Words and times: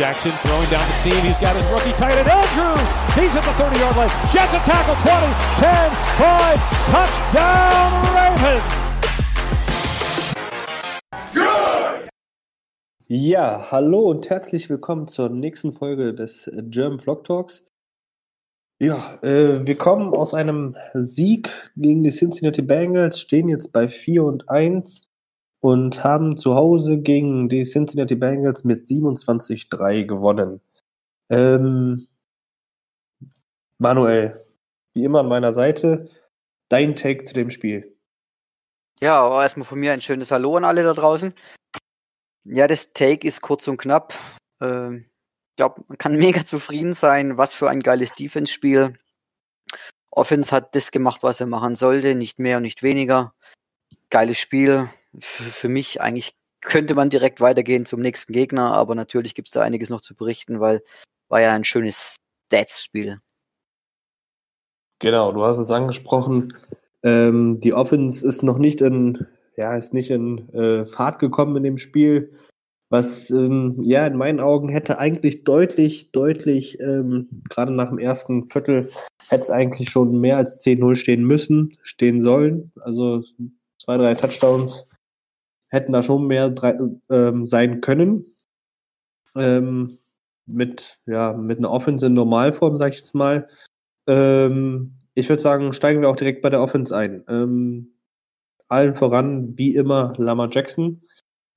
Jackson 0.00 0.32
throwing 0.32 0.70
down 0.70 0.88
the 0.88 0.94
seam. 0.94 1.20
He's 1.20 1.36
got 1.36 1.54
his 1.54 1.64
rookie 1.66 1.92
tight 1.92 2.16
end 2.16 2.26
Andrews. 2.26 2.88
He's 3.14 3.36
at 3.36 3.44
the 3.44 3.52
30 3.52 3.80
yard 3.80 3.96
line. 3.98 4.08
Jets 4.32 4.54
a 4.54 4.60
tackle 4.64 4.96
20, 4.96 5.28
10, 5.60 5.92
5, 6.16 6.56
touchdown 6.88 7.92
Ravens. 8.16 8.64
Ja, 13.08 13.70
hallo 13.70 14.08
und 14.08 14.30
herzlich 14.30 14.70
willkommen 14.70 15.06
zur 15.06 15.28
nächsten 15.28 15.74
Folge 15.74 16.14
des 16.14 16.50
German 16.70 16.98
Vlog 16.98 17.24
Talks. 17.24 17.62
Ja, 18.78 19.18
äh, 19.22 19.66
wir 19.66 19.76
kommen 19.76 20.14
aus 20.14 20.32
einem 20.32 20.78
Sieg 20.94 21.70
gegen 21.76 22.02
die 22.04 22.10
Cincinnati 22.10 22.62
Bengals, 22.62 23.20
stehen 23.20 23.48
jetzt 23.48 23.70
bei 23.70 23.86
4 23.86 24.24
und 24.24 24.48
1 24.48 25.09
und 25.60 26.02
haben 26.02 26.36
zu 26.36 26.54
Hause 26.54 26.98
gegen 26.98 27.48
die 27.48 27.64
Cincinnati 27.64 28.14
Bengals 28.14 28.64
mit 28.64 28.86
27-3 28.86 30.04
gewonnen. 30.04 30.60
Ähm, 31.28 32.08
Manuel, 33.78 34.40
wie 34.94 35.04
immer 35.04 35.20
an 35.20 35.28
meiner 35.28 35.52
Seite, 35.52 36.08
dein 36.68 36.96
Take 36.96 37.24
zu 37.24 37.34
dem 37.34 37.50
Spiel. 37.50 37.96
Ja, 39.00 39.20
aber 39.20 39.42
erstmal 39.42 39.66
von 39.66 39.78
mir 39.78 39.92
ein 39.92 40.00
schönes 40.00 40.30
Hallo 40.30 40.56
an 40.56 40.64
alle 40.64 40.82
da 40.82 40.92
draußen. 40.92 41.34
Ja, 42.44 42.66
das 42.66 42.92
Take 42.92 43.26
ist 43.26 43.40
kurz 43.42 43.68
und 43.68 43.76
knapp. 43.76 44.14
Ähm, 44.60 45.06
ich 45.50 45.56
glaube, 45.56 45.82
man 45.88 45.98
kann 45.98 46.16
mega 46.18 46.44
zufrieden 46.44 46.94
sein. 46.94 47.36
Was 47.36 47.54
für 47.54 47.68
ein 47.68 47.82
geiles 47.82 48.12
Defense-Spiel. 48.14 48.98
Offense 50.10 50.50
hat 50.50 50.74
das 50.74 50.90
gemacht, 50.90 51.22
was 51.22 51.40
er 51.40 51.46
machen 51.46 51.76
sollte, 51.76 52.14
nicht 52.14 52.38
mehr 52.38 52.56
und 52.56 52.64
nicht 52.64 52.82
weniger. 52.82 53.32
Geiles 54.10 54.38
Spiel 54.38 54.90
für, 55.18 55.44
für 55.44 55.68
mich 55.68 56.00
eigentlich 56.00 56.34
könnte 56.60 56.94
man 56.94 57.10
direkt 57.10 57.40
weitergehen 57.40 57.86
zum 57.86 58.00
nächsten 58.00 58.32
Gegner, 58.32 58.72
aber 58.72 58.94
natürlich 58.94 59.34
gibt 59.34 59.48
es 59.48 59.54
da 59.54 59.62
einiges 59.62 59.90
noch 59.90 60.00
zu 60.00 60.14
berichten, 60.14 60.60
weil 60.60 60.82
war 61.28 61.40
ja 61.40 61.54
ein 61.54 61.64
schönes 61.64 62.16
Stats-Spiel. 62.46 63.20
Genau, 64.98 65.32
du 65.32 65.42
hast 65.44 65.58
es 65.58 65.70
angesprochen. 65.70 66.54
Ähm, 67.02 67.60
die 67.60 67.72
Offense 67.72 68.26
ist 68.26 68.42
noch 68.42 68.58
nicht 68.58 68.82
in, 68.82 69.26
ja, 69.56 69.74
ist 69.76 69.94
nicht 69.94 70.10
in 70.10 70.52
äh, 70.52 70.84
Fahrt 70.84 71.18
gekommen 71.18 71.56
in 71.56 71.62
dem 71.62 71.78
Spiel, 71.78 72.32
was 72.90 73.30
ähm, 73.30 73.80
ja 73.82 74.06
in 74.06 74.16
meinen 74.16 74.40
Augen 74.40 74.68
hätte 74.68 74.98
eigentlich 74.98 75.44
deutlich, 75.44 76.10
deutlich, 76.12 76.78
ähm, 76.80 77.28
gerade 77.48 77.72
nach 77.72 77.88
dem 77.88 77.98
ersten 77.98 78.50
Viertel, 78.50 78.90
hätte 79.28 79.42
es 79.42 79.50
eigentlich 79.50 79.88
schon 79.88 80.20
mehr 80.20 80.36
als 80.36 80.62
10-0 80.62 80.96
stehen 80.96 81.24
müssen, 81.24 81.70
stehen 81.82 82.20
sollen. 82.20 82.72
Also 82.80 83.22
zwei, 83.78 83.96
drei 83.96 84.14
Touchdowns 84.16 84.90
hätten 85.70 85.92
da 85.92 86.02
schon 86.02 86.26
mehr 86.26 86.50
drei, 86.50 86.76
ähm, 87.10 87.46
sein 87.46 87.80
können. 87.80 88.36
Ähm, 89.36 89.98
mit, 90.46 90.98
ja, 91.06 91.32
mit 91.32 91.58
einer 91.58 91.70
Offense 91.70 92.06
in 92.06 92.14
Normalform, 92.14 92.76
sag 92.76 92.92
ich 92.92 92.98
jetzt 92.98 93.14
mal. 93.14 93.48
Ähm, 94.08 94.94
ich 95.14 95.28
würde 95.28 95.42
sagen, 95.42 95.72
steigen 95.72 96.00
wir 96.00 96.08
auch 96.08 96.16
direkt 96.16 96.42
bei 96.42 96.50
der 96.50 96.62
Offense 96.62 96.96
ein. 96.96 97.24
Ähm, 97.28 97.94
allen 98.68 98.94
voran, 98.94 99.56
wie 99.56 99.74
immer, 99.74 100.14
Lama 100.16 100.48
Jackson. 100.50 101.02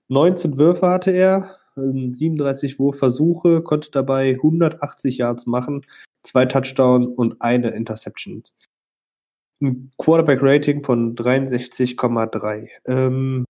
19 0.10 0.58
Würfe 0.58 0.88
hatte 0.88 1.12
er, 1.12 1.58
37 1.76 2.78
Wurfversuche, 2.78 3.62
konnte 3.62 3.90
dabei 3.92 4.34
180 4.34 5.18
Yards 5.18 5.48
machen, 5.48 5.86
zwei 6.24 6.46
Touchdowns 6.46 7.18
und 7.18 7.42
eine 7.42 7.72
Interception. 7.72 8.44
Ein 9.62 9.90
Quarterback-Rating 9.98 10.84
von 10.84 11.16
63,3. 11.16 12.70
Ähm, 12.86 13.46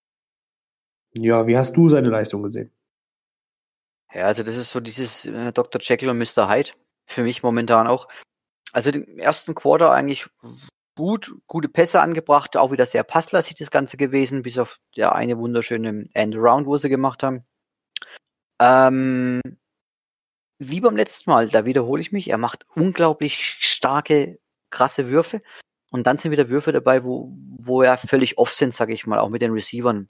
ja, 1.14 1.48
wie 1.48 1.58
hast 1.58 1.76
du 1.76 1.90
seine 1.90 2.10
Leistung 2.10 2.44
gesehen? 2.44 2.72
Ja, 4.14 4.26
also 4.26 4.44
das 4.44 4.58
ist 4.58 4.72
so 4.72 4.80
dieses 4.80 5.26
äh, 5.26 5.52
Dr. 5.52 5.82
Jekyll 5.82 6.10
und 6.10 6.18
Mr. 6.18 6.50
Hyde 6.50 6.72
für 7.06 7.24
mich 7.24 7.44
momentan 7.44 7.88
auch. 7.88 8.08
Also 8.72 8.90
im 8.90 9.20
ersten 9.20 9.56
Quarter 9.56 9.92
eigentlich 9.92 10.28
gut, 10.96 11.34
gute 11.48 11.70
Pässe 11.70 12.02
angebracht, 12.02 12.58
auch 12.58 12.72
wieder 12.72 12.86
sehr 12.86 13.04
passlastig 13.04 13.56
das 13.56 13.72
Ganze 13.72 13.98
gewesen, 13.98 14.44
bis 14.44 14.58
auf 14.58 14.80
der 14.96 15.14
eine 15.14 15.38
wunderschöne 15.38 16.08
End-Round, 16.14 16.68
wo 16.68 16.78
sie 16.78 16.90
gemacht 16.90 17.24
haben. 17.24 17.44
Ähm, 18.60 19.42
wie 20.60 20.82
beim 20.82 20.96
letzten 20.96 21.30
Mal, 21.30 21.50
da 21.50 21.66
wiederhole 21.66 22.02
ich 22.02 22.12
mich, 22.12 22.30
er 22.30 22.38
macht 22.38 22.66
unglaublich 22.76 23.38
starke, 23.60 24.40
krasse 24.70 25.10
Würfe. 25.10 25.42
Und 25.92 26.08
dann 26.08 26.18
sind 26.18 26.32
wieder 26.32 26.50
Würfe 26.50 26.72
dabei, 26.72 27.04
wo, 27.04 27.32
wo 27.60 27.82
er 27.82 27.98
völlig 27.98 28.38
off 28.38 28.54
sind, 28.54 28.74
sage 28.74 28.94
ich 28.94 29.06
mal, 29.06 29.20
auch 29.20 29.30
mit 29.30 29.42
den 29.42 29.52
Receivern. 29.52 30.10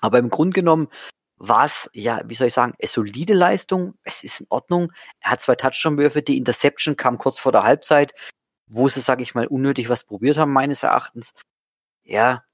Aber 0.00 0.18
im 0.18 0.30
Grunde 0.30 0.54
genommen 0.54 0.88
war 1.36 1.64
es, 1.64 1.90
ja, 1.94 2.20
wie 2.26 2.34
soll 2.34 2.48
ich 2.48 2.54
sagen, 2.54 2.74
eine 2.78 2.88
solide 2.88 3.34
Leistung. 3.34 3.94
Es 4.04 4.22
ist 4.22 4.40
in 4.42 4.46
Ordnung. 4.50 4.92
Er 5.20 5.32
hat 5.32 5.40
zwei 5.40 5.54
Touchdown-Würfe. 5.54 6.22
Die 6.22 6.36
Interception 6.36 6.96
kam 6.96 7.18
kurz 7.18 7.38
vor 7.38 7.52
der 7.52 7.62
Halbzeit, 7.62 8.14
wo 8.66 8.88
sie, 8.88 9.00
sage 9.00 9.22
ich 9.22 9.34
mal, 9.34 9.46
unnötig 9.46 9.88
was 9.88 10.04
probiert 10.04 10.36
haben, 10.36 10.52
meines 10.52 10.82
Erachtens. 10.82 11.32
Ja, 12.04 12.44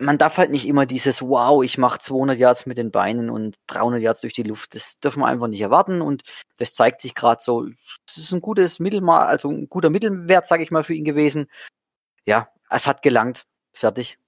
man 0.00 0.18
darf 0.18 0.38
halt 0.38 0.50
nicht 0.50 0.66
immer 0.66 0.86
dieses, 0.86 1.22
wow, 1.22 1.62
ich 1.62 1.78
mache 1.78 1.98
200 1.98 2.38
Yards 2.38 2.66
mit 2.66 2.78
den 2.78 2.90
Beinen 2.90 3.30
und 3.30 3.56
300 3.66 4.00
Yards 4.00 4.22
durch 4.22 4.32
die 4.32 4.42
Luft. 4.42 4.74
Das 4.74 4.98
dürfen 5.00 5.20
wir 5.20 5.26
einfach 5.26 5.48
nicht 5.48 5.60
erwarten 5.60 6.00
und 6.00 6.22
das 6.56 6.74
zeigt 6.74 7.02
sich 7.02 7.14
gerade 7.14 7.42
so. 7.42 7.66
Es 8.08 8.16
ist 8.16 8.32
ein 8.32 8.40
gutes 8.40 8.80
Mittelmaß, 8.80 9.28
also 9.28 9.50
ein 9.50 9.68
guter 9.68 9.90
Mittelwert, 9.90 10.46
sage 10.46 10.62
ich 10.62 10.70
mal, 10.70 10.84
für 10.84 10.94
ihn 10.94 11.04
gewesen. 11.04 11.46
Ja, 12.24 12.48
es 12.70 12.86
hat 12.86 13.02
gelangt. 13.02 13.46
Fertig. 13.72 14.18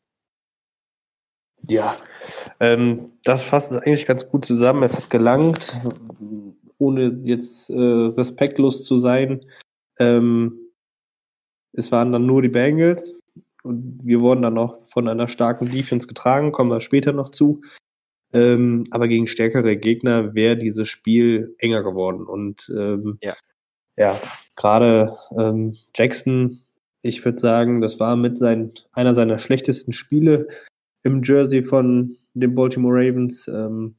Ja, 1.68 1.96
ähm, 2.60 3.12
das 3.24 3.42
fasst 3.42 3.72
es 3.72 3.78
eigentlich 3.78 4.06
ganz 4.06 4.28
gut 4.28 4.44
zusammen. 4.44 4.82
Es 4.82 4.96
hat 4.96 5.10
gelangt, 5.10 5.80
ohne 6.78 7.20
jetzt 7.24 7.70
äh, 7.70 7.74
respektlos 7.76 8.84
zu 8.84 8.98
sein. 8.98 9.44
Ähm, 9.98 10.58
es 11.72 11.92
waren 11.92 12.12
dann 12.12 12.26
nur 12.26 12.42
die 12.42 12.48
Bengals 12.48 13.14
und 13.62 14.00
wir 14.04 14.20
wurden 14.20 14.42
dann 14.42 14.54
noch 14.54 14.86
von 14.88 15.08
einer 15.08 15.28
starken 15.28 15.70
Defense 15.70 16.06
getragen, 16.06 16.52
kommen 16.52 16.70
wir 16.70 16.80
später 16.80 17.12
noch 17.12 17.30
zu. 17.30 17.62
Ähm, 18.32 18.84
aber 18.90 19.08
gegen 19.08 19.26
stärkere 19.26 19.76
Gegner 19.76 20.34
wäre 20.34 20.56
dieses 20.56 20.88
Spiel 20.88 21.54
enger 21.58 21.82
geworden. 21.82 22.26
Und 22.26 22.70
ähm, 22.74 23.18
ja, 23.22 23.34
ja 23.96 24.18
gerade 24.56 25.16
ähm, 25.36 25.76
Jackson, 25.94 26.60
ich 27.02 27.24
würde 27.24 27.38
sagen, 27.38 27.80
das 27.80 28.00
war 28.00 28.16
mit 28.16 28.38
sein, 28.38 28.72
einer 28.92 29.14
seiner 29.14 29.38
schlechtesten 29.38 29.92
Spiele 29.92 30.48
im 31.04 31.22
Jersey 31.22 31.62
von 31.62 32.16
den 32.34 32.54
Baltimore 32.54 32.94
Ravens. 32.94 33.48
Ähm, 33.48 33.96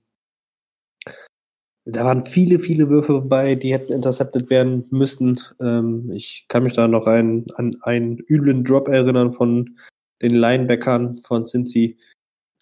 da 1.85 2.05
waren 2.05 2.23
viele, 2.23 2.59
viele 2.59 2.89
Würfe 2.89 3.13
dabei, 3.13 3.55
die 3.55 3.73
hätten 3.73 3.91
intercepted 3.91 4.49
werden 4.49 4.85
müssen. 4.89 5.39
Ähm, 5.59 6.11
ich 6.11 6.45
kann 6.47 6.63
mich 6.63 6.73
da 6.73 6.87
noch 6.87 7.07
ein, 7.07 7.45
an 7.55 7.77
einen 7.81 8.19
üblen 8.19 8.63
Drop 8.63 8.87
erinnern 8.87 9.33
von 9.33 9.77
den 10.21 10.31
Linebackern 10.33 11.17
von 11.19 11.43
Cincy. 11.43 11.97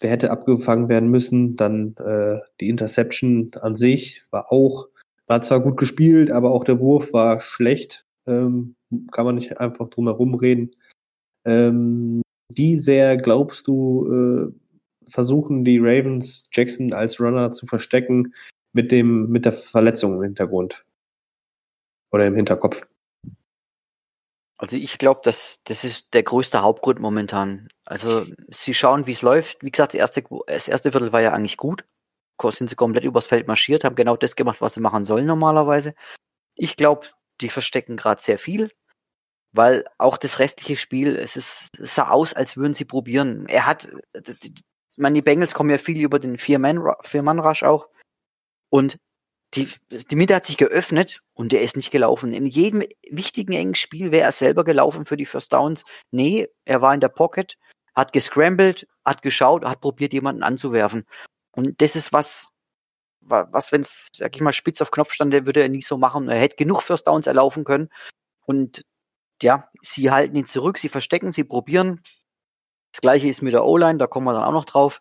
Der 0.02 0.10
hätte 0.10 0.32
abgefangen 0.32 0.88
werden 0.88 1.08
müssen. 1.08 1.54
Dann 1.54 1.94
äh, 1.98 2.40
die 2.60 2.68
Interception 2.68 3.52
an 3.60 3.76
sich 3.76 4.24
war 4.32 4.50
auch, 4.50 4.88
war 5.28 5.40
zwar 5.42 5.60
gut 5.60 5.76
gespielt, 5.76 6.32
aber 6.32 6.50
auch 6.50 6.64
der 6.64 6.80
Wurf 6.80 7.12
war 7.12 7.40
schlecht. 7.40 8.04
Ähm, 8.26 8.74
kann 9.12 9.24
man 9.24 9.36
nicht 9.36 9.60
einfach 9.60 9.88
drum 9.88 10.06
herum 10.06 10.34
reden. 10.34 10.72
Ähm, 11.44 12.21
wie 12.56 12.78
sehr 12.78 13.16
glaubst 13.16 13.66
du, 13.66 14.06
äh, 14.06 15.10
versuchen 15.10 15.64
die 15.64 15.78
Ravens 15.78 16.48
Jackson 16.52 16.92
als 16.92 17.20
Runner 17.20 17.50
zu 17.50 17.66
verstecken 17.66 18.34
mit 18.72 18.90
dem, 18.90 19.28
mit 19.28 19.44
der 19.44 19.52
Verletzung 19.52 20.16
im 20.16 20.22
Hintergrund? 20.22 20.84
Oder 22.10 22.26
im 22.26 22.34
Hinterkopf? 22.34 22.86
Also 24.58 24.76
ich 24.76 24.98
glaube, 24.98 25.20
das, 25.24 25.60
das 25.64 25.82
ist 25.82 26.14
der 26.14 26.22
größte 26.22 26.62
Hauptgrund 26.62 27.00
momentan. 27.00 27.68
Also 27.84 28.26
sie 28.48 28.74
schauen, 28.74 29.06
wie 29.06 29.12
es 29.12 29.22
läuft. 29.22 29.62
Wie 29.62 29.70
gesagt, 29.70 29.94
das 29.94 29.98
erste, 29.98 30.24
das 30.46 30.68
erste 30.68 30.92
Viertel 30.92 31.12
war 31.12 31.20
ja 31.20 31.32
eigentlich 31.32 31.56
gut. 31.56 31.84
Sind 32.44 32.68
sie 32.68 32.74
komplett 32.74 33.04
übers 33.04 33.26
Feld 33.26 33.46
marschiert, 33.46 33.84
haben 33.84 33.94
genau 33.94 34.16
das 34.16 34.34
gemacht, 34.34 34.60
was 34.60 34.74
sie 34.74 34.80
machen 34.80 35.04
sollen 35.04 35.26
normalerweise. 35.26 35.94
Ich 36.56 36.76
glaube, 36.76 37.06
die 37.40 37.48
verstecken 37.48 37.96
gerade 37.96 38.20
sehr 38.20 38.38
viel 38.38 38.72
weil 39.52 39.84
auch 39.98 40.16
das 40.16 40.38
restliche 40.38 40.76
Spiel, 40.76 41.16
es 41.16 41.36
ist, 41.36 41.78
es 41.78 41.94
sah 41.94 42.08
aus, 42.08 42.34
als 42.34 42.56
würden 42.56 42.74
sie 42.74 42.84
probieren. 42.84 43.46
Er 43.48 43.66
hat, 43.66 43.88
meine, 44.96 45.14
die 45.14 45.22
Bengals 45.22 45.54
kommen 45.54 45.70
ja 45.70 45.78
viel 45.78 46.00
über 46.00 46.18
den 46.18 46.38
Vier-Man-Rush 46.38 47.62
auch. 47.62 47.88
Und 48.70 48.98
die, 49.54 49.68
die 49.90 50.16
Mitte 50.16 50.34
hat 50.34 50.46
sich 50.46 50.56
geöffnet 50.56 51.20
und 51.34 51.52
der 51.52 51.60
ist 51.60 51.76
nicht 51.76 51.90
gelaufen. 51.90 52.32
In 52.32 52.46
jedem 52.46 52.84
wichtigen 53.10 53.52
engen 53.52 53.74
Spiel 53.74 54.10
wäre 54.10 54.24
er 54.24 54.32
selber 54.32 54.64
gelaufen 54.64 55.04
für 55.04 55.18
die 55.18 55.26
First 55.26 55.52
Downs. 55.52 55.84
Nee, 56.10 56.48
er 56.64 56.80
war 56.80 56.94
in 56.94 57.00
der 57.00 57.10
Pocket, 57.10 57.58
hat 57.94 58.14
gescrambled, 58.14 58.88
hat 59.04 59.20
geschaut, 59.20 59.64
hat 59.64 59.82
probiert, 59.82 60.14
jemanden 60.14 60.42
anzuwerfen. 60.42 61.04
Und 61.50 61.82
das 61.82 61.96
ist 61.96 62.14
was, 62.14 62.48
was, 63.20 63.72
wenn 63.72 63.82
es, 63.82 64.08
sag 64.14 64.34
ich 64.34 64.40
mal, 64.40 64.54
spitz 64.54 64.80
auf 64.80 64.90
Knopf 64.90 65.12
stand, 65.12 65.34
der 65.34 65.44
würde 65.44 65.60
er 65.60 65.68
nie 65.68 65.82
so 65.82 65.98
machen. 65.98 66.30
Er 66.30 66.40
hätte 66.40 66.56
genug 66.56 66.82
First 66.82 67.06
Downs 67.06 67.26
erlaufen 67.26 67.64
können. 67.64 67.90
Und 68.46 68.84
ja, 69.42 69.68
sie 69.80 70.10
halten 70.10 70.36
ihn 70.36 70.46
zurück, 70.46 70.78
sie 70.78 70.88
verstecken, 70.88 71.32
sie 71.32 71.44
probieren. 71.44 72.00
Das 72.92 73.00
gleiche 73.00 73.28
ist 73.28 73.42
mit 73.42 73.54
der 73.54 73.64
O-Line, 73.64 73.98
da 73.98 74.06
kommen 74.06 74.26
wir 74.26 74.34
dann 74.34 74.44
auch 74.44 74.52
noch 74.52 74.64
drauf 74.64 75.00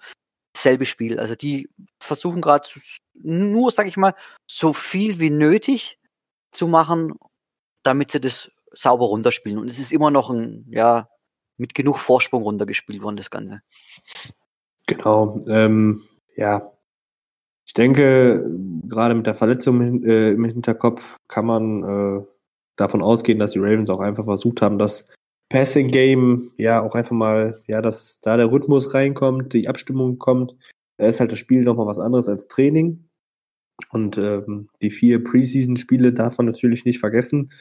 selbe 0.55 0.85
Spiel. 0.85 1.19
Also 1.19 1.35
die 1.35 1.69
versuchen 2.01 2.41
gerade 2.41 2.67
nur, 3.13 3.71
sag 3.71 3.88
ich 3.88 3.97
mal, 3.97 4.15
so 4.49 4.73
viel 4.73 5.19
wie 5.19 5.29
nötig 5.29 5.99
zu 6.51 6.67
machen, 6.67 7.13
damit 7.83 8.11
sie 8.11 8.21
das 8.21 8.51
sauber 8.71 9.05
runterspielen. 9.05 9.57
Und 9.57 9.67
es 9.67 9.79
ist 9.79 9.91
immer 9.91 10.11
noch 10.11 10.29
ein, 10.29 10.65
ja, 10.69 11.09
mit 11.57 11.73
genug 11.73 11.99
Vorsprung 11.99 12.44
runtergespielt 12.44 13.01
worden, 13.01 13.17
das 13.17 13.29
Ganze. 13.29 13.61
Genau. 14.87 15.44
Ähm, 15.47 16.03
ja, 16.35 16.71
ich 17.65 17.73
denke, 17.73 18.45
gerade 18.87 19.15
mit 19.15 19.27
der 19.27 19.35
Verletzung 19.35 20.03
äh, 20.03 20.31
im 20.31 20.44
Hinterkopf 20.44 21.17
kann 21.27 21.45
man 21.45 21.83
äh, 21.83 22.25
davon 22.81 23.01
ausgehen, 23.01 23.39
dass 23.39 23.54
die 23.54 23.60
Ravens 23.60 23.89
auch 23.89 24.00
einfach 24.00 24.25
versucht 24.25 24.62
haben, 24.62 24.78
das 24.78 25.07
Passing 25.50 25.89
Game, 25.89 26.51
ja, 26.57 26.81
auch 26.81 26.95
einfach 26.95 27.12
mal, 27.12 27.60
ja, 27.68 27.81
dass 27.81 28.19
da 28.22 28.38
der 28.38 28.51
Rhythmus 28.51 28.94
reinkommt, 28.94 29.54
die 29.54 29.68
Abstimmung 29.68 30.18
kommt. 30.18 30.56
Da 30.98 31.07
ist 31.07 31.19
halt 31.19 31.31
das 31.31 31.39
Spiel 31.39 31.63
nochmal 31.63 31.88
was 31.88 32.00
anderes 32.00 32.30
als 32.30 32.48
Training. 32.48 33.06
Und 33.92 34.18
ähm, 34.18 34.68
die 34.81 34.92
vier 34.92 35.24
Preseason-Spiele 35.24 36.13
darf 36.13 36.38
man 36.38 36.45
natürlich 36.48 36.86
nicht 36.86 37.00
vergessen, 37.00 37.51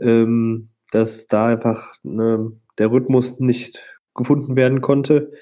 ähm, 0.00 0.68
dass 0.92 1.26
da 1.26 1.46
einfach 1.46 1.94
ne, 2.04 2.52
der 2.78 2.92
Rhythmus 2.92 3.40
nicht 3.40 3.98
gefunden 4.14 4.54
werden 4.54 4.80
konnte. 4.80 5.32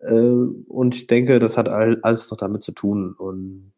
Äh, 0.00 0.14
und 0.14 0.94
ich 0.94 1.06
denke, 1.08 1.38
das 1.38 1.58
hat 1.58 1.68
all, 1.68 1.98
alles 2.02 2.30
noch 2.30 2.38
damit 2.38 2.62
zu 2.62 2.72
tun. 2.72 3.12
Und, 3.12 3.72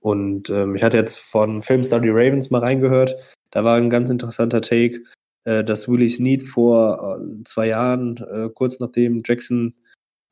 und 0.00 0.50
ähm, 0.50 0.74
ich 0.74 0.82
hatte 0.82 0.96
jetzt 0.96 1.18
von 1.18 1.62
Film 1.62 1.84
Study 1.84 2.10
Ravens 2.10 2.50
mal 2.50 2.60
reingehört. 2.60 3.14
Da 3.56 3.64
war 3.64 3.78
ein 3.78 3.88
ganz 3.88 4.10
interessanter 4.10 4.60
Take, 4.60 5.04
äh, 5.44 5.64
dass 5.64 5.88
Willie 5.88 6.10
Snead 6.10 6.42
vor 6.42 7.22
äh, 7.22 7.42
zwei 7.44 7.68
Jahren, 7.68 8.18
äh, 8.18 8.50
kurz 8.52 8.80
nachdem 8.80 9.22
Jackson 9.24 9.72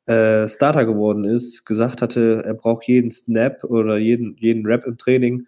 äh, 0.05 0.47
Starter 0.47 0.85
geworden 0.85 1.23
ist, 1.23 1.65
gesagt 1.65 2.03
hatte, 2.03 2.43
er 2.45 2.53
braucht 2.53 2.87
jeden 2.87 3.09
Snap 3.09 3.63
oder 3.63 3.97
jeden, 3.97 4.37
jeden 4.37 4.63
Rap 4.67 4.85
im 4.85 4.99
Training, 4.99 5.47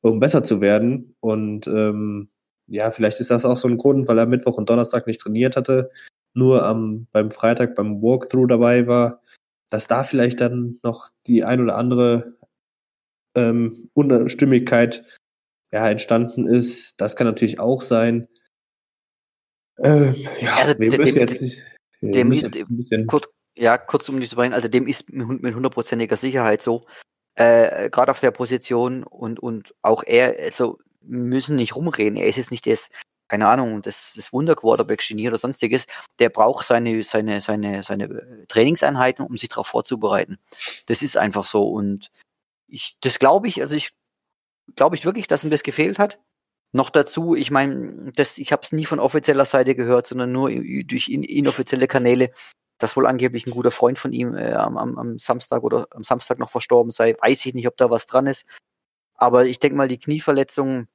um 0.00 0.20
besser 0.20 0.42
zu 0.42 0.62
werden. 0.62 1.16
Und 1.20 1.66
ähm, 1.66 2.30
ja, 2.66 2.90
vielleicht 2.90 3.20
ist 3.20 3.30
das 3.30 3.44
auch 3.44 3.58
so 3.58 3.68
ein 3.68 3.76
Grund, 3.76 4.08
weil 4.08 4.16
er 4.16 4.24
Mittwoch 4.24 4.56
und 4.56 4.70
Donnerstag 4.70 5.06
nicht 5.06 5.20
trainiert 5.20 5.54
hatte, 5.54 5.90
nur 6.32 6.64
am, 6.64 7.08
beim 7.12 7.30
Freitag 7.30 7.74
beim 7.74 8.00
Walkthrough 8.00 8.48
dabei 8.48 8.86
war, 8.86 9.20
dass 9.68 9.86
da 9.86 10.02
vielleicht 10.02 10.40
dann 10.40 10.80
noch 10.82 11.10
die 11.26 11.44
ein 11.44 11.60
oder 11.60 11.76
andere 11.76 12.36
ähm, 13.34 13.90
Unstimmigkeit 13.92 15.04
ja, 15.72 15.88
entstanden 15.88 16.46
ist. 16.46 17.00
Das 17.00 17.16
kann 17.16 17.26
natürlich 17.26 17.60
auch 17.60 17.82
sein. 17.82 18.26
Äh, 19.76 20.12
ja, 20.40 20.56
also, 20.56 20.78
wir 20.78 20.96
müssen 20.98 21.18
jetzt, 21.18 21.42
nicht, 21.42 21.62
dem, 22.00 22.32
jetzt 22.32 22.56
ein 22.56 22.76
bisschen 22.76 23.06
kurz, 23.06 23.28
ja, 23.56 23.78
kurz 23.78 24.08
um 24.08 24.20
dich 24.20 24.30
zu 24.30 24.36
bringen, 24.36 24.54
also 24.54 24.68
dem 24.68 24.86
ist 24.86 25.10
mit 25.12 25.54
hundertprozentiger 25.54 26.16
Sicherheit 26.16 26.62
so. 26.62 26.86
Äh, 27.36 27.90
Gerade 27.90 28.10
auf 28.10 28.20
der 28.20 28.32
Position 28.32 29.04
und, 29.04 29.38
und 29.38 29.74
auch 29.82 30.02
er, 30.04 30.36
also 30.44 30.78
müssen 31.00 31.56
nicht 31.56 31.76
rumreden. 31.76 32.16
Er 32.18 32.26
ist 32.26 32.36
jetzt 32.36 32.50
nicht 32.50 32.66
das, 32.66 32.90
keine 33.28 33.48
Ahnung, 33.48 33.82
das, 33.82 34.14
das 34.16 34.32
Wunderquarterback-Genie 34.32 35.28
oder 35.28 35.38
sonstiges. 35.38 35.86
Der 36.18 36.30
braucht 36.30 36.66
seine, 36.66 37.04
seine, 37.04 37.40
seine, 37.40 37.82
seine 37.84 38.46
Trainingseinheiten, 38.48 39.24
um 39.24 39.38
sich 39.38 39.48
darauf 39.48 39.68
vorzubereiten. 39.68 40.38
Das 40.86 41.02
ist 41.02 41.16
einfach 41.16 41.44
so. 41.44 41.68
Und 41.68 42.10
ich, 42.66 42.96
das 43.00 43.18
glaube 43.20 43.46
ich, 43.46 43.60
also 43.62 43.76
ich 43.76 43.92
glaube 44.76 44.96
ich 44.96 45.04
wirklich, 45.04 45.26
dass 45.26 45.44
ihm 45.44 45.50
das 45.50 45.62
gefehlt 45.62 45.98
hat. 45.98 46.18
Noch 46.72 46.90
dazu, 46.90 47.34
ich 47.34 47.50
meine, 47.50 48.12
das, 48.14 48.36
ich 48.38 48.52
habe 48.52 48.62
es 48.62 48.72
nie 48.72 48.84
von 48.84 49.00
offizieller 49.00 49.46
Seite 49.46 49.74
gehört, 49.74 50.06
sondern 50.06 50.32
nur 50.32 50.50
durch 50.50 51.08
in, 51.08 51.22
inoffizielle 51.22 51.88
Kanäle, 51.88 52.30
dass 52.78 52.96
wohl 52.96 53.06
angeblich 53.06 53.46
ein 53.46 53.52
guter 53.52 53.70
Freund 53.70 53.98
von 53.98 54.12
ihm 54.12 54.36
äh, 54.36 54.52
am, 54.52 54.76
am 54.76 55.18
Samstag 55.18 55.62
oder 55.62 55.88
am 55.90 56.04
Samstag 56.04 56.38
noch 56.38 56.50
verstorben 56.50 56.92
sei. 56.92 57.16
Weiß 57.20 57.44
ich 57.46 57.54
nicht, 57.54 57.66
ob 57.66 57.76
da 57.76 57.90
was 57.90 58.06
dran 58.06 58.26
ist. 58.26 58.44
Aber 59.14 59.46
ich 59.46 59.58
denke 59.58 59.76
mal, 59.76 59.88
die 59.88 59.98
Knieverletzung 59.98 60.88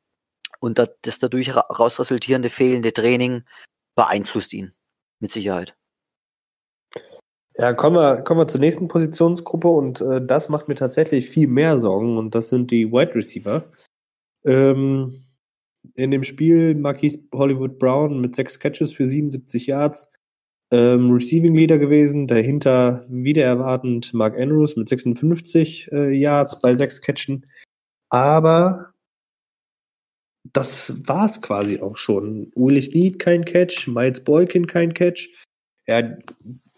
und 0.60 0.78
das 0.78 1.20
dadurch 1.20 1.56
raus 1.56 2.00
resultierende 2.00 2.50
fehlende 2.50 2.94
Training 2.94 3.44
beeinflusst 3.96 4.54
ihn. 4.54 4.74
Mit 5.20 5.31
Sicherheit. 5.31 5.75
Ja, 7.55 7.73
kommen 7.73 7.97
wir, 7.97 8.23
kommen 8.23 8.39
wir 8.39 8.47
zur 8.47 8.59
nächsten 8.59 8.88
Positionsgruppe 8.88 9.67
und 9.67 10.01
äh, 10.01 10.25
das 10.25 10.50
macht 10.50 10.67
mir 10.67 10.75
tatsächlich 10.75 11.29
viel 11.29 11.47
mehr 11.47 11.79
Sorgen 11.79 12.17
und 12.17 12.33
das 12.33 12.50
sind 12.50 12.71
die 12.71 12.91
Wide 12.91 13.13
Receiver. 13.13 13.63
Ähm, 14.44 15.23
in 15.95 16.11
dem 16.11 16.23
Spiel 16.23 16.75
Marquise 16.75 17.19
Hollywood 17.33 17.77
Brown 17.77 18.19
mit 18.21 18.35
sechs 18.35 18.57
Catches 18.59 18.94
für 18.94 19.05
77 19.05 19.67
Yards. 19.67 20.09
Ähm, 20.71 21.11
Receiving 21.11 21.53
Leader 21.53 21.77
gewesen, 21.77 22.25
dahinter 22.25 23.05
wieder 23.07 23.44
erwartend 23.44 24.11
Mark 24.13 24.39
Andrews 24.39 24.75
mit 24.75 24.89
56 24.89 25.91
äh, 25.91 26.09
Yards 26.11 26.59
bei 26.59 26.75
sechs 26.75 27.01
Catchen. 27.01 27.45
Aber 28.09 28.89
das 30.51 30.94
war's 31.07 31.41
quasi 31.41 31.79
auch 31.79 31.97
schon. 31.97 32.51
Willis 32.55 32.89
Need 32.89 33.19
kein 33.19 33.45
Catch, 33.45 33.88
Miles 33.88 34.23
Boykin 34.23 34.65
kein 34.65 34.94
Catch. 34.94 35.29
Ja, 35.88 36.00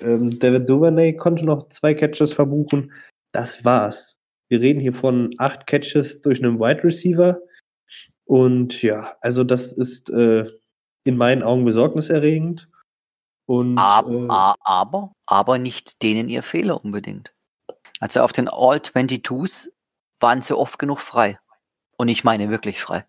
ähm, 0.02 0.40
David 0.40 0.68
Duvernay 0.68 1.16
konnte 1.16 1.46
noch 1.46 1.68
zwei 1.70 1.94
Catches 1.94 2.34
verbuchen. 2.34 2.92
Das 3.32 3.64
war's. 3.64 4.16
Wir 4.50 4.62
reden 4.62 4.80
hier 4.80 4.94
von 4.94 5.34
acht 5.38 5.68
Catches 5.68 6.22
durch 6.22 6.44
einen 6.44 6.60
Wide 6.60 6.84
Receiver. 6.84 7.40
Und 8.26 8.82
ja, 8.82 9.16
also 9.22 9.44
das 9.44 9.74
ist 9.74 10.10
äh, 10.10 10.48
in 11.04 11.18
meinen 11.18 11.44
Augen 11.44 11.66
besorgniserregend. 11.66 12.68
Und, 13.48 13.78
aber, 13.78 14.12
äh, 14.12 14.56
aber, 14.64 15.14
aber 15.28 15.58
nicht 15.60 16.02
denen 16.02 16.28
ihr 16.30 16.42
Fehler 16.42 16.84
unbedingt. 16.84 17.34
Also 18.00 18.22
auf 18.22 18.34
den 18.34 18.50
All-22s 18.50 19.70
waren 20.20 20.42
sie 20.42 20.58
oft 20.58 20.80
genug 20.80 21.00
frei. 21.00 21.40
Und 21.98 22.08
ich 22.08 22.24
meine 22.24 22.50
wirklich 22.50 22.82
frei. 22.82 23.06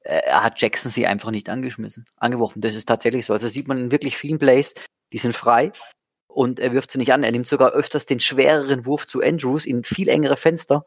Äh, 0.00 0.20
er 0.26 0.44
hat 0.44 0.60
Jackson 0.60 0.90
sie 0.90 1.06
einfach 1.06 1.30
nicht 1.30 1.48
angeschmissen, 1.48 2.04
angeworfen. 2.16 2.60
Das 2.60 2.74
ist 2.74 2.86
tatsächlich 2.86 3.26
so. 3.26 3.32
Also 3.32 3.48
sieht 3.48 3.66
man 3.66 3.78
in 3.78 3.90
wirklich 3.90 4.16
vielen 4.16 4.38
Plays, 4.38 4.74
die 5.14 5.18
sind 5.18 5.34
frei 5.34 5.70
und 6.26 6.58
er 6.58 6.72
wirft 6.72 6.90
sie 6.90 6.98
nicht 6.98 7.12
an. 7.12 7.22
Er 7.22 7.30
nimmt 7.30 7.46
sogar 7.46 7.70
öfters 7.70 8.04
den 8.04 8.18
schwereren 8.18 8.84
Wurf 8.84 9.06
zu 9.06 9.22
Andrews 9.22 9.64
in 9.64 9.84
viel 9.84 10.08
engere 10.08 10.36
Fenster 10.36 10.84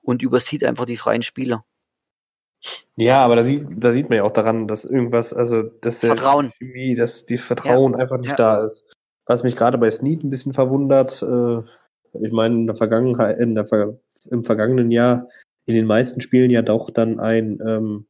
und 0.00 0.22
übersieht 0.22 0.62
einfach 0.62 0.86
die 0.86 0.96
freien 0.96 1.22
Spieler. 1.22 1.64
Ja, 2.96 3.24
aber 3.24 3.34
da 3.34 3.42
sieht, 3.42 3.66
da 3.68 3.92
sieht 3.92 4.08
man 4.08 4.18
ja 4.18 4.22
auch 4.22 4.32
daran, 4.32 4.68
dass 4.68 4.84
irgendwas, 4.84 5.34
also 5.34 5.62
dass 5.62 5.98
der 5.98 6.10
Vertrauen. 6.10 6.52
Chemie, 6.56 6.94
dass 6.94 7.24
die 7.24 7.36
Vertrauen 7.36 7.92
ja. 7.92 7.98
einfach 7.98 8.18
nicht 8.18 8.30
ja. 8.30 8.36
da 8.36 8.64
ist. 8.64 8.90
Was 9.26 9.42
mich 9.42 9.56
gerade 9.56 9.76
bei 9.76 9.90
Snead 9.90 10.22
ein 10.22 10.30
bisschen 10.30 10.52
verwundert, 10.52 11.20
äh, 11.22 11.58
ich 12.24 12.32
meine, 12.32 12.54
in 12.54 12.66
der 12.66 12.76
Vergangenheit, 12.76 13.38
in 13.38 13.56
der 13.56 13.66
Ver 13.66 13.98
im 14.30 14.44
vergangenen 14.44 14.90
Jahr 14.90 15.28
in 15.66 15.74
den 15.74 15.84
meisten 15.84 16.20
Spielen 16.20 16.50
ja 16.50 16.62
doch 16.62 16.90
dann 16.90 17.20
ein 17.20 17.58
ähm, 17.66 18.06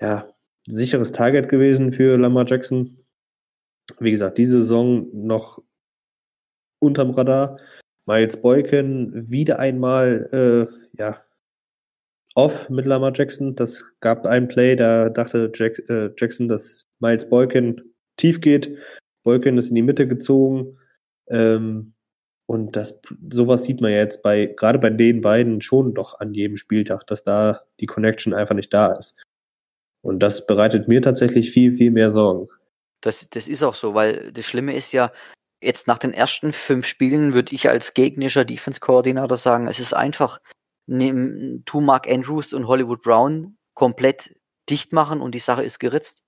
ja, 0.00 0.28
sicheres 0.66 1.12
Target 1.12 1.48
gewesen 1.48 1.92
für 1.92 2.16
Lamar 2.16 2.46
Jackson. 2.46 2.97
Wie 3.98 4.10
gesagt, 4.10 4.38
diese 4.38 4.60
Saison 4.60 5.08
noch 5.12 5.62
unterm 6.80 7.10
Radar. 7.10 7.58
Miles 8.06 8.40
Boykin 8.40 9.30
wieder 9.30 9.58
einmal 9.58 10.28
äh, 10.32 10.74
ja, 10.96 11.22
off 12.34 12.70
mit 12.70 12.86
Lamar 12.86 13.12
Jackson. 13.14 13.54
Das 13.54 13.84
gab 14.00 14.24
ein 14.26 14.48
Play, 14.48 14.76
da 14.76 15.10
dachte 15.10 15.50
Jack, 15.54 15.78
äh, 15.88 16.10
Jackson, 16.16 16.48
dass 16.48 16.86
Miles 17.00 17.28
Boykin 17.28 17.82
tief 18.16 18.40
geht. 18.40 18.76
Boykin 19.24 19.58
ist 19.58 19.68
in 19.68 19.74
die 19.74 19.82
Mitte 19.82 20.06
gezogen. 20.06 20.78
Ähm, 21.28 21.94
und 22.46 22.76
das, 22.76 22.98
sowas 23.30 23.64
sieht 23.64 23.82
man 23.82 23.92
ja 23.92 23.98
jetzt 23.98 24.22
bei, 24.22 24.46
gerade 24.46 24.78
bei 24.78 24.88
den 24.88 25.20
beiden 25.20 25.60
schon 25.60 25.92
doch 25.92 26.18
an 26.18 26.32
jedem 26.32 26.56
Spieltag, 26.56 27.06
dass 27.06 27.22
da 27.22 27.60
die 27.80 27.86
Connection 27.86 28.32
einfach 28.32 28.54
nicht 28.54 28.72
da 28.72 28.92
ist. 28.92 29.16
Und 30.00 30.20
das 30.20 30.46
bereitet 30.46 30.88
mir 30.88 31.02
tatsächlich 31.02 31.50
viel, 31.50 31.76
viel 31.76 31.90
mehr 31.90 32.10
Sorgen. 32.10 32.46
Das, 33.00 33.28
das 33.30 33.48
ist 33.48 33.62
auch 33.62 33.74
so, 33.74 33.94
weil 33.94 34.32
das 34.32 34.44
Schlimme 34.44 34.74
ist 34.74 34.92
ja, 34.92 35.12
jetzt 35.62 35.86
nach 35.86 35.98
den 35.98 36.12
ersten 36.12 36.52
fünf 36.52 36.86
Spielen 36.86 37.34
würde 37.34 37.54
ich 37.54 37.68
als 37.68 37.94
gegnerischer 37.94 38.44
Defense-Koordinator 38.44 39.36
sagen, 39.36 39.66
es 39.66 39.80
ist 39.80 39.92
einfach, 39.92 40.38
nimm, 40.86 41.62
tu 41.66 41.80
Mark 41.80 42.10
Andrews 42.10 42.52
und 42.52 42.66
Hollywood 42.66 43.02
Brown 43.02 43.56
komplett 43.74 44.34
dicht 44.68 44.92
machen 44.92 45.20
und 45.20 45.34
die 45.34 45.40
Sache 45.40 45.64
ist 45.64 45.78
geritzt. 45.78 46.22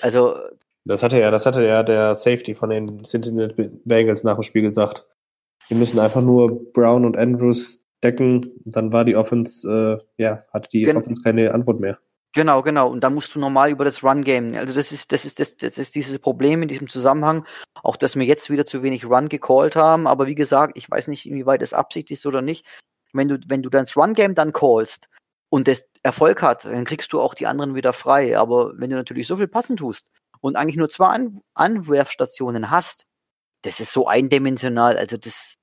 Also. 0.00 0.36
Das 0.84 1.02
hatte 1.02 1.18
ja, 1.18 1.30
das 1.30 1.46
hatte 1.46 1.66
ja 1.66 1.82
der 1.82 2.14
Safety 2.14 2.54
von 2.54 2.70
den 2.70 3.04
Cincinnati 3.04 3.70
Bengals 3.84 4.22
nach 4.22 4.34
dem 4.34 4.42
Spiel 4.42 4.62
gesagt. 4.62 5.06
Wir 5.68 5.76
müssen 5.78 5.98
einfach 5.98 6.20
nur 6.20 6.72
Brown 6.72 7.06
und 7.06 7.16
Andrews 7.16 7.84
decken. 8.02 8.52
Dann 8.64 8.92
war 8.92 9.04
die 9.04 9.16
Offense, 9.16 9.66
äh, 10.18 10.22
ja, 10.22 10.44
hatte 10.52 10.68
die 10.68 10.82
Gen 10.84 10.98
Offense 10.98 11.22
keine 11.22 11.54
Antwort 11.54 11.80
mehr. 11.80 11.98
Genau, 12.34 12.62
genau. 12.62 12.88
Und 12.88 13.02
dann 13.02 13.14
musst 13.14 13.34
du 13.36 13.38
normal 13.38 13.70
über 13.70 13.84
das 13.84 14.02
Run-Game. 14.02 14.56
Also 14.56 14.74
das 14.74 14.90
ist, 14.90 15.12
das 15.12 15.24
ist, 15.24 15.38
das, 15.38 15.56
das 15.56 15.78
ist 15.78 15.94
dieses 15.94 16.18
Problem 16.18 16.62
in 16.62 16.68
diesem 16.68 16.88
Zusammenhang. 16.88 17.46
Auch, 17.84 17.96
dass 17.96 18.16
wir 18.16 18.24
jetzt 18.24 18.50
wieder 18.50 18.66
zu 18.66 18.82
wenig 18.82 19.04
Run 19.04 19.28
gecallt 19.28 19.76
haben. 19.76 20.08
Aber 20.08 20.26
wie 20.26 20.34
gesagt, 20.34 20.76
ich 20.76 20.90
weiß 20.90 21.06
nicht, 21.08 21.26
inwieweit 21.26 21.62
das 21.62 21.72
Absicht 21.72 22.10
ist 22.10 22.26
oder 22.26 22.42
nicht. 22.42 22.66
Wenn 23.12 23.28
du, 23.28 23.38
wenn 23.46 23.62
du 23.62 23.70
dann 23.70 23.84
das 23.84 23.96
Run-Game 23.96 24.34
dann 24.34 24.52
callst 24.52 25.08
und 25.48 25.68
das 25.68 25.88
Erfolg 26.02 26.42
hat, 26.42 26.64
dann 26.64 26.84
kriegst 26.84 27.12
du 27.12 27.20
auch 27.20 27.34
die 27.34 27.46
anderen 27.46 27.76
wieder 27.76 27.92
frei. 27.92 28.36
Aber 28.36 28.72
wenn 28.78 28.90
du 28.90 28.96
natürlich 28.96 29.28
so 29.28 29.36
viel 29.36 29.46
passen 29.46 29.76
tust 29.76 30.08
und 30.40 30.56
eigentlich 30.56 30.76
nur 30.76 30.90
zwei 30.90 31.06
An 31.06 31.40
Anwerfstationen 31.54 32.68
hast, 32.68 33.06
das 33.62 33.78
ist 33.78 33.92
so 33.92 34.08
eindimensional. 34.08 34.96
Also 34.96 35.16
das, 35.16 35.54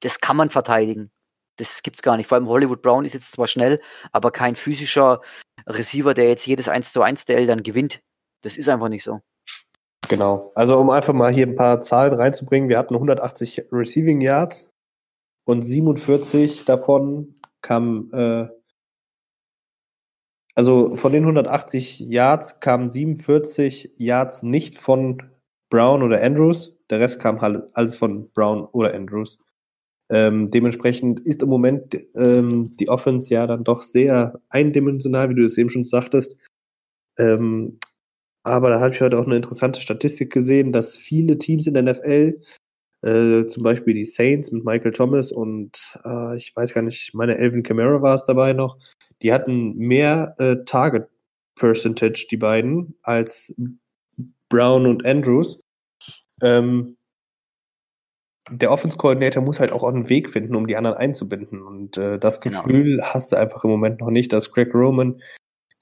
das 0.00 0.20
kann 0.20 0.36
man 0.36 0.50
verteidigen. 0.50 1.10
Das 1.56 1.82
gibt's 1.82 2.02
gar 2.02 2.18
nicht. 2.18 2.26
Vor 2.26 2.36
allem 2.36 2.48
Hollywood 2.48 2.82
Brown 2.82 3.06
ist 3.06 3.14
jetzt 3.14 3.32
zwar 3.32 3.48
schnell, 3.48 3.80
aber 4.12 4.30
kein 4.30 4.54
physischer 4.56 5.22
Receiver, 5.66 6.14
der 6.14 6.28
jetzt 6.28 6.46
jedes 6.46 6.68
1 6.68 6.92
zu 6.92 7.02
1 7.02 7.24
Duell 7.26 7.46
dann 7.46 7.62
gewinnt. 7.62 8.00
Das 8.42 8.56
ist 8.56 8.68
einfach 8.68 8.88
nicht 8.88 9.04
so. 9.04 9.20
Genau. 10.08 10.50
Also 10.54 10.78
um 10.78 10.90
einfach 10.90 11.12
mal 11.12 11.32
hier 11.32 11.46
ein 11.46 11.54
paar 11.54 11.80
Zahlen 11.80 12.14
reinzubringen, 12.14 12.68
wir 12.68 12.78
hatten 12.78 12.94
180 12.94 13.66
Receiving 13.70 14.20
Yards 14.20 14.70
und 15.44 15.62
47 15.62 16.64
davon 16.64 17.34
kamen, 17.62 18.12
äh, 18.12 18.48
also 20.56 20.96
von 20.96 21.12
den 21.12 21.22
180 21.22 22.00
Yards 22.00 22.60
kamen 22.60 22.90
47 22.90 23.92
Yards 23.98 24.42
nicht 24.42 24.78
von 24.78 25.22
Brown 25.70 26.02
oder 26.02 26.20
Andrews, 26.20 26.76
der 26.90 26.98
Rest 26.98 27.20
kam 27.20 27.40
halt 27.40 27.62
alles 27.74 27.94
von 27.94 28.30
Brown 28.32 28.64
oder 28.64 28.92
Andrews. 28.92 29.38
Ähm, 30.10 30.50
dementsprechend 30.50 31.20
ist 31.20 31.42
im 31.42 31.48
Moment 31.48 31.96
ähm, 32.16 32.76
die 32.78 32.88
Offense 32.88 33.32
ja 33.32 33.46
dann 33.46 33.62
doch 33.62 33.84
sehr 33.84 34.40
eindimensional, 34.48 35.30
wie 35.30 35.36
du 35.36 35.44
es 35.44 35.56
eben 35.56 35.70
schon 35.70 35.84
sagtest. 35.84 36.36
Ähm, 37.16 37.78
aber 38.42 38.70
da 38.70 38.80
habe 38.80 38.92
ich 38.94 39.00
heute 39.00 39.18
auch 39.18 39.26
eine 39.26 39.36
interessante 39.36 39.80
Statistik 39.80 40.32
gesehen, 40.32 40.72
dass 40.72 40.96
viele 40.96 41.38
Teams 41.38 41.66
in 41.66 41.74
der 41.74 41.84
NFL, 41.84 42.40
äh, 43.02 43.46
zum 43.46 43.62
Beispiel 43.62 43.94
die 43.94 44.04
Saints 44.04 44.50
mit 44.50 44.64
Michael 44.64 44.92
Thomas 44.92 45.30
und 45.30 45.98
äh, 46.04 46.36
ich 46.36 46.54
weiß 46.56 46.74
gar 46.74 46.82
nicht, 46.82 47.14
meine 47.14 47.38
Elvin 47.38 47.62
Kamara 47.62 48.02
war 48.02 48.14
es 48.16 48.26
dabei 48.26 48.52
noch, 48.52 48.78
die 49.22 49.32
hatten 49.32 49.76
mehr 49.76 50.34
äh, 50.38 50.56
Target 50.64 51.08
Percentage, 51.54 52.26
die 52.30 52.36
beiden, 52.38 52.96
als 53.02 53.54
Brown 54.48 54.86
und 54.86 55.04
Andrews. 55.04 55.62
Ähm, 56.42 56.96
der 58.48 58.70
Offense-Coordinator 58.70 59.42
muss 59.42 59.60
halt 59.60 59.72
auch 59.72 59.84
einen 59.84 60.08
Weg 60.08 60.30
finden, 60.30 60.54
um 60.54 60.66
die 60.66 60.76
anderen 60.76 60.96
einzubinden. 60.96 61.62
Und 61.62 61.98
äh, 61.98 62.18
das 62.18 62.40
genau. 62.40 62.62
Gefühl 62.62 62.96
genau. 62.96 63.04
hast 63.06 63.32
du 63.32 63.36
einfach 63.36 63.64
im 63.64 63.70
Moment 63.70 64.00
noch 64.00 64.10
nicht, 64.10 64.32
dass 64.32 64.50
Greg 64.50 64.74
Roman 64.74 65.20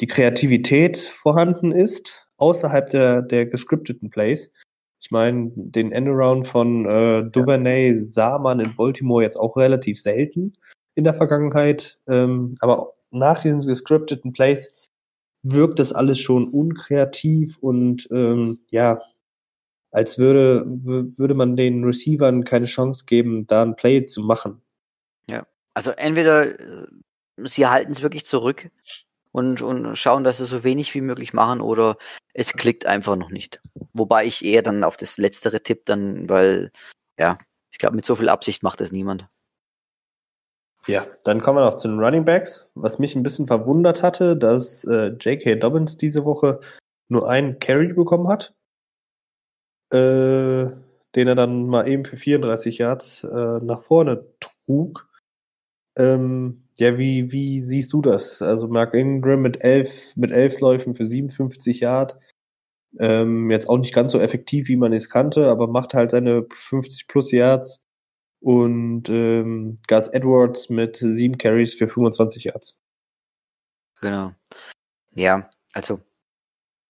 die 0.00 0.07
Kreativität 0.07 0.97
vorhanden 0.97 1.73
ist, 1.73 2.29
außerhalb 2.37 2.91
der, 2.91 3.23
der 3.23 3.47
gescripteten 3.47 4.11
Plays. 4.11 4.53
Ich 5.00 5.11
meine, 5.11 5.53
den 5.55 5.93
Endaround 5.93 6.47
von 6.47 6.85
äh, 6.87 7.25
Duvernay 7.31 7.91
ja. 7.91 7.97
sah 7.97 8.38
man 8.38 8.61
in 8.61 8.75
Baltimore 8.77 9.23
jetzt 9.23 9.38
auch 9.38 9.57
relativ 9.57 10.00
selten 10.00 10.55
in 10.95 11.05
der 11.05 11.15
Vergangenheit. 11.15 11.99
Ähm, 12.09 12.57
aber 12.61 12.95
nach 13.11 13.41
diesen 13.41 13.61
gescripteten 13.61 14.33
Plays 14.33 14.75
wirkt 15.43 15.79
das 15.79 15.93
alles 15.93 16.19
schon 16.19 16.49
unkreativ 16.49 17.59
und 17.59 18.09
ähm, 18.11 18.61
ja, 18.71 19.00
als 19.90 20.18
würde, 20.18 20.64
würde 20.66 21.35
man 21.35 21.57
den 21.57 21.85
Receivern 21.85 22.45
keine 22.45 22.66
Chance 22.66 23.04
geben, 23.07 23.47
da 23.47 23.62
ein 23.62 23.76
Play 23.76 24.04
zu 24.04 24.23
machen. 24.23 24.62
Ja, 25.26 25.47
also 25.75 25.92
entweder 25.92 26.59
äh, 26.59 26.87
sie 27.45 27.66
halten 27.66 27.92
es 27.92 28.02
wirklich 28.02 28.26
zurück 28.26 28.71
und, 29.33 29.62
und 29.62 29.97
schauen, 29.97 30.25
dass 30.25 30.38
sie 30.38 30.47
so 30.47 30.64
wenig 30.64 30.95
wie 30.95 31.00
möglich 31.00 31.33
machen 31.33 31.61
oder 31.61 31.97
es 32.35 32.52
klickt 32.52 32.87
einfach 32.87 33.16
noch 33.16 33.30
nicht. 33.30 33.61
Wobei 33.92 34.26
ich 34.26 34.45
eher 34.45 34.62
dann 34.62 34.85
auf 34.85 34.97
das 34.97 35.18
letztere 35.18 35.62
Tipp 35.62 35.87
dann, 35.87 36.28
weil, 36.28 36.71
ja, 37.18 37.38
ich 37.71 37.78
glaube, 37.78 37.97
mit 37.97 38.04
so 38.04 38.14
viel 38.14 38.28
Absicht 38.28 38.62
macht 38.62 38.80
das 38.80 38.92
niemand. 38.92 39.28
Ja, 40.87 41.07
dann 41.25 41.42
kommen 41.42 41.59
wir 41.59 41.66
noch 41.66 41.76
zu 41.76 41.88
den 41.88 41.99
Running 41.99 42.25
Backs. 42.25 42.66
Was 42.75 42.99
mich 42.99 43.14
ein 43.14 43.23
bisschen 43.23 43.47
verwundert 43.47 44.02
hatte, 44.02 44.37
dass 44.37 44.85
äh, 44.85 45.09
J.K. 45.09 45.57
Dobbins 45.57 45.99
diese 45.99 46.25
Woche 46.25 46.61
nur 47.09 47.28
einen 47.28 47.59
Carry 47.59 47.92
bekommen 47.92 48.28
hat 48.28 48.54
äh, 49.92 50.66
den 51.14 51.28
er 51.28 51.35
dann 51.35 51.66
mal 51.66 51.88
eben 51.88 52.04
für 52.04 52.16
34 52.16 52.78
Yards 52.78 53.25
äh, 53.25 53.61
nach 53.62 53.83
vorne 53.83 54.26
trug. 54.40 55.09
Ähm, 55.97 56.64
ja, 56.78 56.99
wie, 56.99 57.33
wie 57.33 57.62
siehst 57.62 57.92
du 57.92 58.00
das? 58.02 58.40
Also 58.40 58.68
Mark 58.68 58.95
Ingram 58.95 59.42
mit 59.42 59.64
elf, 59.64 60.14
mit 60.16 60.30
elf 60.30 60.61
Läufen 60.61 60.95
für 60.95 61.07
57 61.07 61.80
Yards. 61.80 62.18
Ähm, 62.99 63.50
jetzt 63.50 63.68
auch 63.68 63.78
nicht 63.78 63.95
ganz 63.95 64.12
so 64.12 64.21
effektiv, 64.21 64.68
wie 64.68 64.76
man 64.76 64.92
es 64.92 65.11
kannte, 65.11 65.49
aber 65.49 65.66
macht 65.66 65.95
halt 65.95 66.11
seine 66.11 66.47
50 66.68 67.09
plus 67.09 67.33
Yards. 67.33 67.85
Und 68.40 69.09
ähm, 69.09 69.76
Gus 69.88 70.09
Edwards 70.09 70.68
mit 70.71 70.97
sieben 70.97 71.38
Carries 71.38 71.75
für 71.75 71.88
25 71.88 72.45
Yards. 72.45 72.76
Genau. 74.00 74.33
Ja, 75.14 75.50
also 75.73 76.00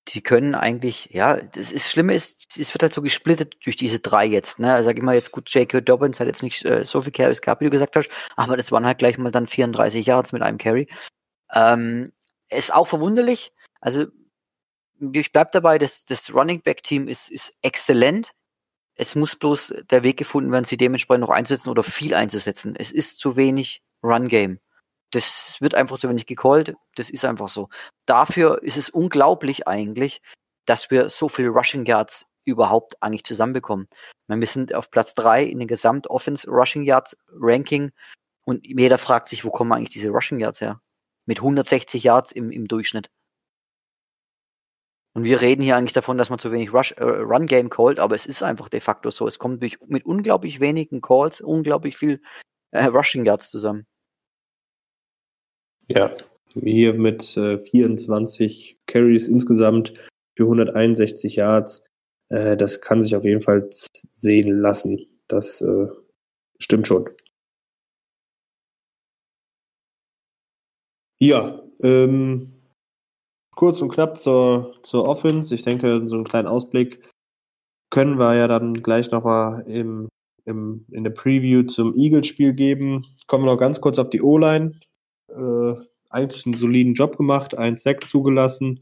die 0.09 0.23
können 0.23 0.55
eigentlich, 0.55 1.11
ja, 1.13 1.37
das 1.37 1.71
ist 1.71 1.91
Schlimme 1.91 2.15
ist, 2.15 2.59
es 2.59 2.73
wird 2.75 2.83
halt 2.83 2.93
so 2.93 3.03
gesplittet 3.03 3.57
durch 3.65 3.77
diese 3.77 4.01
drei 4.01 4.25
jetzt, 4.25 4.59
ne? 4.59 4.73
Also 4.73 4.89
sag 4.89 4.97
immer 4.99 5.13
jetzt 5.13 5.33
gut, 5.33 5.51
J.K. 5.51 5.83
Dobbins 5.83 6.19
hat 6.21 6.27
jetzt 6.27 6.43
nicht 6.43 6.65
äh, 6.65 6.85
so 6.85 7.03
viel 7.03 7.13
Carries 7.13 7.43
gehabt, 7.43 7.61
wie 7.61 7.67
du 7.67 7.71
gesagt 7.71 7.97
hast, 7.97 8.09
aber 8.37 8.57
das 8.57 8.73
waren 8.73 8.87
halt 8.87 8.99
gleich 8.99 9.19
mal 9.19 9.31
dann 9.31 9.47
34 9.47 10.07
Yards 10.07 10.33
mit 10.33 10.43
einem 10.43 10.59
Carry. 10.59 10.89
Ähm, 11.55 12.13
ist 12.51 12.73
auch 12.73 12.87
verwunderlich. 12.87 13.53
Also 13.81 14.07
ich 15.13 15.33
bleib 15.33 15.53
dabei, 15.53 15.79
das, 15.79 16.05
das 16.05 16.33
Running 16.35 16.63
Back 16.63 16.83
Team 16.83 17.09
ist, 17.09 17.31
ist 17.31 17.55
exzellent. 17.63 18.33
Es 18.95 19.15
muss 19.15 19.37
bloß 19.37 19.75
der 19.91 20.03
Weg 20.03 20.17
gefunden 20.17 20.51
werden, 20.51 20.65
sie 20.65 20.77
dementsprechend 20.77 21.21
noch 21.21 21.31
einzusetzen 21.31 21.71
oder 21.71 21.85
viel 21.85 22.15
einzusetzen. 22.15 22.75
Es 22.77 22.91
ist 22.91 23.21
zu 23.21 23.37
wenig 23.37 23.83
Run 24.03 24.29
Game. 24.29 24.59
Das 25.11 25.57
wird 25.61 25.75
einfach 25.75 25.99
zu 25.99 26.09
wenig 26.09 26.27
gecallt. 26.27 26.75
Das 26.97 27.11
ist 27.11 27.25
einfach 27.25 27.49
so. 27.49 27.69
Dafür 28.07 28.63
ist 28.63 28.77
es 28.77 28.91
unglaublich 28.91 29.67
eigentlich, 29.67 30.21
dass 30.67 30.91
wir 30.91 31.09
so 31.09 31.29
viele 31.29 31.49
Rushing 31.49 31.87
Yards 31.87 32.27
überhaupt 32.45 33.03
eigentlich 33.03 33.25
zusammenbekommen. 33.25 33.89
Wir 34.27 34.47
sind 34.47 34.75
auf 34.75 34.91
Platz 34.91 35.15
drei 35.15 35.45
in 35.45 35.59
den 35.59 35.69
Gesamt-Offense 35.69 36.49
Rushing 36.51 36.83
Yards 36.83 37.17
Ranking 37.29 37.93
und 38.45 38.67
jeder 38.67 38.99
fragt 38.99 39.29
sich, 39.29 39.45
wo 39.45 39.51
kommen 39.51 39.73
eigentlich 39.73 39.91
diese 39.91 40.11
Rushing 40.11 40.41
Yards 40.41 40.61
her? 40.61 40.81
Mit 41.27 41.39
160 41.39 42.03
Yards 42.03 42.33
im, 42.33 42.51
im 42.51 42.67
Durchschnitt. 42.69 43.11
Und 45.15 45.25
wir 45.25 45.41
reden 45.41 45.63
hier 45.63 45.77
eigentlich 45.77 45.95
davon, 45.95 46.17
dass 46.17 46.31
man 46.31 46.39
zu 46.39 46.53
wenig 46.53 46.73
Rush, 46.73 46.93
äh, 46.93 47.03
Run 47.03 47.47
Game 47.47 47.71
callt, 47.71 47.99
aber 47.99 48.15
es 48.15 48.25
ist 48.25 48.43
einfach 48.43 48.69
de 48.69 48.81
facto 48.81 49.11
so. 49.11 49.27
Es 49.27 49.39
kommt 49.39 49.63
durch, 49.63 49.77
mit 49.89 50.07
unglaublich 50.07 50.61
wenigen 50.61 51.01
Calls 51.01 51.41
unglaublich 51.41 51.97
viel 51.97 52.23
äh, 52.71 52.85
Rushing 52.85 53.25
Yards 53.25 53.51
zusammen. 53.51 53.87
Ja, 55.91 56.15
hier 56.55 56.93
mit 56.93 57.37
äh, 57.39 57.59
24 57.59 58.79
Carries 58.87 59.27
insgesamt 59.27 59.95
für 60.37 60.45
161 60.45 61.37
Yards. 61.37 61.83
Äh, 62.29 62.59
das 62.59 62.83
kann 62.83 63.03
sich 63.03 63.17
auf 63.17 63.25
jeden 63.25 63.41
Fall 63.41 63.71
sehen 64.11 64.61
lassen. 64.61 65.07
Das 65.29 65.63
äh, 65.63 65.89
stimmt 66.59 66.89
schon. 66.89 67.09
Ja, 71.21 71.63
ähm, 71.83 72.53
kurz 73.57 73.81
und 73.81 73.89
knapp 73.89 74.17
zur, 74.19 74.75
zur 74.83 75.05
Offense. 75.05 75.55
Ich 75.55 75.63
denke, 75.63 76.05
so 76.05 76.17
einen 76.17 76.25
kleinen 76.25 76.49
Ausblick 76.49 77.03
können 77.91 78.19
wir 78.19 78.35
ja 78.35 78.47
dann 78.47 78.75
gleich 78.75 79.11
nochmal 79.11 79.63
im, 79.67 80.09
im, 80.45 80.85
in 80.93 81.03
der 81.03 81.11
Preview 81.13 81.63
zum 81.63 81.97
Eagles-Spiel 81.97 82.53
geben. 82.53 83.07
Kommen 83.27 83.45
wir 83.45 83.53
noch 83.53 83.59
ganz 83.59 83.81
kurz 83.81 83.99
auf 83.99 84.11
die 84.11 84.23
O-Line 84.23 84.79
äh, 85.29 85.75
eigentlich 86.11 86.47
einen 86.47 86.55
soliden 86.55 86.95
Job 86.95 87.17
gemacht, 87.17 87.57
einen 87.57 87.77
Sack 87.77 88.07
zugelassen 88.07 88.81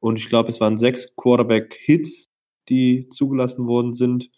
und 0.00 0.18
ich 0.18 0.28
glaube, 0.28 0.50
es 0.50 0.60
waren 0.60 0.78
sechs 0.78 1.14
Quarterback-Hits, 1.16 2.30
die 2.68 3.08
zugelassen 3.08 3.66
worden 3.66 3.92
sind. 3.92 4.30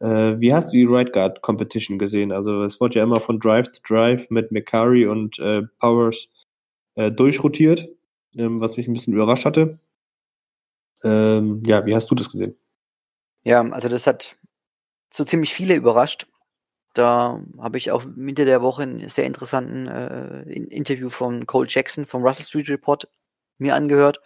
Äh, 0.00 0.38
wie 0.40 0.52
hast 0.52 0.72
du 0.72 0.76
die 0.76 0.84
Right 0.84 1.12
Guard 1.12 1.42
Competition 1.42 1.98
gesehen? 1.98 2.32
Also 2.32 2.62
es 2.62 2.80
wurde 2.80 2.98
ja 2.98 3.04
immer 3.04 3.20
von 3.20 3.38
Drive 3.38 3.70
to 3.70 3.80
Drive 3.86 4.28
mit 4.30 4.52
McCurry 4.52 5.06
und 5.06 5.38
äh, 5.38 5.62
Powers 5.78 6.28
äh, 6.94 7.10
durchrotiert, 7.10 7.88
ähm, 8.36 8.60
was 8.60 8.76
mich 8.76 8.86
ein 8.86 8.92
bisschen 8.92 9.14
überrascht 9.14 9.44
hatte. 9.44 9.78
Ähm, 11.04 11.62
ja, 11.66 11.84
wie 11.86 11.94
hast 11.94 12.10
du 12.10 12.14
das 12.14 12.30
gesehen? 12.30 12.56
Ja, 13.44 13.60
also 13.60 13.88
das 13.88 14.06
hat 14.06 14.36
so 15.10 15.24
ziemlich 15.24 15.54
viele 15.54 15.74
überrascht. 15.74 16.26
Da 16.92 17.40
habe 17.58 17.78
ich 17.78 17.90
auch 17.90 18.04
Mitte 18.04 18.44
der 18.44 18.60
Woche 18.60 18.82
einen 18.82 19.08
sehr 19.08 19.24
interessanten 19.24 19.86
äh, 19.88 20.42
Interview 20.52 21.08
von 21.08 21.46
Cole 21.46 21.68
Jackson 21.68 22.06
vom 22.06 22.22
Russell 22.22 22.44
Street 22.44 22.68
Report 22.68 23.08
mir 23.58 23.74
angehört. 23.74 24.20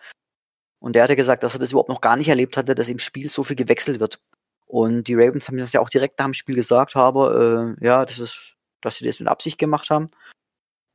Und 0.81 0.95
der 0.95 1.05
hatte 1.05 1.17
gesagt, 1.17 1.43
dass 1.43 1.55
er 1.55 1.61
das 1.61 1.71
überhaupt 1.71 1.89
noch 1.89 2.01
gar 2.01 2.17
nicht 2.17 2.29
erlebt 2.29 2.57
hatte, 2.57 2.75
dass 2.75 2.89
im 2.89 2.99
Spiel 2.99 3.29
so 3.29 3.45
viel 3.45 3.57
gewechselt 3.57 4.01
wird. 4.01 4.19
Und 4.67 5.07
die 5.07 5.15
Ravens 5.15 5.47
haben 5.47 5.59
das 5.59 5.73
ja 5.73 5.81
auch 5.81 5.89
direkt 5.89 6.19
nach 6.19 6.27
dem 6.27 6.35
Spiel 6.35 6.57
gesagt, 6.57 6.97
habe, 6.97 7.77
äh, 7.81 7.85
ja, 7.85 8.05
das 8.05 8.19
ist, 8.19 8.57
dass 8.81 8.97
sie 8.97 9.07
das 9.07 9.21
mit 9.21 9.29
Absicht 9.29 9.59
gemacht 9.59 9.91
haben. 9.91 10.11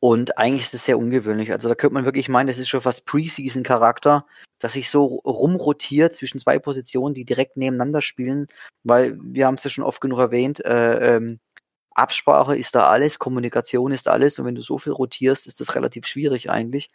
Und 0.04 0.38
eigentlich 0.38 0.64
ist 0.64 0.74
es 0.74 0.86
sehr 0.86 0.98
ungewöhnlich. 0.98 1.52
Also 1.52 1.70
da 1.70 1.76
könnte 1.76 1.94
man 1.94 2.06
wirklich 2.06 2.28
meinen, 2.28 2.48
das 2.48 2.58
ist 2.58 2.70
schon 2.70 2.82
fast 2.82 3.06
Preseason-Charakter, 3.06 4.26
dass 4.60 4.74
sich 4.74 4.90
so 4.90 5.06
rumrotiert 5.06 6.14
zwischen 6.14 6.40
zwei 6.40 6.60
Positionen, 6.60 7.14
die 7.14 7.24
direkt 7.24 7.56
nebeneinander 7.56 8.02
spielen, 8.02 8.48
weil 8.84 9.18
wir 9.22 9.46
haben 9.46 9.56
es 9.56 9.64
ja 9.64 9.70
schon 9.70 9.84
oft 9.84 10.02
genug 10.02 10.20
erwähnt, 10.20 10.64
äh, 10.66 11.18
ähm, 11.18 11.40
Absprache 11.94 12.56
ist 12.56 12.76
da 12.76 12.90
alles, 12.90 13.20
Kommunikation 13.20 13.92
ist 13.92 14.08
alles 14.08 14.40
und 14.40 14.46
wenn 14.46 14.56
du 14.56 14.62
so 14.62 14.78
viel 14.78 14.94
rotierst, 14.94 15.48
ist 15.48 15.60
das 15.60 15.76
relativ 15.76 16.06
schwierig 16.06 16.50
eigentlich. 16.50 16.92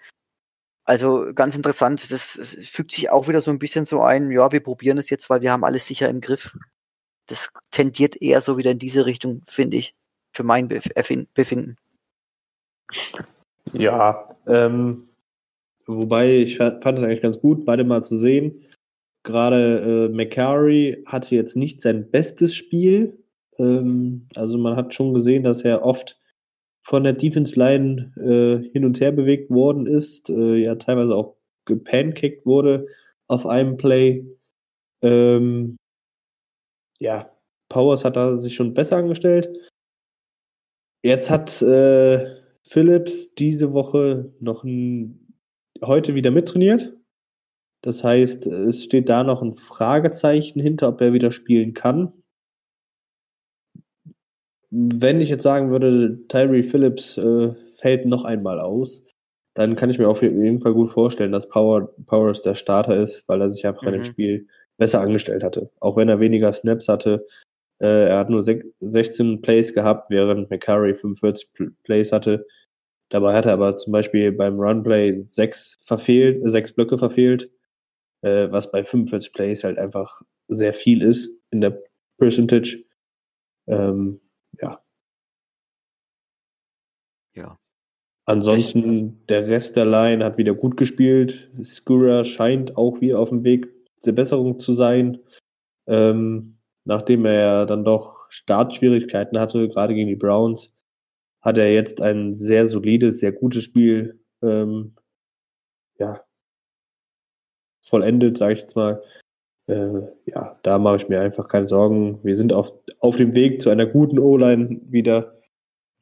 Also 0.85 1.33
ganz 1.35 1.57
interessant, 1.57 2.12
das, 2.12 2.38
fügt 2.71 2.93
sich 2.93 3.11
auch 3.11 3.26
wieder 3.26 3.43
so 3.43 3.50
ein 3.50 3.59
bisschen 3.59 3.85
so 3.85 4.03
ein, 4.03 4.31
ja, 4.31 4.53
wir 4.53 4.61
probieren 4.61 4.99
es 4.99 5.11
jetzt, 5.11 5.29
weil 5.29 5.41
wir 5.41 5.50
haben 5.50 5.65
alles 5.65 5.87
sicher 5.87 6.09
im 6.09 6.21
Griff. 6.21 6.53
Das 7.26 7.50
tendiert 7.73 8.23
eher 8.23 8.41
so 8.41 8.57
wieder 8.57 8.71
in 8.71 8.79
diese 8.79 9.05
Richtung, 9.05 9.43
finde 9.47 9.79
ich, 9.79 9.97
für 10.33 10.45
mein 10.45 10.69
Befinden. 10.69 11.76
Ja, 13.73 14.29
ähm, 14.47 15.09
wobei 15.87 16.37
ich 16.37 16.57
fand 16.57 16.85
es 16.85 17.03
eigentlich 17.03 17.23
ganz 17.23 17.41
gut, 17.41 17.65
beide 17.65 17.83
mal 17.83 18.05
zu 18.05 18.17
sehen. 18.17 18.65
Gerade 19.25 20.09
äh, 20.12 20.15
McCary 20.15 21.03
hatte 21.05 21.35
jetzt 21.35 21.57
nicht 21.57 21.81
sein 21.81 22.09
bestes 22.12 22.55
Spiel. 22.55 23.19
Ähm, 23.59 24.29
also 24.35 24.59
man 24.59 24.77
hat 24.77 24.95
schon 24.95 25.15
gesehen, 25.15 25.43
dass 25.43 25.63
er 25.63 25.85
oft 25.85 26.21
von 26.83 27.05
der 27.05 27.15
Defense 27.15 27.59
Line 27.59 28.13
äh, 28.17 28.71
hin 28.73 28.85
und 28.85 29.01
her 29.01 29.13
bewegt 29.13 29.51
worden 29.51 29.87
ist, 29.87 30.31
äh, 30.31 30.57
ja 30.57 30.77
teilweise 30.77 31.15
auch 31.17 31.35
gepancaked 31.65 32.47
wurde 32.47 32.87
auf 33.29 33.47
einem 33.47 33.77
Play. 33.77 34.25
Ähm, 35.03 35.77
ja, 37.01 37.31
Powers 37.69 38.05
hat 38.05 38.17
da 38.17 38.37
sich 38.37 38.55
schon 38.55 38.75
besser 38.75 38.97
angestellt. 38.99 39.59
Jetzt 41.05 41.31
hat 41.31 41.61
äh, 41.63 42.37
Phillips 42.63 43.35
diese 43.35 43.73
Woche 43.73 44.33
noch 44.41 44.65
ein, 44.65 45.35
heute 45.85 46.15
wieder 46.15 46.31
mittrainiert. 46.31 46.97
Das 47.83 48.03
heißt, 48.03 48.47
es 48.47 48.85
steht 48.85 49.09
da 49.09 49.23
noch 49.23 49.43
ein 49.43 49.55
Fragezeichen 49.55 50.61
hinter, 50.61 50.89
ob 50.89 51.01
er 51.01 51.13
wieder 51.13 51.31
spielen 51.31 51.75
kann. 51.75 52.13
Wenn 54.70 55.20
ich 55.20 55.28
jetzt 55.28 55.42
sagen 55.42 55.70
würde, 55.70 56.18
Tyree 56.28 56.62
Phillips 56.62 57.16
äh, 57.18 57.54
fällt 57.76 58.06
noch 58.06 58.25
einmal 58.25 58.61
aus, 58.61 59.02
dann 59.54 59.75
kann 59.76 59.90
ich 59.90 59.99
mir 59.99 60.08
auf 60.08 60.23
jeden 60.23 60.61
Fall 60.61 60.75
gut 60.75 60.90
vorstellen, 60.90 61.32
dass 61.32 61.49
Power, 61.49 61.94
Powers 62.06 62.42
der 62.42 62.54
Starter 62.54 63.00
ist, 63.00 63.25
weil 63.26 63.40
er 63.40 63.50
sich 63.50 63.66
einfach 63.66 63.82
mhm. 63.82 63.88
in 63.88 63.94
dem 63.94 64.00
mhm. 64.00 64.04
Spiel 64.04 64.46
besser 64.76 65.00
angestellt 65.00 65.42
hatte. 65.42 65.70
Auch 65.80 65.96
wenn 65.96 66.08
er 66.08 66.20
weniger 66.20 66.52
Snaps 66.52 66.88
hatte. 66.88 67.26
Äh, 67.78 68.08
er 68.08 68.18
hat 68.18 68.30
nur 68.30 68.42
16 68.42 69.40
Plays 69.40 69.73
gehabt, 69.73 70.11
während 70.11 70.50
McCurry 70.50 70.94
45 70.94 71.49
Plays 71.85 72.12
hatte. 72.12 72.46
Dabei 73.08 73.35
hat 73.35 73.46
er 73.46 73.52
aber 73.52 73.76
zum 73.76 73.92
Beispiel 73.92 74.32
beim 74.32 74.58
Runplay 74.58 75.12
sechs 75.12 75.78
verfehlt, 75.85 76.40
sechs 76.50 76.73
Blöcke 76.73 76.99
verfehlt, 76.99 77.50
äh, 78.23 78.50
was 78.50 78.70
bei 78.70 78.85
45 78.85 79.32
Plays 79.32 79.64
halt 79.64 79.78
einfach 79.78 80.23
sehr 80.49 80.75
viel 80.75 81.02
ist 81.02 81.30
in 81.50 81.61
der 81.61 81.82
Percentage. 82.18 82.85
Ähm, 83.68 84.20
ja. 84.61 84.83
Ja. 87.35 87.59
Ansonsten, 88.25 89.25
der 89.29 89.49
Rest 89.49 89.77
der 89.77 89.87
Line 89.87 90.25
hat 90.25 90.37
wieder 90.39 90.55
gut 90.55 90.77
gespielt. 90.77 91.51
Skura 91.63 92.25
scheint 92.25 92.77
auch 92.77 93.01
wieder 93.01 93.21
auf 93.21 93.29
dem 93.29 93.45
Weg 93.45 93.69
zur 93.97 94.15
Besserung 94.15 94.59
zu 94.59 94.73
sein. 94.73 95.19
Ähm, 95.87 96.59
nachdem 96.85 97.25
er 97.25 97.67
dann 97.67 97.85
doch 97.85 98.31
Startschwierigkeiten 98.31 99.39
hatte, 99.39 99.69
gerade 99.69 99.95
gegen 99.95 100.09
die 100.09 100.17
Browns, 100.17 100.73
hat 101.43 101.59
er 101.59 101.73
jetzt 101.73 102.01
ein 102.01 102.35
sehr 102.35 102.67
solides, 102.67 103.21
sehr 103.21 103.33
gutes 103.33 103.63
Spiel 103.63 104.21
ähm, 104.43 104.97
ja, 105.99 106.21
vollendet, 107.81 108.37
sage 108.37 108.55
ich 108.55 108.61
jetzt 108.61 108.77
mal. 108.77 109.03
Äh, 109.68 110.09
ja, 110.26 110.59
da 110.62 110.79
mache 110.79 110.96
ich 110.96 111.09
mir 111.09 111.20
einfach 111.20 111.48
keine 111.48 111.66
Sorgen. 111.66 112.22
Wir 112.22 112.37
sind 112.37 112.52
auf, 112.52 112.72
auf 113.00 113.16
dem 113.16 113.35
Weg 113.35 113.61
zu 113.61 113.70
einer 113.70 113.87
guten 113.87 114.18
O-Line 114.18 114.81
wieder. 114.88 115.38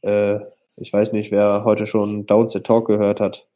Äh, 0.02 0.40
ich 0.76 0.92
weiß 0.92 1.12
nicht, 1.12 1.30
wer 1.30 1.64
heute 1.64 1.86
schon 1.86 2.26
Downset 2.26 2.66
Talk 2.66 2.86
gehört 2.86 3.20
hat, 3.20 3.48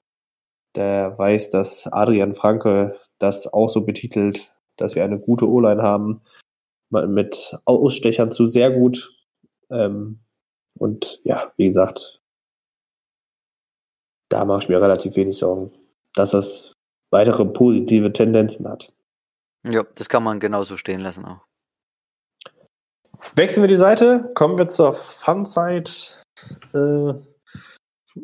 der 0.77 1.19
weiß, 1.19 1.51
dass 1.51 1.87
Adrian 1.87 2.35
Franke 2.35 2.97
das 3.19 3.53
auch 3.53 3.69
so 3.69 3.83
betitelt, 3.83 4.55
dass 4.77 4.95
wir 4.95 5.05
eine 5.05 5.19
gute 5.19 5.49
O-Line 5.49 5.83
haben, 5.83 6.23
mit 6.91 7.59
Ausstechern 7.65 8.31
zu 8.31 8.47
sehr 8.47 8.71
gut. 8.71 9.13
Ähm, 9.71 10.21
und 10.79 11.21
ja, 11.25 11.53
wie 11.57 11.67
gesagt, 11.67 12.23
da 14.29 14.45
mache 14.45 14.63
ich 14.63 14.69
mir 14.69 14.81
relativ 14.81 15.17
wenig 15.17 15.37
Sorgen, 15.37 15.73
dass 16.15 16.31
das 16.31 16.73
weitere 17.11 17.45
positive 17.45 18.13
Tendenzen 18.13 18.69
hat. 18.69 18.93
Ja, 19.71 19.85
das 19.95 20.09
kann 20.09 20.23
man 20.23 20.41
genauso 20.41 20.77
stehen 20.77 21.01
lassen 21.01 21.25
auch. 21.25 21.45
Wechseln 23.35 23.63
wir 23.63 23.69
die 23.69 23.77
Seite, 23.77 24.31
kommen 24.35 24.59
wir 24.59 24.69
zur 24.69 24.95
Fun-Side 24.95 25.91
äh, 26.73 27.11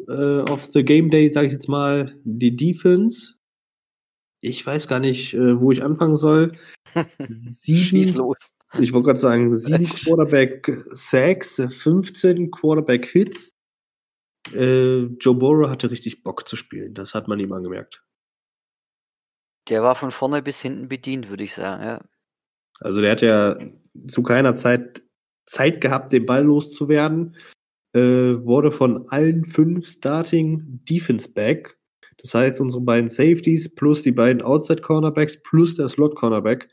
äh, 0.09 0.51
of 0.51 0.65
the 0.67 0.85
Game 0.85 1.11
Day, 1.11 1.33
sage 1.33 1.49
ich 1.49 1.53
jetzt 1.53 1.69
mal, 1.69 2.15
die 2.25 2.55
Defense. 2.55 3.35
Ich 4.41 4.65
weiß 4.65 4.89
gar 4.89 5.01
nicht, 5.01 5.35
äh, 5.35 5.61
wo 5.61 5.73
ich 5.73 5.83
anfangen 5.83 6.17
soll. 6.17 6.53
Sieben, 7.29 7.79
Schieß 7.79 8.15
los. 8.15 8.51
Ich 8.79 8.93
wollte 8.93 9.07
gerade 9.07 9.21
sagen, 9.21 9.55
sieben 9.55 9.87
Quarterback 9.89 10.71
Sacks, 10.93 11.63
15 11.69 12.51
Quarterback 12.51 13.07
Hits. 13.07 13.53
Äh, 14.53 15.05
Joe 15.21 15.35
Burrow 15.35 15.69
hatte 15.69 15.91
richtig 15.91 16.23
Bock 16.23 16.47
zu 16.47 16.57
spielen. 16.57 16.95
Das 16.95 17.15
hat 17.15 17.29
man 17.29 17.39
ihm 17.39 17.53
angemerkt. 17.53 18.05
Der 19.68 19.83
war 19.83 19.94
von 19.94 20.11
vorne 20.11 20.42
bis 20.42 20.61
hinten 20.61 20.88
bedient, 20.88 21.31
würde 21.31 21.44
ich 21.44 21.55
sagen, 21.55 21.83
ja. 21.83 22.00
Also 22.81 23.00
der 23.00 23.12
hat 23.12 23.22
ja 23.22 23.57
zu 24.09 24.22
keiner 24.22 24.55
Zeit 24.55 25.03
Zeit 25.46 25.81
gehabt, 25.81 26.12
den 26.12 26.27
Ball 26.27 26.44
loszuwerden. 26.44 27.37
Äh, 27.94 28.44
wurde 28.44 28.72
von 28.72 29.07
allen 29.11 29.44
fünf 29.44 29.87
Starting 29.87 30.81
Defense 30.88 31.33
Back, 31.33 31.79
das 32.20 32.35
heißt 32.35 32.61
unsere 32.61 32.83
beiden 32.83 33.09
Safeties 33.09 33.72
plus 33.72 34.03
die 34.03 34.11
beiden 34.11 34.42
Outside 34.42 34.83
Cornerbacks 34.83 35.40
plus 35.42 35.77
der 35.77 35.88
Slot 35.88 36.16
Cornerback, 36.16 36.68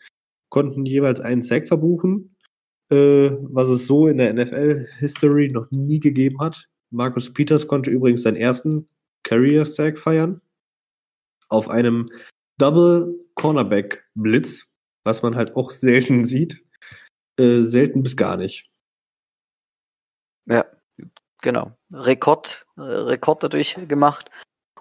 konnten 0.49 0.83
jeweils 0.83 1.21
einen 1.21 1.43
Sack 1.43 1.67
verbuchen, 1.67 2.35
äh, 2.89 3.29
was 3.41 3.67
es 3.67 3.85
so 3.85 4.07
in 4.07 4.17
der 4.17 4.33
NFL-History 4.33 5.49
noch 5.49 5.69
nie 5.69 5.99
gegeben 5.99 6.39
hat. 6.39 6.67
Marcus 6.89 7.31
Peters 7.31 7.67
konnte 7.67 7.91
übrigens 7.91 8.23
seinen 8.23 8.37
ersten 8.37 8.87
Career-Sack 9.23 9.99
feiern. 9.99 10.41
Auf 11.49 11.69
einem 11.69 12.07
Double 12.61 13.19
Cornerback 13.33 14.05
Blitz, 14.13 14.67
was 15.03 15.23
man 15.23 15.35
halt 15.35 15.55
auch 15.55 15.71
selten 15.71 16.23
sieht. 16.23 16.63
Äh, 17.39 17.61
selten 17.61 18.03
bis 18.03 18.15
gar 18.15 18.37
nicht. 18.37 18.69
Ja, 20.45 20.65
genau. 21.41 21.75
Rekord, 21.91 22.67
äh, 22.77 22.81
Rekord 22.81 23.41
dadurch 23.41 23.77
gemacht 23.87 24.29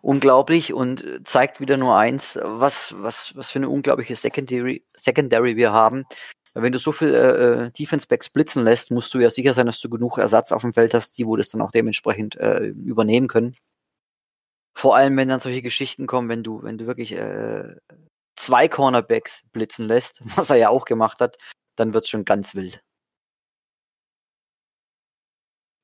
unglaublich 0.03 0.73
und 0.73 1.05
zeigt 1.25 1.61
wieder 1.61 1.77
nur 1.77 1.97
eins, 1.97 2.39
was, 2.43 2.95
was, 3.03 3.37
was 3.37 3.51
für 3.51 3.59
eine 3.59 3.69
unglaubliche 3.69 4.17
Secondary, 4.17 4.85
Secondary 4.97 5.57
wir 5.57 5.73
haben. 5.73 6.05
Wenn 6.55 6.73
du 6.73 6.79
so 6.79 6.93
viel 6.93 7.15
äh, 7.15 7.67
äh, 7.67 7.71
Defense 7.71 8.07
Backs 8.07 8.29
blitzen 8.29 8.65
lässt, 8.65 8.91
musst 8.91 9.15
du 9.15 9.19
ja 9.19 9.31
sicher 9.31 9.55
sein, 9.55 9.67
dass 9.67 9.81
du 9.81 9.89
genug 9.89 10.19
Ersatz 10.19 10.53
auf 10.53 10.63
dem 10.63 10.73
Feld 10.73 10.95
hast, 10.95 11.17
die 11.17 11.27
wo 11.27 11.37
das 11.37 11.49
dann 11.51 11.61
auch 11.61 11.71
dementsprechend 11.71 12.37
äh, 12.37 12.67
übernehmen 12.67 13.29
können. 13.29 13.57
Vor 14.81 14.97
allem, 14.97 15.15
wenn 15.19 15.29
dann 15.29 15.41
solche 15.41 15.61
Geschichten 15.61 16.07
kommen, 16.07 16.31
wenn 16.31 16.43
du, 16.43 16.63
wenn 16.63 16.79
du 16.79 16.87
wirklich 16.87 17.13
äh, 17.13 17.77
zwei 18.35 18.67
Cornerbacks 18.67 19.43
blitzen 19.53 19.87
lässt, 19.87 20.23
was 20.37 20.49
er 20.49 20.57
ja 20.57 20.71
auch 20.71 20.87
gemacht 20.87 21.21
hat, 21.21 21.37
dann 21.77 21.93
wird's 21.93 22.09
schon 22.09 22.25
ganz 22.25 22.55
wild. 22.55 22.83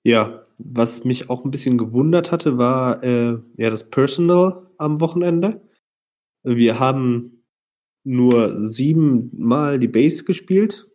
Ja, 0.02 0.42
was 0.56 1.04
mich 1.04 1.28
auch 1.28 1.44
ein 1.44 1.50
bisschen 1.50 1.76
gewundert 1.76 2.32
hatte, 2.32 2.56
war 2.56 3.02
äh, 3.02 3.36
ja 3.58 3.68
das 3.68 3.90
Personal 3.90 4.66
am 4.78 4.98
Wochenende. 5.02 5.60
Wir 6.42 6.78
haben 6.78 7.44
nur 8.02 8.58
siebenmal 8.58 9.78
die 9.78 9.88
Base 9.88 10.24
gespielt. 10.24 10.88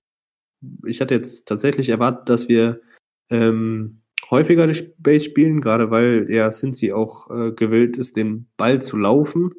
Ich 0.87 1.01
hatte 1.01 1.13
jetzt 1.13 1.47
tatsächlich 1.47 1.89
erwartet, 1.89 2.29
dass 2.29 2.49
wir 2.49 2.81
ähm, 3.29 4.00
häufiger 4.31 4.65
die 4.65 4.93
Base 4.97 5.25
spielen, 5.25 5.61
gerade 5.61 5.91
weil 5.91 6.27
ja 6.29 6.49
Cincy 6.49 6.93
auch 6.93 7.29
äh, 7.29 7.51
gewillt 7.51 7.97
ist, 7.97 8.15
den 8.15 8.49
Ball 8.57 8.81
zu 8.81 8.97
laufen. 8.97 9.53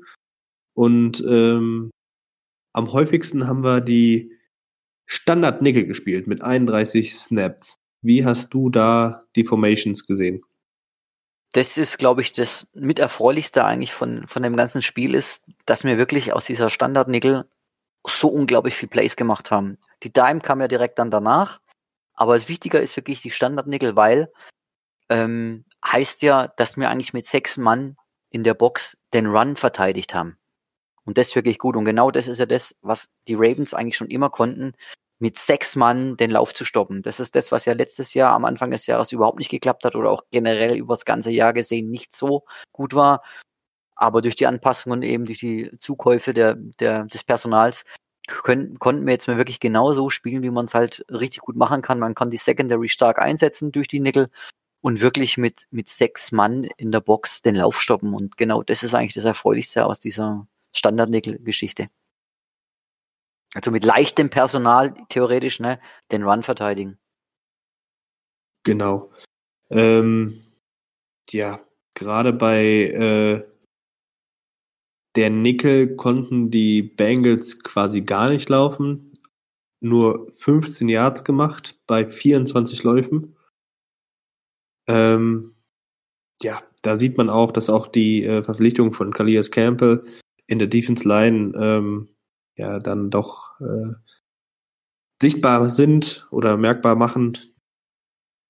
Und 0.74 1.22
ähm, 1.28 1.90
am 2.72 2.92
häufigsten 2.92 3.46
haben 3.46 3.62
wir 3.62 3.82
die 3.82 4.32
Standard-Nickel 5.06 5.86
gespielt 5.86 6.26
mit 6.26 6.42
31 6.42 7.14
Snaps. 7.14 7.74
Wie 8.00 8.24
hast 8.24 8.52
du 8.54 8.70
da 8.70 9.24
die 9.36 9.44
Formations 9.44 10.06
gesehen? 10.06 10.42
Das 11.52 11.76
ist, 11.76 11.98
glaube 11.98 12.22
ich, 12.22 12.32
das 12.32 12.66
mit 12.72 12.98
erfreulichste 12.98 13.64
eigentlich 13.64 13.92
von, 13.92 14.26
von 14.26 14.42
dem 14.42 14.56
ganzen 14.56 14.80
Spiel 14.80 15.14
ist, 15.14 15.44
dass 15.66 15.84
wir 15.84 15.98
wirklich 15.98 16.32
aus 16.32 16.46
dieser 16.46 16.70
Standard-Nickel 16.70 17.44
so 18.06 18.28
unglaublich 18.28 18.74
viel 18.74 18.88
Plays 18.88 19.16
gemacht 19.16 19.50
haben. 19.50 19.76
Die 20.02 20.12
Dime 20.12 20.40
kam 20.40 20.62
ja 20.62 20.68
direkt 20.68 20.98
dann 20.98 21.10
danach, 21.10 21.60
aber 22.14 22.34
das 22.34 22.48
Wichtiger 22.48 22.80
ist 22.80 22.96
wirklich 22.96 23.20
die 23.20 23.30
Standard-Nickel, 23.30 23.94
weil 23.96 24.32
ähm, 25.12 25.64
heißt 25.84 26.22
ja, 26.22 26.48
dass 26.48 26.76
wir 26.76 26.88
eigentlich 26.88 27.12
mit 27.12 27.26
sechs 27.26 27.58
Mann 27.58 27.96
in 28.30 28.44
der 28.44 28.54
Box 28.54 28.96
den 29.12 29.26
Run 29.26 29.56
verteidigt 29.56 30.14
haben. 30.14 30.38
Und 31.04 31.18
das 31.18 31.34
wirklich 31.34 31.58
gut. 31.58 31.76
Und 31.76 31.84
genau 31.84 32.10
das 32.10 32.28
ist 32.28 32.38
ja 32.38 32.46
das, 32.46 32.74
was 32.80 33.10
die 33.28 33.34
Ravens 33.34 33.74
eigentlich 33.74 33.96
schon 33.96 34.10
immer 34.10 34.30
konnten, 34.30 34.72
mit 35.18 35.38
sechs 35.38 35.76
Mann 35.76 36.16
den 36.16 36.30
Lauf 36.30 36.54
zu 36.54 36.64
stoppen. 36.64 37.02
Das 37.02 37.20
ist 37.20 37.34
das, 37.34 37.52
was 37.52 37.66
ja 37.66 37.74
letztes 37.74 38.14
Jahr 38.14 38.32
am 38.32 38.44
Anfang 38.44 38.70
des 38.70 38.86
Jahres 38.86 39.12
überhaupt 39.12 39.38
nicht 39.38 39.50
geklappt 39.50 39.84
hat 39.84 39.94
oder 39.94 40.10
auch 40.10 40.22
generell 40.30 40.76
über 40.76 40.94
das 40.94 41.04
ganze 41.04 41.30
Jahr 41.30 41.52
gesehen 41.52 41.90
nicht 41.90 42.16
so 42.16 42.44
gut 42.72 42.94
war. 42.94 43.22
Aber 43.94 44.22
durch 44.22 44.34
die 44.34 44.46
Anpassungen 44.46 45.02
eben 45.02 45.26
durch 45.26 45.38
die 45.38 45.70
Zukäufe 45.78 46.32
der, 46.32 46.54
der, 46.54 47.04
des 47.04 47.22
Personals 47.22 47.84
können, 48.26 48.78
konnten 48.78 49.06
wir 49.06 49.12
jetzt 49.12 49.28
mal 49.28 49.36
wirklich 49.36 49.60
genauso 49.60 50.10
spielen, 50.10 50.42
wie 50.42 50.50
man 50.50 50.64
es 50.64 50.74
halt 50.74 51.04
richtig 51.10 51.40
gut 51.42 51.56
machen 51.56 51.82
kann. 51.82 51.98
Man 51.98 52.14
kann 52.14 52.30
die 52.30 52.36
Secondary 52.36 52.88
stark 52.88 53.18
einsetzen 53.20 53.72
durch 53.72 53.88
die 53.88 54.00
Nickel 54.00 54.30
und 54.82 55.00
wirklich 55.00 55.38
mit, 55.38 55.66
mit 55.70 55.88
sechs 55.88 56.32
Mann 56.32 56.64
in 56.76 56.92
der 56.92 57.00
Box 57.00 57.40
den 57.40 57.54
Lauf 57.54 57.80
stoppen. 57.80 58.12
Und 58.14 58.36
genau 58.36 58.62
das 58.62 58.82
ist 58.82 58.94
eigentlich 58.94 59.14
das 59.14 59.24
Erfreulichste 59.24 59.86
aus 59.86 60.00
dieser 60.00 60.46
Standard-Nickel-Geschichte. 60.72 61.88
Also 63.54 63.70
mit 63.70 63.84
leichtem 63.84 64.28
Personal 64.28 64.94
theoretisch, 65.08 65.60
ne, 65.60 65.78
den 66.10 66.24
Run 66.24 66.42
verteidigen. 66.42 66.98
Genau. 68.64 69.12
Ähm, 69.70 70.42
ja, 71.30 71.60
gerade 71.94 72.32
bei 72.32 72.64
äh, 72.64 73.44
der 75.14 75.30
Nickel 75.30 75.94
konnten 75.94 76.50
die 76.50 76.82
Bengals 76.82 77.62
quasi 77.62 78.00
gar 78.00 78.30
nicht 78.30 78.48
laufen. 78.48 79.12
Nur 79.80 80.28
15 80.32 80.88
Yards 80.88 81.22
gemacht 81.22 81.78
bei 81.86 82.08
24 82.08 82.82
Läufen. 82.82 83.36
Ähm, 84.86 85.54
ja, 86.42 86.62
da 86.82 86.96
sieht 86.96 87.16
man 87.16 87.30
auch, 87.30 87.52
dass 87.52 87.70
auch 87.70 87.86
die 87.86 88.24
äh, 88.24 88.42
Verpflichtung 88.42 88.92
von 88.92 89.12
Kalias 89.12 89.50
Campbell 89.50 90.04
in 90.46 90.58
der 90.58 90.68
Defense 90.68 91.06
Line 91.06 91.52
ähm, 91.56 92.08
ja 92.56 92.78
dann 92.80 93.10
doch 93.10 93.58
äh, 93.60 93.94
sichtbar 95.22 95.68
sind 95.68 96.26
oder 96.30 96.56
merkbar 96.56 96.96
machen, 96.96 97.38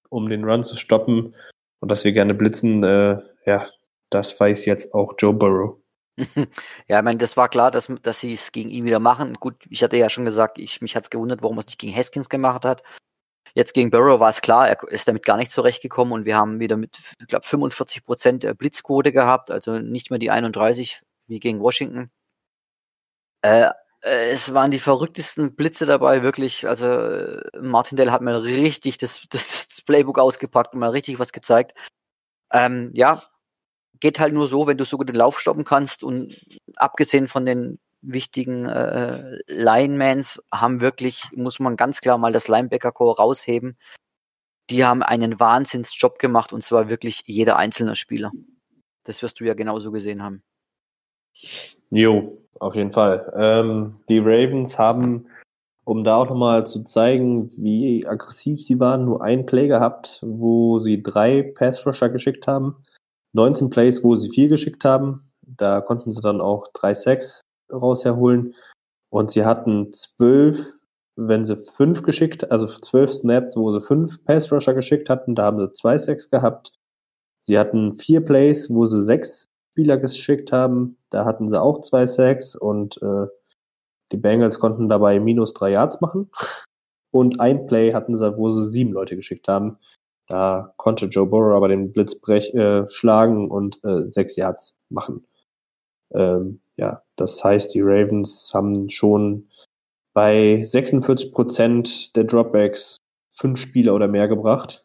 um 0.09 0.29
den 0.29 0.45
Run 0.45 0.63
zu 0.63 0.77
stoppen 0.77 1.35
und 1.81 1.91
dass 1.91 2.05
wir 2.05 2.13
gerne 2.13 2.35
blitzen, 2.35 2.83
äh, 2.83 3.19
ja, 3.45 3.69
das 4.11 4.39
weiß 4.39 4.65
jetzt 4.65 4.95
auch 4.95 5.15
Joe 5.19 5.35
Burrow. 5.35 5.79
ja, 6.89 6.99
ich 6.99 7.05
meine, 7.05 7.19
das 7.19 7.37
war 7.37 7.49
klar, 7.49 7.71
dass, 7.71 7.93
dass 8.03 8.21
sie 8.21 8.35
es 8.35 8.53
gegen 8.53 8.71
ihn 8.71 8.85
wieder 8.85 9.01
machen. 9.01 9.35
Gut, 9.35 9.57
ich 9.69 9.83
hatte 9.83 9.97
ja 9.97 10.11
schon 10.11 10.25
gesagt, 10.25 10.59
ich, 10.59 10.81
mich 10.81 10.95
hat 10.95 11.05
es 11.05 11.11
gewundert, 11.11 11.43
warum 11.43 11.59
er 11.59 11.61
es 11.61 11.67
nicht 11.67 11.79
gegen 11.79 11.97
Haskins 11.97 12.29
gemacht 12.29 12.65
hat. 12.65 12.83
Jetzt 13.55 13.75
gegen 13.75 13.91
Burrow 13.91 14.19
war 14.21 14.31
es 14.31 14.41
klar, 14.41 14.69
er 14.69 14.83
ist 14.89 15.09
damit 15.09 15.25
gar 15.25 15.37
nicht 15.37 15.51
zurechtgekommen 15.51 16.13
und 16.13 16.25
wir 16.25 16.37
haben 16.37 16.59
wieder 16.59 16.77
mit, 16.77 16.99
ich 17.21 17.27
glaube, 17.27 17.47
45 17.47 18.05
Prozent 18.05 18.59
Blitzquote 18.59 19.13
gehabt, 19.13 19.51
also 19.51 19.79
nicht 19.79 20.11
mehr 20.11 20.19
die 20.19 20.31
31 20.31 21.03
wie 21.27 21.39
gegen 21.41 21.61
Washington. 21.61 22.11
Äh, 23.43 23.71
äh, 24.03 24.31
es 24.33 24.55
waren 24.55 24.71
die 24.71 24.79
verrücktesten 24.79 25.55
Blitze 25.55 25.87
dabei, 25.87 26.23
wirklich. 26.23 26.69
Also 26.69 26.87
äh, 26.87 27.43
Martindale 27.61 28.13
hat 28.13 28.23
mir 28.23 28.43
richtig 28.43 28.99
das, 28.99 29.27
das, 29.31 29.69
Playbook 29.87 30.19
ausgepackt 30.19 30.75
und 30.75 30.81
mal 30.81 30.91
richtig 30.91 31.19
was 31.19 31.33
gezeigt. 31.33 31.75
Ähm, 32.53 32.91
ja, 32.95 33.25
geht 34.01 34.21
halt 34.21 34.35
nur 34.35 34.49
so, 34.49 34.67
wenn 34.67 34.79
du 34.79 34.85
so 34.85 34.99
gut 34.99 35.09
den 35.09 35.17
Lauf 35.17 35.41
stoppen 35.41 35.65
kannst 35.65 36.05
und 36.05 36.37
abgesehen 36.77 37.29
von 37.29 37.47
den 37.47 37.81
wichtigen 38.03 38.67
äh, 38.67 39.39
Linemans 39.47 40.43
haben 40.53 40.81
wirklich, 40.81 41.25
muss 41.35 41.61
man 41.61 41.77
ganz 41.77 42.01
klar 42.01 42.19
mal 42.19 42.33
das 42.33 42.49
Linebacker-Core 42.49 43.17
rausheben. 43.17 43.79
Die 44.71 44.85
haben 44.85 45.03
einen 45.03 45.41
Wahnsinnsjob 45.41 46.19
gemacht 46.19 46.53
und 46.53 46.63
zwar 46.63 46.89
wirklich 46.89 47.23
jeder 47.27 47.57
einzelne 47.57 47.97
Spieler. 47.97 48.33
Das 49.05 49.23
wirst 49.23 49.41
du 49.41 49.45
ja 49.45 49.55
genauso 49.55 49.91
gesehen 49.93 50.23
haben. 50.23 50.43
Jo, 51.91 52.39
auf 52.59 52.75
jeden 52.75 52.93
Fall. 52.93 53.33
Ähm, 53.37 53.97
die 54.09 54.19
Ravens 54.19 54.79
haben, 54.79 55.27
um 55.85 56.05
da 56.05 56.17
auch 56.17 56.29
nochmal 56.29 56.67
zu 56.67 56.85
zeigen, 56.85 57.51
wie 57.57 58.07
aggressiv 58.07 58.63
sie 58.63 58.79
waren, 58.79 59.05
nur 59.05 59.23
ein 59.23 59.47
Play 59.47 59.67
gehabt, 59.69 60.21
wo 60.23 60.81
sie 60.81 61.03
drei 61.03 61.43
Pass-Rusher 61.43 62.09
geschickt 62.09 62.47
haben. 62.47 62.83
19 63.33 63.71
Plays, 63.71 64.05
wo 64.05 64.15
sie 64.17 64.31
vier 64.31 64.49
geschickt 64.49 64.85
haben. 64.85 65.33
Da 65.43 65.81
konnten 65.81 66.13
sie 66.13 66.21
dann 66.21 66.41
auch 66.41 66.69
drei 66.73 66.95
Sacks 66.95 67.43
raus 67.73 68.05
herholen. 68.05 68.55
Und 69.11 69.31
sie 69.31 69.45
hatten 69.45 69.93
zwölf, 69.93 70.73
wenn 71.17 71.45
sie 71.45 71.57
fünf 71.57 72.03
geschickt, 72.03 72.51
also 72.51 72.67
zwölf 72.67 73.13
Snaps, 73.13 73.57
wo 73.57 73.71
sie 73.73 73.81
fünf 73.81 74.25
Pass-Rusher 74.25 74.75
geschickt 74.75 75.11
hatten, 75.11 75.35
da 75.35 75.45
haben 75.45 75.59
sie 75.61 75.73
zwei 75.73 75.99
Sacks 75.99 76.31
gehabt. 76.31 76.73
Sie 77.41 77.59
hatten 77.59 77.95
vier 77.95 78.25
Plays, 78.25 78.71
wo 78.71 78.87
sie 78.87 79.03
sechs 79.03 79.51
Spieler 79.73 79.99
geschickt 79.99 80.53
haben, 80.53 80.97
da 81.11 81.25
hatten 81.25 81.49
sie 81.49 81.61
auch 81.61 81.81
zwei 81.81 82.07
Sacks 82.07 82.55
und 82.55 83.01
äh, 83.03 83.27
die 84.13 84.17
Bengals 84.19 84.59
konnten 84.59 84.89
dabei 84.89 85.19
minus 85.19 85.55
drei 85.55 85.71
Yards 85.71 86.01
machen. 86.01 86.31
Und 87.11 87.41
ein 87.41 87.67
Play 87.67 87.93
hatten 87.93 88.17
sie, 88.17 88.37
wo 88.37 88.49
sie 88.49 88.67
sieben 88.69 88.93
Leute 88.93 89.17
geschickt 89.17 89.49
haben. 89.49 89.77
Da 90.29 90.73
konnte 90.79 91.07
Joe 91.07 91.27
Burrow 91.27 91.55
aber 91.55 91.69
den 91.69 91.93
Blitz 91.93 92.15
brech, 92.19 92.55
äh, 92.55 92.89
schlagen 92.89 93.51
und 93.51 93.85
äh, 93.85 94.01
sechs 94.01 94.37
Yards 94.37 94.75
machen. 94.89 95.27
Ähm, 96.15 96.62
ja, 96.77 97.03
das 97.17 97.43
heißt, 97.43 97.75
die 97.75 97.83
Ravens 97.83 98.53
haben 98.55 98.91
schon 98.91 99.49
bei 100.15 100.63
46 100.65 101.33
Prozent 101.33 102.17
der 102.17 102.25
Dropbacks 102.25 102.97
fünf 103.31 103.61
Spieler 103.61 103.95
oder 103.95 104.09
mehr 104.09 104.29
gebracht, 104.29 104.85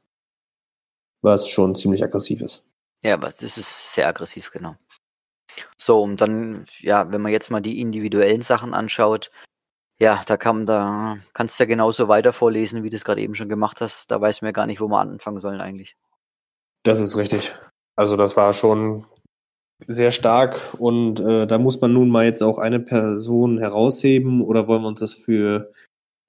was 1.22 1.48
schon 1.48 1.76
ziemlich 1.76 2.04
aggressiv 2.04 2.42
ist. 2.42 2.66
Ja, 3.04 3.16
aber 3.16 3.28
das 3.28 3.58
ist 3.58 3.94
sehr 3.94 4.08
aggressiv, 4.08 4.52
genau. 4.52 4.76
So, 5.78 6.02
und 6.02 6.22
dann, 6.22 6.66
ja, 6.80 7.12
wenn 7.12 7.22
man 7.22 7.32
jetzt 7.32 7.50
mal 7.50 7.62
die 7.62 7.82
individuellen 7.82 8.42
Sachen 8.42 8.74
anschaut, 8.74 9.32
ja, 10.00 10.22
da 10.28 10.38
kann 10.38 10.66
da 10.66 11.18
kannst 11.34 11.60
du 11.60 11.64
ja 11.64 11.68
genauso 11.68 12.08
weiter 12.08 12.32
vorlesen, 12.32 12.84
wie 12.84 12.90
du 12.90 12.96
es 12.96 13.04
gerade 13.04 13.22
eben 13.22 13.34
schon 13.34 13.50
gemacht 13.50 13.82
hast. 13.82 14.12
Da 14.12 14.22
weiß 14.22 14.42
man 14.42 14.50
ja 14.50 14.52
gar 14.52 14.68
nicht, 14.68 14.80
wo 14.80 14.88
wir 14.88 15.00
anfangen 15.00 15.40
sollen 15.40 15.60
eigentlich. 15.60 15.96
Das 16.84 17.00
ist 17.00 17.18
richtig. 17.18 17.56
Also 17.96 18.16
das 18.16 18.38
war 18.38 18.54
schon 18.54 19.06
sehr 19.86 20.12
stark 20.12 20.74
und 20.80 21.20
äh, 21.20 21.46
da 21.46 21.58
muss 21.60 21.80
man 21.80 21.94
nun 21.94 22.10
mal 22.10 22.26
jetzt 22.26 22.42
auch 22.42 22.58
eine 22.58 22.80
Person 22.80 23.60
herausheben 23.60 24.42
oder 24.42 24.68
wollen 24.68 24.82
wir 24.82 24.88
uns 24.88 25.00
das 25.00 25.14
für 25.14 25.72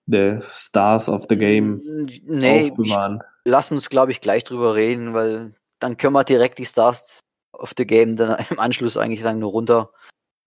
the 0.07 0.39
Stars 0.43 1.09
of 1.09 1.27
the 1.29 1.37
Game 1.37 2.07
nee, 2.25 2.71
aufbewahren? 2.71 3.23
Lass 3.45 3.73
uns, 3.73 3.89
glaube 3.89 4.13
ich, 4.13 4.21
gleich 4.21 4.45
drüber 4.45 4.75
reden, 4.75 5.15
weil 5.15 5.55
dann 5.79 5.97
können 5.97 6.13
wir 6.13 6.25
direkt 6.25 6.59
die 6.59 6.67
Stars 6.67 7.21
of 7.53 7.73
the 7.77 7.87
Game 7.87 8.17
dann 8.17 8.37
im 8.51 8.59
Anschluss 8.59 8.97
eigentlich 8.97 9.23
dann 9.23 9.39
nur 9.39 9.51
runter 9.51 9.91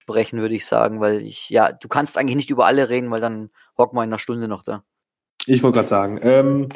sprechen, 0.01 0.39
würde 0.39 0.55
ich 0.55 0.65
sagen, 0.65 0.99
weil 0.99 1.21
ich, 1.21 1.49
ja, 1.49 1.71
du 1.71 1.87
kannst 1.87 2.17
eigentlich 2.17 2.35
nicht 2.35 2.49
über 2.49 2.65
alle 2.65 2.89
reden, 2.89 3.11
weil 3.11 3.21
dann 3.21 3.49
hocken 3.77 3.97
wir 3.97 4.03
in 4.03 4.09
einer 4.09 4.19
Stunde 4.19 4.47
noch 4.47 4.63
da. 4.63 4.83
Ich 5.45 5.63
wollte 5.63 5.75
gerade 5.75 5.87
sagen, 5.87 6.19
ähm, 6.21 6.69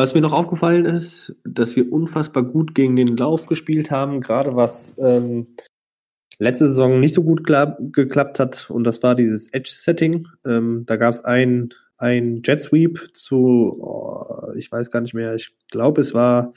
was 0.00 0.14
mir 0.14 0.22
noch 0.22 0.32
aufgefallen 0.32 0.86
ist, 0.86 1.36
dass 1.44 1.76
wir 1.76 1.92
unfassbar 1.92 2.42
gut 2.42 2.74
gegen 2.74 2.96
den 2.96 3.18
Lauf 3.18 3.44
gespielt 3.44 3.90
haben, 3.90 4.22
gerade 4.22 4.56
was 4.56 4.94
ähm, 4.98 5.48
letzte 6.38 6.68
Saison 6.68 7.00
nicht 7.00 7.14
so 7.14 7.22
gut 7.22 7.44
geklappt 7.44 8.40
hat, 8.40 8.70
und 8.70 8.84
das 8.84 9.02
war 9.02 9.14
dieses 9.14 9.52
Edge-Setting. 9.52 10.26
Ähm, 10.46 10.84
da 10.86 10.96
gab 10.96 11.12
es 11.12 11.22
ein, 11.22 11.68
ein 11.98 12.40
Jet 12.42 12.62
Sweep 12.62 13.14
zu, 13.14 13.76
oh, 13.78 14.52
ich 14.56 14.72
weiß 14.72 14.90
gar 14.90 15.02
nicht 15.02 15.12
mehr, 15.12 15.34
ich 15.34 15.54
glaube, 15.70 16.00
es 16.00 16.14
war 16.14 16.54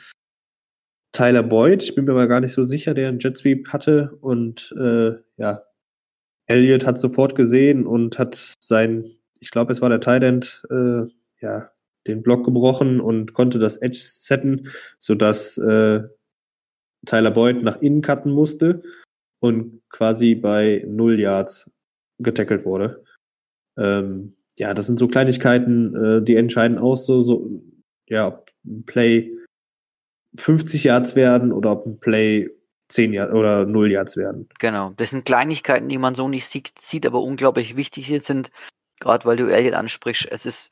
Tyler 1.12 1.44
Boyd, 1.44 1.84
ich 1.84 1.96
bin 1.96 2.06
mir 2.06 2.12
aber 2.12 2.28
gar 2.28 2.40
nicht 2.40 2.54
so 2.54 2.64
sicher, 2.64 2.94
der 2.94 3.10
einen 3.10 3.20
Jet 3.20 3.38
Sweep 3.38 3.74
hatte. 3.74 4.18
Und 4.22 4.74
äh, 4.80 5.16
ja, 5.36 5.64
Elliott 6.46 6.86
hat 6.86 6.98
sofort 6.98 7.36
gesehen 7.36 7.86
und 7.86 8.18
hat 8.18 8.54
sein, 8.62 9.12
ich 9.42 9.52
glaube, 9.52 9.74
es 9.74 9.82
war 9.82 9.90
der 9.90 10.00
Tight 10.00 10.64
äh, 10.72 11.08
ja, 11.42 11.73
den 12.08 12.22
Block 12.22 12.44
gebrochen 12.46 13.00
und 13.00 13.34
konnte 13.34 13.60
das 13.60 13.78
Edge 13.78 14.00
setten, 14.00 14.70
sodass 15.00 15.58
äh, 15.58 16.04
Tyler 17.06 17.32
Boyd 17.32 17.64
nach 17.64 17.82
innen 17.82 18.02
cutten 18.02 18.32
musste 18.32 18.84
und 19.40 19.82
quasi 19.90 20.36
bei 20.36 20.84
null 20.88 21.20
Yards 21.20 21.70
getackelt 22.20 22.66
wurde. 22.66 23.04
Ähm, 23.78 24.36
ja, 24.56 24.74
das 24.74 24.86
sind 24.86 25.00
so 25.00 25.08
Kleinigkeiten, 25.08 25.96
äh, 25.96 26.24
die 26.24 26.36
entscheiden 26.36 26.78
aus, 26.78 27.06
so, 27.06 27.22
so 27.22 27.50
ja, 28.08 28.28
ob 28.28 28.52
ein 28.66 28.86
Play 28.86 29.32
50 30.36 30.84
Yards 30.86 31.16
werden 31.16 31.52
oder 31.52 31.72
ob 31.72 31.86
ein 31.86 32.00
Play 32.00 32.50
10 32.90 33.14
Yards 33.14 33.34
oder 33.34 33.66
0 33.66 33.92
Yards 33.92 34.18
werden. 34.18 34.48
Genau, 34.60 34.94
das 34.98 35.10
sind 35.10 35.26
Kleinigkeiten, 35.26 35.90
die 35.90 35.98
man 35.98 36.16
so 36.16 36.28
nicht 36.28 36.48
sieht, 36.80 37.06
aber 37.06 37.22
unglaublich 37.22 37.76
wichtig 37.76 38.12
sind, 38.24 38.52
gerade 39.00 39.26
weil 39.26 39.38
du 39.38 39.48
Elliot 39.48 39.74
ansprichst. 39.74 40.28
Es 40.30 40.46
ist 40.46 40.72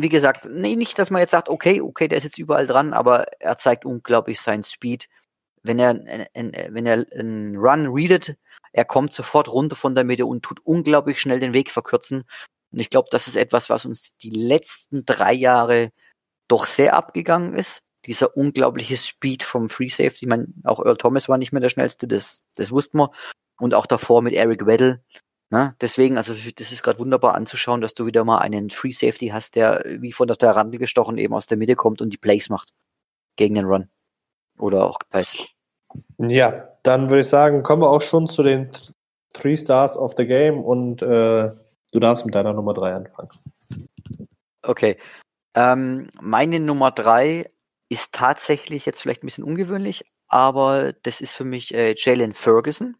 wie 0.00 0.08
gesagt, 0.08 0.48
nee, 0.48 0.76
nicht, 0.76 0.96
dass 0.98 1.10
man 1.10 1.20
jetzt 1.20 1.32
sagt, 1.32 1.48
okay, 1.48 1.80
okay, 1.80 2.06
der 2.06 2.18
ist 2.18 2.24
jetzt 2.24 2.38
überall 2.38 2.68
dran, 2.68 2.94
aber 2.94 3.26
er 3.40 3.58
zeigt 3.58 3.84
unglaublich 3.84 4.40
seinen 4.40 4.62
Speed. 4.62 5.08
Wenn 5.64 5.80
er, 5.80 5.94
wenn 5.94 6.86
er 6.86 7.04
einen 7.18 7.56
Run 7.56 7.88
readet, 7.88 8.36
er 8.72 8.84
kommt 8.84 9.12
sofort 9.12 9.48
runter 9.48 9.74
von 9.74 9.96
der 9.96 10.04
Mitte 10.04 10.24
und 10.24 10.44
tut 10.44 10.60
unglaublich 10.64 11.20
schnell 11.20 11.40
den 11.40 11.52
Weg 11.52 11.72
verkürzen. 11.72 12.22
Und 12.70 12.78
ich 12.78 12.90
glaube, 12.90 13.08
das 13.10 13.26
ist 13.26 13.34
etwas, 13.34 13.70
was 13.70 13.86
uns 13.86 14.16
die 14.18 14.30
letzten 14.30 15.04
drei 15.04 15.32
Jahre 15.32 15.90
doch 16.46 16.64
sehr 16.64 16.94
abgegangen 16.94 17.54
ist. 17.54 17.82
dieser 18.06 18.36
unglaubliche 18.36 18.96
Speed 18.96 19.42
vom 19.42 19.68
Free 19.68 19.88
Safety. 19.88 20.24
Ich 20.24 20.28
meine, 20.28 20.46
auch 20.64 20.84
Earl 20.84 20.96
Thomas 20.96 21.28
war 21.28 21.38
nicht 21.38 21.52
mehr 21.52 21.60
der 21.60 21.70
schnellste, 21.70 22.06
das, 22.08 22.42
das 22.54 22.70
wussten 22.70 22.98
wir. 22.98 23.10
Und 23.58 23.74
auch 23.74 23.86
davor 23.86 24.22
mit 24.22 24.34
Eric 24.34 24.66
Weddle. 24.66 25.02
Ne? 25.50 25.74
Deswegen, 25.80 26.18
also 26.18 26.34
das 26.34 26.72
ist 26.72 26.82
gerade 26.82 26.98
wunderbar 26.98 27.34
anzuschauen, 27.34 27.80
dass 27.80 27.94
du 27.94 28.04
wieder 28.04 28.24
mal 28.24 28.38
einen 28.38 28.68
Free 28.68 28.92
Safety 28.92 29.28
hast, 29.28 29.56
der 29.56 29.82
wie 29.86 30.12
von 30.12 30.28
der 30.28 30.36
Rande 30.42 30.78
gestochen 30.78 31.16
eben 31.16 31.34
aus 31.34 31.46
der 31.46 31.56
Mitte 31.56 31.74
kommt 31.74 32.02
und 32.02 32.10
die 32.10 32.18
Plays 32.18 32.50
macht 32.50 32.72
gegen 33.36 33.54
den 33.54 33.64
Run. 33.64 33.88
Oder 34.58 34.84
auch 34.84 34.98
Pass. 35.08 35.46
Ja, 36.18 36.68
dann 36.82 37.08
würde 37.08 37.20
ich 37.20 37.28
sagen, 37.28 37.62
kommen 37.62 37.82
wir 37.82 37.88
auch 37.88 38.02
schon 38.02 38.26
zu 38.26 38.42
den 38.42 38.70
Three 39.32 39.56
Stars 39.56 39.96
of 39.96 40.14
the 40.18 40.26
Game 40.26 40.62
und 40.62 41.00
äh, 41.00 41.50
du 41.92 42.00
darfst 42.00 42.26
mit 42.26 42.34
deiner 42.34 42.52
Nummer 42.52 42.74
drei 42.74 42.94
anfangen. 42.94 43.30
Okay. 44.62 44.98
Ähm, 45.54 46.10
meine 46.20 46.60
Nummer 46.60 46.90
drei 46.90 47.50
ist 47.88 48.14
tatsächlich 48.14 48.84
jetzt 48.84 49.00
vielleicht 49.00 49.22
ein 49.22 49.26
bisschen 49.26 49.44
ungewöhnlich, 49.44 50.04
aber 50.28 50.92
das 51.02 51.22
ist 51.22 51.34
für 51.34 51.44
mich 51.44 51.72
äh, 51.72 51.94
Jalen 51.96 52.34
Ferguson. 52.34 52.96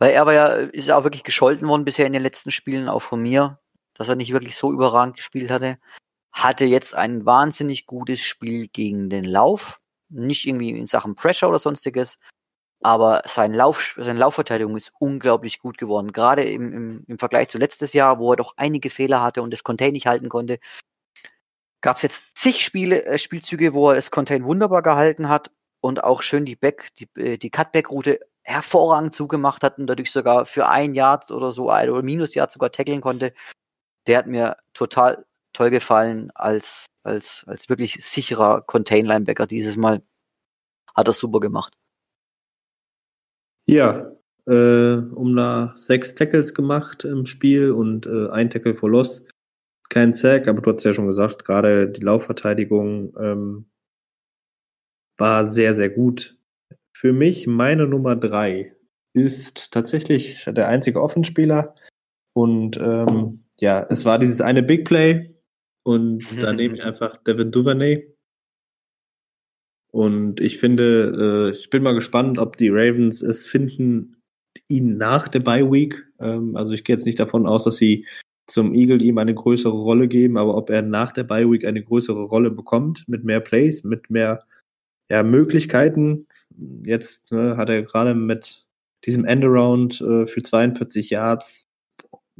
Weil 0.00 0.12
er 0.12 0.26
war 0.26 0.32
ja, 0.32 0.48
ist 0.48 0.88
ja 0.88 0.96
auch 0.96 1.04
wirklich 1.04 1.24
gescholten 1.24 1.68
worden 1.68 1.84
bisher 1.84 2.06
in 2.06 2.12
den 2.12 2.22
letzten 2.22 2.50
Spielen, 2.50 2.88
auch 2.88 3.02
von 3.02 3.22
mir, 3.22 3.60
dass 3.94 4.08
er 4.08 4.16
nicht 4.16 4.32
wirklich 4.32 4.56
so 4.56 4.72
überragend 4.72 5.16
gespielt 5.16 5.50
hatte. 5.50 5.78
Hatte 6.32 6.64
jetzt 6.64 6.94
ein 6.94 7.26
wahnsinnig 7.26 7.86
gutes 7.86 8.22
Spiel 8.22 8.66
gegen 8.68 9.10
den 9.10 9.24
Lauf. 9.24 9.78
Nicht 10.08 10.46
irgendwie 10.46 10.70
in 10.70 10.86
Sachen 10.86 11.14
Pressure 11.14 11.48
oder 11.48 11.58
sonstiges, 11.58 12.16
aber 12.82 13.22
sein 13.26 13.52
Lauf, 13.52 13.94
seine 13.98 14.18
Laufverteidigung 14.18 14.76
ist 14.76 14.92
unglaublich 14.98 15.58
gut 15.60 15.76
geworden. 15.76 16.12
Gerade 16.12 16.44
im, 16.44 16.72
im, 16.72 17.04
im 17.06 17.18
Vergleich 17.18 17.48
zu 17.48 17.58
letztes 17.58 17.92
Jahr, 17.92 18.18
wo 18.18 18.32
er 18.32 18.36
doch 18.36 18.54
einige 18.56 18.88
Fehler 18.90 19.22
hatte 19.22 19.42
und 19.42 19.52
das 19.52 19.62
Contain 19.64 19.92
nicht 19.92 20.06
halten 20.06 20.30
konnte, 20.30 20.58
gab 21.82 21.96
es 21.96 22.02
jetzt 22.02 22.24
zig 22.34 22.64
Spiele, 22.64 23.04
äh, 23.04 23.18
Spielzüge, 23.18 23.74
wo 23.74 23.90
er 23.90 23.96
das 23.96 24.10
Contain 24.10 24.44
wunderbar 24.44 24.82
gehalten 24.82 25.28
hat 25.28 25.50
und 25.80 26.02
auch 26.04 26.22
schön 26.22 26.46
die 26.46 26.56
Back, 26.56 26.88
die, 26.98 27.08
äh, 27.16 27.36
die 27.36 27.50
Cutback-Route 27.50 28.20
hervorragend 28.42 29.14
zugemacht 29.14 29.62
hat 29.62 29.78
und 29.78 29.86
dadurch 29.86 30.10
sogar 30.10 30.46
für 30.46 30.66
ein 30.66 30.94
Jahr 30.94 31.22
oder 31.30 31.52
so 31.52 31.70
oder 31.70 32.02
Minusjahr 32.02 32.50
sogar 32.50 32.72
tackeln 32.72 33.00
konnte. 33.00 33.32
Der 34.06 34.18
hat 34.18 34.26
mir 34.26 34.56
total 34.72 35.26
toll 35.52 35.70
gefallen 35.70 36.30
als, 36.34 36.86
als, 37.02 37.44
als 37.46 37.68
wirklich 37.68 38.04
sicherer 38.04 38.62
Contain-Linebacker 38.62 39.46
dieses 39.46 39.76
Mal. 39.76 40.02
Hat 40.94 41.08
er 41.08 41.12
super 41.12 41.40
gemacht. 41.40 41.74
Ja, 43.66 44.10
äh, 44.46 44.94
um 44.94 45.36
da 45.36 45.72
sechs 45.76 46.14
Tackles 46.14 46.54
gemacht 46.54 47.04
im 47.04 47.26
Spiel 47.26 47.70
und 47.70 48.06
äh, 48.06 48.30
ein 48.30 48.50
Tackle 48.50 48.74
for 48.74 48.90
Loss. 48.90 49.24
Kein 49.88 50.12
Sack, 50.12 50.48
aber 50.48 50.60
du 50.60 50.72
hast 50.72 50.84
ja 50.84 50.92
schon 50.92 51.06
gesagt, 51.06 51.44
gerade 51.44 51.88
die 51.88 52.00
Laufverteidigung 52.00 53.12
ähm, 53.18 53.70
war 55.18 55.44
sehr, 55.44 55.74
sehr 55.74 55.90
gut. 55.90 56.39
Für 56.92 57.12
mich, 57.12 57.46
meine 57.46 57.86
Nummer 57.86 58.16
drei 58.16 58.74
ist 59.14 59.72
tatsächlich 59.72 60.44
der 60.46 60.68
einzige 60.68 61.00
Offenspieler. 61.00 61.74
Und 62.34 62.76
ähm, 62.78 63.44
ja, 63.58 63.86
es 63.88 64.04
war 64.04 64.18
dieses 64.18 64.40
eine 64.40 64.62
Big 64.62 64.84
Play. 64.84 65.34
Und 65.82 66.26
da 66.40 66.52
nehme 66.52 66.74
ich 66.74 66.84
einfach 66.84 67.16
Devin 67.16 67.50
Duvernay. 67.50 68.14
Und 69.92 70.40
ich 70.40 70.58
finde, 70.58 71.48
äh, 71.48 71.50
ich 71.50 71.70
bin 71.70 71.82
mal 71.82 71.94
gespannt, 71.94 72.38
ob 72.38 72.56
die 72.56 72.68
Ravens 72.68 73.22
es 73.22 73.46
finden, 73.46 74.16
ihn 74.68 74.96
nach 74.96 75.28
der 75.28 75.40
Bye 75.40 75.70
Week. 75.70 76.06
Ähm, 76.20 76.56
also 76.56 76.72
ich 76.72 76.84
gehe 76.84 76.94
jetzt 76.94 77.06
nicht 77.06 77.18
davon 77.18 77.46
aus, 77.46 77.64
dass 77.64 77.76
sie 77.76 78.06
zum 78.46 78.74
Eagle 78.74 79.02
ihm 79.02 79.18
eine 79.18 79.34
größere 79.34 79.76
Rolle 79.76 80.08
geben, 80.08 80.36
aber 80.36 80.56
ob 80.56 80.70
er 80.70 80.82
nach 80.82 81.12
der 81.12 81.24
Bye 81.24 81.50
Week 81.50 81.64
eine 81.64 81.82
größere 81.82 82.22
Rolle 82.22 82.50
bekommt, 82.50 83.04
mit 83.08 83.24
mehr 83.24 83.40
Plays, 83.40 83.84
mit 83.84 84.10
mehr 84.10 84.44
ja, 85.10 85.22
Möglichkeiten. 85.22 86.26
Jetzt 86.84 87.32
ne, 87.32 87.56
hat 87.56 87.70
er 87.70 87.82
gerade 87.82 88.14
mit 88.14 88.66
diesem 89.06 89.24
Endaround 89.24 90.00
äh, 90.00 90.26
für 90.26 90.42
42 90.42 91.10
Yards 91.10 91.64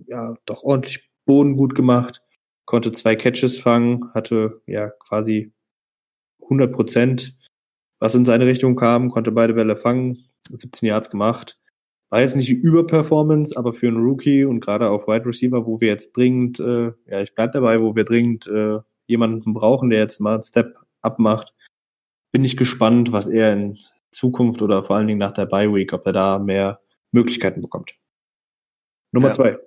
ja 0.07 0.35
doch 0.47 0.63
ordentlich 0.63 1.11
Boden 1.25 1.57
gut 1.57 1.75
gemacht, 1.75 2.23
konnte 2.65 2.93
zwei 2.93 3.17
Catches 3.17 3.59
fangen, 3.59 4.13
hatte 4.15 4.63
ja 4.67 4.91
quasi 4.91 5.53
100 6.43 6.73
Prozent 6.73 7.37
was 8.01 8.15
in 8.15 8.25
seine 8.25 8.47
Richtung 8.47 8.75
kam, 8.75 9.11
konnte 9.11 9.31
beide 9.31 9.55
Bälle 9.55 9.77
fangen, 9.77 10.25
17 10.49 10.89
Yards 10.89 11.11
gemacht. 11.11 11.59
War 12.09 12.23
jetzt 12.23 12.35
nicht 12.35 12.49
die 12.49 12.55
Überperformance, 12.55 13.57
aber 13.57 13.73
für 13.73 13.87
einen 13.87 14.03
Rookie 14.03 14.45
und 14.45 14.61
gerade 14.61 14.89
auf 14.89 15.07
Wide 15.07 15.27
Receiver, 15.27 15.65
wo 15.65 15.81
wir 15.81 15.89
jetzt 15.89 16.17
dringend, 16.17 16.59
äh, 16.59 16.93
ja, 17.07 17.21
ich 17.21 17.35
bleib 17.35 17.53
dabei, 17.53 17.79
wo 17.79 17.95
wir 17.95 18.05
dringend 18.05 18.49
äh, 18.49 18.79
jemanden 19.07 19.55
brauchen, 19.55 19.91
der 19.91 20.01
jetzt 20.01 20.19
mal 20.21 20.35
einen 20.35 20.43
Step 20.43 20.77
up 21.03 21.19
macht, 21.21 21.55
bin 22.33 22.45
ich 22.45 22.57
gespannt, 22.57 23.13
was 23.13 23.29
er 23.29 23.53
in 23.53 23.79
Zukunft 24.11 24.63
oder 24.63 24.83
vor 24.83 24.97
allen 24.97 25.07
Dingen 25.07 25.19
nach 25.19 25.33
der 25.33 25.47
Bye 25.47 25.73
Week, 25.73 25.93
ob 25.93 26.07
er 26.07 26.13
da 26.13 26.39
mehr 26.39 26.81
Möglichkeiten 27.13 27.61
bekommt. 27.61 27.95
Nummer 29.13 29.29
ja. 29.29 29.35
zwei. 29.35 29.59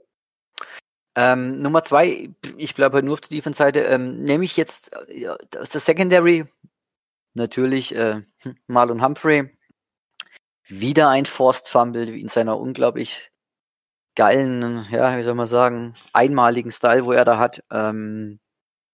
Ähm, 1.16 1.60
Nummer 1.60 1.84
zwei, 1.84 2.30
ich 2.58 2.74
bleibe 2.74 3.04
nur 3.04 3.14
auf 3.14 3.22
der 3.22 3.30
Defense-Seite, 3.30 3.82
ähm, 3.82 4.24
nehme 4.24 4.46
ich 4.46 4.58
jetzt 4.58 4.94
äh, 5.10 5.28
aus 5.58 5.70
der 5.70 5.82
Secondary 5.82 6.46
natürlich 7.36 7.96
äh, 7.96 8.22
Marlon 8.68 9.04
Humphrey. 9.04 9.56
Wieder 10.66 11.10
ein 11.10 11.26
Forced 11.26 11.68
Fumble 11.68 12.18
in 12.18 12.30
seiner 12.30 12.58
unglaublich 12.58 13.32
geilen, 14.16 14.86
ja, 14.92 15.18
wie 15.18 15.24
soll 15.24 15.34
man 15.34 15.48
sagen, 15.48 15.96
einmaligen 16.14 16.72
Style, 16.72 17.06
wo 17.06 17.12
er 17.12 17.26
da 17.26 17.38
hat. 17.38 17.64
Ähm, 17.70 18.40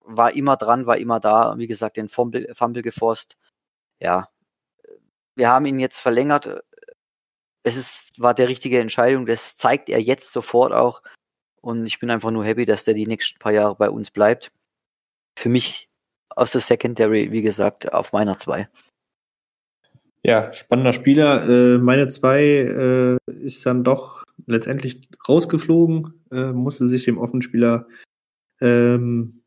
war 0.02 0.34
immer 0.34 0.58
dran, 0.58 0.88
war 0.88 0.98
immer 0.98 1.20
da. 1.20 1.56
Wie 1.58 1.68
gesagt, 1.68 1.98
den 1.98 2.10
Fumble, 2.10 2.54
Fumble 2.56 2.82
geforst. 2.82 3.38
Ja, 4.00 4.30
wir 5.40 5.50
haben 5.50 5.66
ihn 5.66 5.80
jetzt 5.80 6.00
verlängert. 6.00 6.62
Es 7.64 7.76
ist, 7.78 8.20
war 8.22 8.34
der 8.34 8.48
richtige 8.48 8.80
Entscheidung. 8.80 9.26
Das 9.26 9.58
zeigt 9.58 9.90
er 9.90 10.00
jetzt 10.00 10.32
sofort 10.32 10.74
auch. 10.74 11.02
Und 11.62 11.86
ich 11.86 12.00
bin 12.00 12.12
einfach 12.12 12.32
nur 12.32 12.46
happy, 12.46 12.66
dass 12.66 12.84
der 12.84 12.94
die 12.94 13.08
nächsten 13.08 13.40
paar 13.40 13.52
Jahre 13.52 13.76
bei 13.76 13.90
uns 13.90 14.12
bleibt. 14.12 14.52
Für 15.38 15.50
mich 15.50 15.90
aus 16.30 16.52
der 16.52 16.62
Secondary, 16.62 17.32
wie 17.32 17.42
gesagt, 17.42 17.92
auf 17.92 18.14
meiner 18.14 18.38
2. 18.38 18.70
Ja, 20.24 20.52
spannender 20.54 20.94
Spieler. 20.94 21.48
Äh, 21.50 21.78
meine 21.78 22.08
2 22.08 22.42
äh, 22.42 23.18
ist 23.42 23.66
dann 23.66 23.84
doch 23.84 24.24
letztendlich 24.46 25.02
rausgeflogen, 25.28 26.14
äh, 26.32 26.52
musste 26.52 26.88
sich 26.88 27.06
dem 27.06 27.18
Offenspieler 27.18 27.88
ähm, 28.62 29.39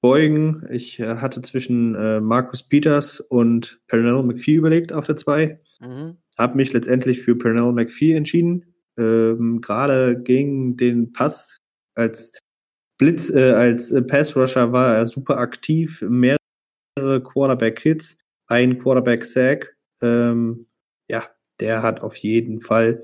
beugen. 0.00 0.64
Ich 0.70 0.98
äh, 1.00 1.16
hatte 1.16 1.40
zwischen 1.42 1.94
äh, 1.94 2.20
Marcus 2.20 2.62
Peters 2.62 3.20
und 3.20 3.80
Pernell 3.86 4.22
McPhee 4.22 4.54
überlegt 4.54 4.92
auf 4.92 5.06
der 5.06 5.16
2. 5.16 5.60
Mhm. 5.80 6.18
Habe 6.36 6.56
mich 6.56 6.72
letztendlich 6.72 7.22
für 7.22 7.36
Pernell 7.36 7.72
McPhee 7.72 8.14
entschieden. 8.14 8.74
Ähm, 8.96 9.60
Gerade 9.60 10.20
gegen 10.20 10.76
den 10.76 11.12
Pass 11.12 11.60
als 11.94 12.32
Blitz 12.98 13.30
äh, 13.30 13.52
als 13.52 13.92
äh, 13.92 14.02
Pass-Rusher 14.02 14.72
war 14.72 14.96
er 14.96 15.06
super 15.06 15.38
aktiv, 15.38 16.02
mehrere 16.02 16.38
Quarterback-Hits, 17.22 18.18
ein 18.48 18.78
Quarterback-Sack. 18.80 19.76
Ähm, 20.02 20.66
ja, 21.08 21.28
der 21.60 21.82
hat 21.82 22.02
auf 22.02 22.16
jeden 22.16 22.60
Fall 22.60 23.02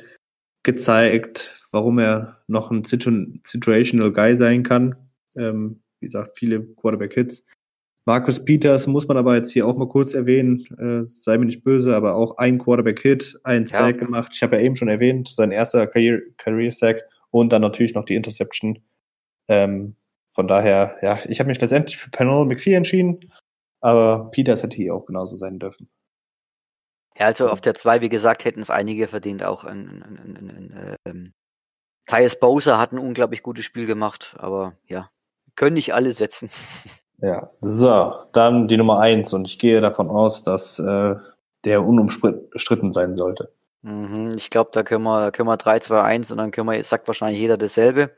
gezeigt, 0.65 1.57
warum 1.71 1.99
er 2.01 2.43
noch 2.49 2.73
ein 2.73 2.85
Situational 2.85 4.13
Guy 4.13 4.35
sein 4.35 4.65
kann. 4.65 4.97
Ähm, 5.37 5.84
wie 6.05 6.07
gesagt, 6.07 6.37
viele 6.37 6.63
Quarterback-Hits. 6.63 7.45
Markus 8.07 8.45
Peters 8.45 8.87
muss 8.87 9.09
man 9.09 9.17
aber 9.17 9.35
jetzt 9.35 9.51
hier 9.51 9.67
auch 9.67 9.77
mal 9.77 9.89
kurz 9.89 10.13
erwähnen, 10.13 10.67
äh, 10.79 11.07
sei 11.07 11.39
mir 11.39 11.47
nicht 11.47 11.65
böse, 11.65 11.97
aber 11.97 12.15
auch 12.15 12.37
ein 12.37 12.59
Quarterback-Hit, 12.59 13.41
ein 13.45 13.67
Sack 13.67 13.97
ja. 13.97 14.05
gemacht. 14.05 14.33
Ich 14.35 14.43
habe 14.43 14.57
ja 14.57 14.63
eben 14.63 14.77
schon 14.77 14.89
erwähnt, 14.89 15.29
sein 15.29 15.51
erster 15.51 15.87
Career-Sack 15.87 17.03
und 17.31 17.53
dann 17.53 17.63
natürlich 17.63 17.95
noch 17.95 18.05
die 18.05 18.15
Interception 18.15 18.79
ähm, 19.49 19.97
von 20.35 20.49
daher, 20.49 20.97
ja, 21.01 21.21
ich 21.27 21.39
habe 21.39 21.49
mich 21.49 21.61
letztendlich 21.61 21.97
für 21.97 22.11
Pernell 22.11 22.45
McPhee 22.47 22.75
entschieden, 22.75 23.21
aber 23.81 24.31
Peters 24.33 24.63
hätte 24.63 24.77
hier 24.77 24.95
auch 24.95 25.07
genauso 25.07 25.37
sein 25.37 25.61
dürfen. 25.61 25.89
Ja, 27.17 27.27
also 27.27 27.49
auf 27.49 27.61
der 27.61 27.75
2, 27.75 28.01
wie 28.01 28.09
gesagt, 28.09 28.45
hätten 28.45 28.61
es 28.61 28.71
einige 28.71 29.07
verdient. 29.07 29.45
Auch 29.45 29.65
ein, 29.65 30.03
ein, 30.03 30.19
ein, 30.19 30.51
ein 30.51 30.97
ähm, 31.07 31.33
Tyus 32.07 32.39
Bowser 32.39 32.79
hat 32.79 32.93
ein 32.93 32.99
unglaublich 32.99 33.45
gutes 33.45 33.65
Spiel 33.65 33.87
gemacht, 33.87 34.35
aber 34.39 34.77
ja, 34.89 35.09
können 35.57 35.75
nicht 35.75 35.95
alle 35.95 36.13
setzen. 36.13 36.51
Ja, 37.19 37.51
so, 37.61 38.15
dann 38.33 38.69
die 38.69 38.77
Nummer 38.77 39.01
1 39.01 39.33
und 39.33 39.47
ich 39.47 39.59
gehe 39.59 39.81
davon 39.81 40.11
aus, 40.11 40.43
dass 40.43 40.79
äh, 40.79 41.15
der 41.65 41.85
unumstritten 41.85 42.91
sein 42.91 43.15
sollte. 43.15 43.53
Mhm, 43.83 44.33
ich 44.37 44.51
glaube, 44.51 44.71
da 44.73 44.83
können 44.83 45.05
wir, 45.05 45.31
können 45.31 45.49
wir 45.49 45.57
3, 45.57 45.81
2, 45.81 46.03
1 46.03 46.31
und 46.31 46.39
dann 46.39 46.51
können 46.51 46.71
wir, 46.71 46.83
sagt 46.85 47.07
wahrscheinlich 47.07 47.41
jeder 47.41 47.57
dasselbe. 47.57 48.15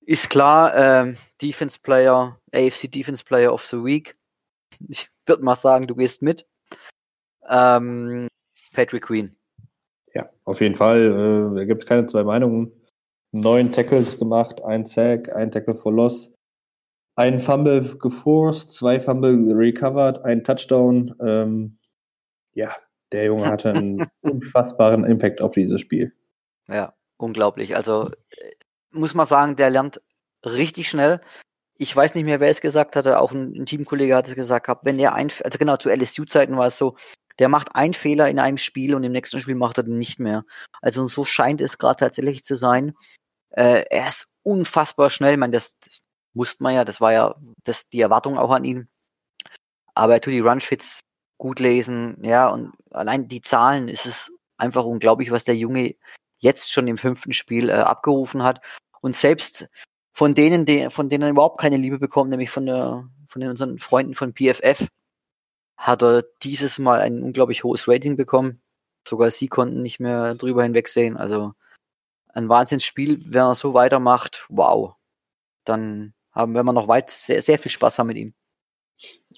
Ist 0.00 0.30
klar, 0.30 0.72
ähm, 0.76 1.16
Defense 1.42 1.78
Player, 1.82 2.38
AFC 2.54 2.90
Defense 2.90 3.24
Player 3.24 3.52
of 3.52 3.64
the 3.66 3.82
Week. 3.82 4.16
Ich 4.88 5.10
würde 5.26 5.42
mal 5.42 5.56
sagen, 5.56 5.86
du 5.86 5.94
gehst 5.96 6.22
mit. 6.22 6.46
Ähm, 7.48 8.28
Patrick 8.72 9.04
Queen. 9.04 9.34
Ja, 10.14 10.28
auf 10.44 10.60
jeden 10.60 10.76
Fall. 10.76 11.52
Äh, 11.52 11.56
da 11.56 11.64
gibt 11.64 11.80
es 11.80 11.86
keine 11.86 12.06
zwei 12.06 12.22
Meinungen. 12.22 12.70
Neun 13.32 13.72
Tackles 13.72 14.18
gemacht, 14.18 14.62
ein 14.62 14.84
Sack, 14.84 15.34
ein 15.34 15.50
Tackle 15.50 15.74
for 15.74 15.92
Loss. 15.92 16.32
Ein 17.16 17.40
Fumble 17.40 17.96
geforst, 17.96 18.72
zwei 18.72 19.00
Fumble 19.00 19.54
recovered, 19.54 20.22
ein 20.24 20.44
Touchdown. 20.44 21.14
Ähm, 21.20 21.78
ja, 22.52 22.76
der 23.12 23.24
Junge 23.24 23.46
hatte 23.46 23.72
einen 23.72 24.06
unfassbaren 24.20 25.04
Impact 25.04 25.40
auf 25.40 25.52
dieses 25.52 25.80
Spiel. 25.80 26.12
Ja, 26.68 26.92
unglaublich. 27.16 27.74
Also 27.74 28.10
äh, 28.30 28.50
muss 28.90 29.14
man 29.14 29.26
sagen, 29.26 29.56
der 29.56 29.70
lernt 29.70 30.02
richtig 30.44 30.90
schnell. 30.90 31.22
Ich 31.78 31.94
weiß 31.94 32.14
nicht 32.14 32.24
mehr, 32.24 32.40
wer 32.40 32.50
es 32.50 32.60
gesagt 32.60 32.96
hatte, 32.96 33.18
auch 33.18 33.32
ein, 33.32 33.54
ein 33.54 33.66
Teamkollege 33.66 34.14
hat 34.14 34.28
es 34.28 34.34
gesagt 34.34 34.66
gehabt, 34.66 34.84
wenn 34.84 34.98
er 34.98 35.14
ein, 35.14 35.30
also 35.42 35.58
genau 35.58 35.78
zu 35.78 35.88
LSU-Zeiten 35.88 36.56
war 36.56 36.66
es 36.66 36.76
so, 36.76 36.96
der 37.38 37.48
macht 37.48 37.74
einen 37.74 37.94
Fehler 37.94 38.28
in 38.28 38.38
einem 38.38 38.58
Spiel 38.58 38.94
und 38.94 39.04
im 39.04 39.12
nächsten 39.12 39.40
Spiel 39.40 39.54
macht 39.54 39.78
er 39.78 39.84
den 39.84 39.98
nicht 39.98 40.20
mehr. 40.20 40.44
Also 40.82 41.06
so 41.06 41.24
scheint 41.24 41.60
es 41.62 41.78
gerade 41.78 42.00
tatsächlich 42.00 42.44
zu 42.44 42.56
sein. 42.56 42.94
Äh, 43.50 43.84
er 43.90 44.08
ist 44.08 44.28
unfassbar 44.42 45.10
schnell. 45.10 45.32
Ich 45.32 45.38
meine, 45.38 45.52
das 45.52 45.76
musste 46.36 46.62
man 46.62 46.74
ja, 46.74 46.84
das 46.84 47.00
war 47.00 47.12
ja 47.12 47.34
das, 47.64 47.88
die 47.88 48.00
Erwartung 48.00 48.38
auch 48.38 48.50
an 48.50 48.64
ihn. 48.64 48.88
Aber 49.94 50.14
er 50.14 50.20
tut 50.20 50.34
die 50.34 50.40
Runfits 50.40 51.00
gut 51.38 51.60
lesen, 51.60 52.18
ja, 52.22 52.48
und 52.48 52.72
allein 52.90 53.28
die 53.28 53.40
Zahlen 53.40 53.88
ist 53.88 54.06
es 54.06 54.32
einfach 54.56 54.84
unglaublich, 54.84 55.30
was 55.30 55.44
der 55.44 55.56
Junge 55.56 55.96
jetzt 56.38 56.70
schon 56.72 56.88
im 56.88 56.98
fünften 56.98 57.32
Spiel 57.32 57.68
äh, 57.70 57.74
abgerufen 57.74 58.42
hat. 58.42 58.60
Und 59.00 59.16
selbst 59.16 59.68
von 60.12 60.34
denen, 60.34 60.64
die, 60.66 60.90
von 60.90 61.08
denen 61.08 61.24
er 61.24 61.30
überhaupt 61.30 61.60
keine 61.60 61.76
Liebe 61.76 61.98
bekommt, 61.98 62.30
nämlich 62.30 62.50
von 62.50 62.66
der, 62.66 63.08
von 63.28 63.40
den, 63.40 63.50
unseren 63.50 63.78
Freunden 63.78 64.14
von 64.14 64.34
PFF, 64.34 64.86
hat 65.76 66.02
er 66.02 66.24
dieses 66.42 66.78
Mal 66.78 67.00
ein 67.00 67.22
unglaublich 67.22 67.64
hohes 67.64 67.86
Rating 67.88 68.16
bekommen. 68.16 68.62
Sogar 69.06 69.30
sie 69.30 69.48
konnten 69.48 69.82
nicht 69.82 70.00
mehr 70.00 70.34
drüber 70.34 70.62
hinwegsehen. 70.62 71.16
Also 71.16 71.52
ein 72.32 72.48
Wahnsinnsspiel, 72.48 73.18
wenn 73.32 73.42
er 73.42 73.54
so 73.54 73.74
weitermacht, 73.74 74.46
wow. 74.48 74.94
Dann 75.64 76.14
haben 76.36 76.52
wir 76.52 76.62
noch 76.62 76.88
weit 76.88 77.10
sehr, 77.10 77.42
sehr 77.42 77.58
viel 77.58 77.72
Spaß 77.72 77.98
haben 77.98 78.08
mit 78.08 78.18
ihm. 78.18 78.34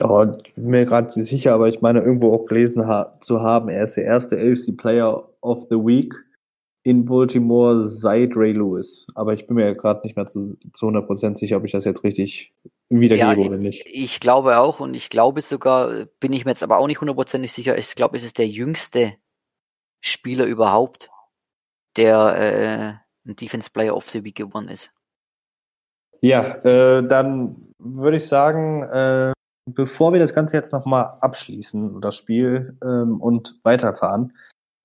Oh, 0.00 0.24
ich 0.46 0.54
bin 0.54 0.70
mir 0.70 0.84
gerade 0.84 1.08
nicht 1.08 1.28
sicher, 1.28 1.54
aber 1.54 1.68
ich 1.68 1.80
meine 1.80 2.00
irgendwo 2.00 2.32
auch 2.32 2.46
gelesen 2.46 2.86
ha 2.86 3.16
zu 3.20 3.40
haben, 3.40 3.68
er 3.68 3.84
ist 3.84 3.96
der 3.96 4.04
erste 4.04 4.36
AFC 4.36 4.76
Player 4.76 5.28
of 5.40 5.66
the 5.70 5.76
Week 5.76 6.14
in 6.84 7.04
Baltimore 7.04 7.86
seit 7.88 8.36
Ray 8.36 8.52
Lewis. 8.52 9.06
Aber 9.14 9.34
ich 9.34 9.46
bin 9.46 9.56
mir 9.56 9.74
gerade 9.74 10.00
nicht 10.04 10.16
mehr 10.16 10.26
zu, 10.26 10.56
zu 10.72 10.86
100% 10.86 11.36
sicher, 11.36 11.56
ob 11.56 11.64
ich 11.64 11.72
das 11.72 11.84
jetzt 11.84 12.04
richtig 12.04 12.54
wiedergebe 12.88 13.40
ja, 13.40 13.46
oder 13.48 13.58
nicht. 13.58 13.84
Ich 13.86 14.20
glaube 14.20 14.58
auch 14.58 14.80
und 14.80 14.94
ich 14.94 15.10
glaube 15.10 15.42
sogar, 15.42 16.06
bin 16.20 16.32
ich 16.32 16.44
mir 16.44 16.52
jetzt 16.52 16.62
aber 16.62 16.78
auch 16.78 16.86
nicht 16.86 17.00
hundertprozentig 17.00 17.52
sicher, 17.52 17.76
ich 17.76 17.94
glaube, 17.94 18.16
es 18.16 18.24
ist 18.24 18.38
der 18.38 18.48
jüngste 18.48 19.14
Spieler 20.00 20.46
überhaupt, 20.46 21.10
der 21.96 23.00
äh, 23.26 23.28
ein 23.28 23.36
Defense 23.36 23.70
Player 23.70 23.96
of 23.96 24.08
the 24.08 24.24
Week 24.24 24.36
gewonnen 24.36 24.68
ist. 24.68 24.92
Ja, 26.20 26.56
äh, 26.64 27.06
dann 27.06 27.56
würde 27.78 28.16
ich 28.16 28.26
sagen, 28.26 28.82
äh, 28.82 29.32
bevor 29.66 30.12
wir 30.12 30.20
das 30.20 30.34
Ganze 30.34 30.56
jetzt 30.56 30.72
nochmal 30.72 31.18
abschließen, 31.20 32.00
das 32.00 32.16
Spiel, 32.16 32.76
ähm, 32.82 33.20
und 33.20 33.58
weiterfahren, 33.62 34.32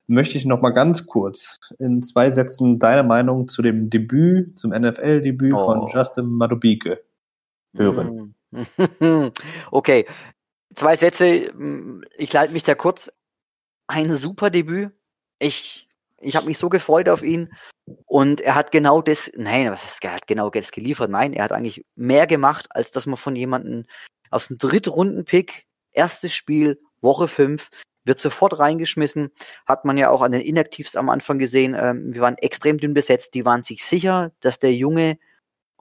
möchte 0.08 0.38
ich 0.38 0.46
nochmal 0.46 0.74
ganz 0.74 1.08
kurz 1.08 1.60
in 1.80 2.02
zwei 2.02 2.32
Sätzen 2.32 2.80
deine 2.80 3.04
Meinung 3.04 3.48
zu 3.48 3.62
dem 3.62 3.90
Debüt, 3.90 4.58
zum 4.58 4.72
NFL-Debüt 4.72 5.54
oh. 5.54 5.66
von 5.66 5.88
Justin 5.88 6.26
Madubike 6.26 7.04
hören. 7.76 8.36
Okay, 9.72 10.06
zwei 10.76 10.96
Sätze. 10.96 11.52
Ich 12.18 12.32
leite 12.34 12.54
mich 12.54 12.62
da 12.62 12.76
kurz. 12.76 13.12
Ein 13.88 14.12
super 14.12 14.52
Debüt. 14.52 14.92
Ich, 15.40 15.90
ich 16.24 16.36
habe 16.36 16.48
mich 16.48 16.58
so 16.58 16.70
gefreut 16.70 17.10
auf 17.10 17.24
ihn. 17.24 17.54
Und 18.06 18.42
er 18.42 18.56
hat 18.56 18.72
genau 18.72 19.02
das, 19.02 19.32
nein, 19.36 19.70
was 19.72 19.84
ist, 19.84 20.04
er 20.04 20.14
hat 20.14 20.28
genau 20.28 20.50
das 20.50 20.72
geliefert. 20.72 21.10
Nein, 21.10 21.34
er 21.34 21.44
hat 21.46 21.52
eigentlich 21.52 21.86
mehr 21.96 22.28
gemacht, 22.28 22.68
als 22.70 22.92
dass 22.92 23.06
man 23.06 23.18
von 23.18 23.36
jemandem 23.36 23.86
aus 24.30 24.48
dem 24.48 24.58
Drittrunden-Pick, 24.58 25.66
erstes 25.92 26.34
Spiel, 26.34 26.80
Woche 27.02 27.28
5, 27.28 27.70
wird 28.06 28.20
sofort 28.20 28.60
reingeschmissen. 28.60 29.32
Hat 29.66 29.86
man 29.86 29.98
ja 29.98 30.10
auch 30.10 30.22
an 30.22 30.32
den 30.32 30.42
Inaktivs 30.42 30.96
am 30.96 31.10
Anfang 31.10 31.40
gesehen. 31.40 31.76
Ähm, 31.78 32.14
wir 32.14 32.22
waren 32.22 32.38
extrem 32.38 32.78
dünn 32.78 32.94
besetzt. 32.94 33.34
Die 33.34 33.46
waren 33.46 33.64
sich 33.64 33.86
sicher, 33.86 34.32
dass 34.40 34.60
der 34.60 34.74
Junge 34.74 35.18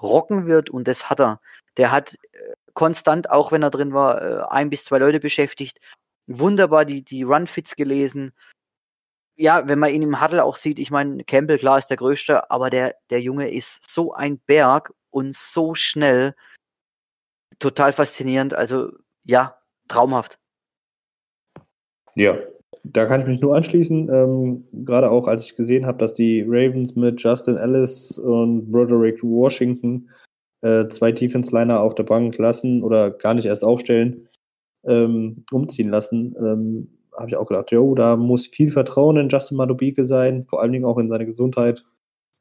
rocken 0.01 0.47
wird 0.47 0.71
und 0.71 0.89
das 0.89 1.11
hat 1.11 1.21
er. 1.21 1.41
Der 1.77 1.91
hat 1.91 2.15
äh, 2.33 2.39
konstant, 2.75 3.31
auch 3.31 3.53
wenn 3.53 3.63
er 3.63 3.71
drin 3.71 3.93
war, 3.93 4.23
äh, 4.23 4.45
ein 4.51 4.71
bis 4.71 4.85
zwei 4.85 4.99
Leute 4.99 5.21
beschäftigt. 5.21 5.81
Wunderbar 6.27 6.85
die, 6.85 7.03
die 7.03 7.23
Run-Fits 7.23 7.77
gelesen. 7.77 8.33
Ja, 9.37 9.67
wenn 9.67 9.79
man 9.79 9.91
ihn 9.91 10.03
im 10.03 10.21
Huddle 10.21 10.45
auch 10.45 10.57
sieht, 10.57 10.79
ich 10.79 10.91
meine, 10.91 11.25
Campbell, 11.25 11.59
klar, 11.59 11.79
ist 11.79 11.89
der 11.89 11.97
Größte, 11.97 12.51
aber 12.51 12.71
der, 12.71 12.95
der 13.11 13.21
Junge 13.21 13.51
ist 13.51 13.89
so 13.89 14.13
ein 14.13 14.39
Berg 14.39 14.93
und 15.11 15.35
so 15.35 15.75
schnell. 15.75 16.35
Total 17.59 17.93
faszinierend. 17.93 18.55
Also, 18.55 18.93
ja, 19.25 19.57
traumhaft. 19.89 20.39
Ja, 22.15 22.37
da 22.85 23.07
kann 23.07 23.23
ich 23.23 23.27
mich 23.27 23.41
nur 23.41 23.57
anschließen. 23.57 24.09
Ähm, 24.09 24.65
gerade 24.85 25.11
auch, 25.11 25.29
als 25.29 25.45
ich 25.45 25.57
gesehen 25.57 25.87
habe, 25.87 25.99
dass 25.99 26.13
die 26.13 26.43
Ravens 26.47 26.97
mit 26.97 27.23
Justin 27.23 27.57
Ellis 27.57 28.19
und 28.19 28.71
Broderick 28.71 29.23
Washington 29.23 30.11
äh, 30.63 30.89
zwei 30.89 31.13
Defense-Liner 31.13 31.81
auf 31.81 31.95
der 31.95 32.05
Bank 32.05 32.37
lassen 32.39 32.83
oder 32.83 33.11
gar 33.11 33.35
nicht 33.35 33.47
erst 33.47 33.65
aufstellen, 33.65 34.29
ähm, 34.85 35.45
umziehen 35.53 35.91
lassen, 35.91 36.35
ähm, 36.39 36.99
habe 37.17 37.29
ich 37.29 37.37
auch 37.37 37.47
gedacht, 37.47 37.71
jo, 37.71 37.95
da 37.95 38.17
muss 38.17 38.47
viel 38.47 38.71
Vertrauen 38.71 39.17
in 39.17 39.29
Justin 39.29 39.57
Madubike 39.57 40.05
sein, 40.05 40.47
vor 40.47 40.63
allen 40.63 40.73
Dingen 40.73 40.85
auch 40.85 40.99
in 40.99 41.09
seine 41.09 41.27
Gesundheit. 41.27 41.85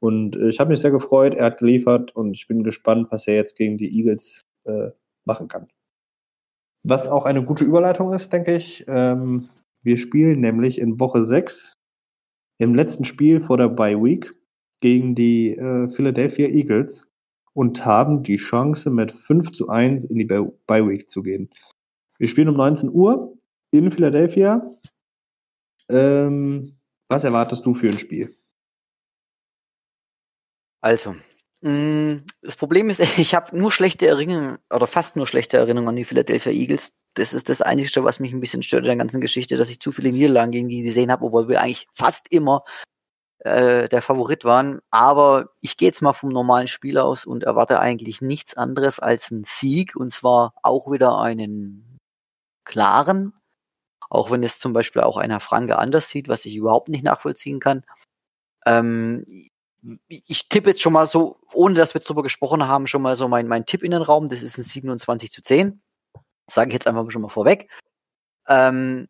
Und 0.00 0.36
äh, 0.36 0.48
ich 0.48 0.60
habe 0.60 0.70
mich 0.70 0.80
sehr 0.80 0.90
gefreut, 0.90 1.34
er 1.34 1.46
hat 1.46 1.58
geliefert 1.58 2.14
und 2.16 2.36
ich 2.36 2.48
bin 2.48 2.64
gespannt, 2.64 3.08
was 3.10 3.26
er 3.28 3.34
jetzt 3.34 3.56
gegen 3.56 3.78
die 3.78 3.96
Eagles 3.96 4.44
äh, 4.64 4.90
machen 5.24 5.48
kann. 5.48 5.68
Was 6.84 7.08
auch 7.08 7.24
eine 7.24 7.44
gute 7.44 7.64
Überleitung 7.64 8.12
ist, 8.12 8.32
denke 8.32 8.56
ich. 8.56 8.84
Ähm, 8.88 9.48
wir 9.82 9.96
spielen 9.96 10.40
nämlich 10.40 10.80
in 10.80 10.98
Woche 10.98 11.24
6 11.24 11.76
im 12.58 12.74
letzten 12.74 13.04
Spiel 13.04 13.40
vor 13.40 13.56
der 13.56 13.68
Bye 13.68 14.02
Week 14.02 14.32
gegen 14.80 15.14
die 15.14 15.56
äh, 15.56 15.88
Philadelphia 15.88 16.48
Eagles 16.48 17.08
und 17.54 17.84
haben 17.84 18.22
die 18.22 18.36
Chance, 18.36 18.90
mit 18.90 19.12
5 19.12 19.52
zu 19.52 19.68
1 19.68 20.04
in 20.06 20.18
die 20.18 20.24
Bye 20.24 20.88
Week 20.88 21.08
zu 21.08 21.22
gehen. 21.22 21.50
Wir 22.18 22.28
spielen 22.28 22.48
um 22.48 22.56
19 22.56 22.90
Uhr 22.90 23.36
in 23.72 23.90
Philadelphia. 23.90 24.62
Ähm, 25.90 26.78
was 27.08 27.24
erwartest 27.24 27.66
du 27.66 27.74
für 27.74 27.88
ein 27.88 27.98
Spiel? 27.98 28.36
Also, 30.80 31.16
Mm, 31.62 32.24
das 32.42 32.56
Problem 32.56 32.90
ist, 32.90 33.00
ich 33.18 33.34
habe 33.34 33.56
nur 33.56 33.72
schlechte 33.72 34.06
Erinnerungen 34.08 34.58
oder 34.70 34.86
fast 34.86 35.16
nur 35.16 35.26
schlechte 35.26 35.56
Erinnerungen 35.58 35.90
an 35.90 35.96
die 35.96 36.04
Philadelphia 36.04 36.52
Eagles. 36.52 36.94
Das 37.14 37.32
ist 37.32 37.48
das 37.48 37.62
Einzige, 37.62 38.04
was 38.04 38.20
mich 38.20 38.32
ein 38.32 38.40
bisschen 38.40 38.62
stört 38.62 38.82
in 38.82 38.88
der 38.88 38.96
ganzen 38.96 39.20
Geschichte, 39.20 39.56
dass 39.56 39.70
ich 39.70 39.80
zu 39.80 39.92
viele 39.92 40.10
Niederlagen 40.12 40.50
gegen 40.50 40.68
die 40.68 40.82
gesehen 40.82 41.12
habe, 41.12 41.24
obwohl 41.24 41.48
wir 41.48 41.60
eigentlich 41.60 41.86
fast 41.94 42.26
immer 42.30 42.64
äh, 43.40 43.88
der 43.88 44.02
Favorit 44.02 44.44
waren. 44.44 44.80
Aber 44.90 45.50
ich 45.60 45.76
gehe 45.76 45.88
jetzt 45.88 46.02
mal 46.02 46.14
vom 46.14 46.30
normalen 46.30 46.68
Spiel 46.68 46.98
aus 46.98 47.26
und 47.26 47.44
erwarte 47.44 47.80
eigentlich 47.80 48.22
nichts 48.22 48.56
anderes 48.56 48.98
als 48.98 49.30
einen 49.30 49.44
Sieg 49.44 49.94
und 49.96 50.12
zwar 50.12 50.54
auch 50.62 50.90
wieder 50.90 51.18
einen 51.18 51.98
klaren, 52.64 53.34
auch 54.12 54.30
wenn 54.30 54.42
es 54.42 54.58
zum 54.58 54.74
Beispiel 54.74 55.00
auch 55.00 55.16
einer 55.16 55.40
Franke 55.40 55.78
anders 55.78 56.10
sieht, 56.10 56.28
was 56.28 56.44
ich 56.44 56.54
überhaupt 56.54 56.90
nicht 56.90 57.02
nachvollziehen 57.02 57.60
kann. 57.60 57.82
Ähm, 58.66 59.24
ich 60.06 60.50
tippe 60.50 60.70
jetzt 60.70 60.82
schon 60.82 60.92
mal 60.92 61.06
so, 61.06 61.38
ohne 61.54 61.74
dass 61.74 61.94
wir 61.94 61.98
jetzt 61.98 62.10
drüber 62.10 62.22
gesprochen 62.22 62.68
haben, 62.68 62.86
schon 62.86 63.00
mal 63.00 63.16
so 63.16 63.26
mein, 63.26 63.48
mein 63.48 63.64
Tipp 63.64 63.82
in 63.82 63.90
den 63.90 64.02
Raum. 64.02 64.28
Das 64.28 64.42
ist 64.42 64.58
ein 64.58 64.64
27 64.64 65.32
zu 65.32 65.40
10. 65.40 65.80
Sage 66.46 66.68
ich 66.68 66.74
jetzt 66.74 66.86
einfach 66.86 67.10
schon 67.10 67.22
mal 67.22 67.30
vorweg. 67.30 67.70
Ähm, 68.48 69.08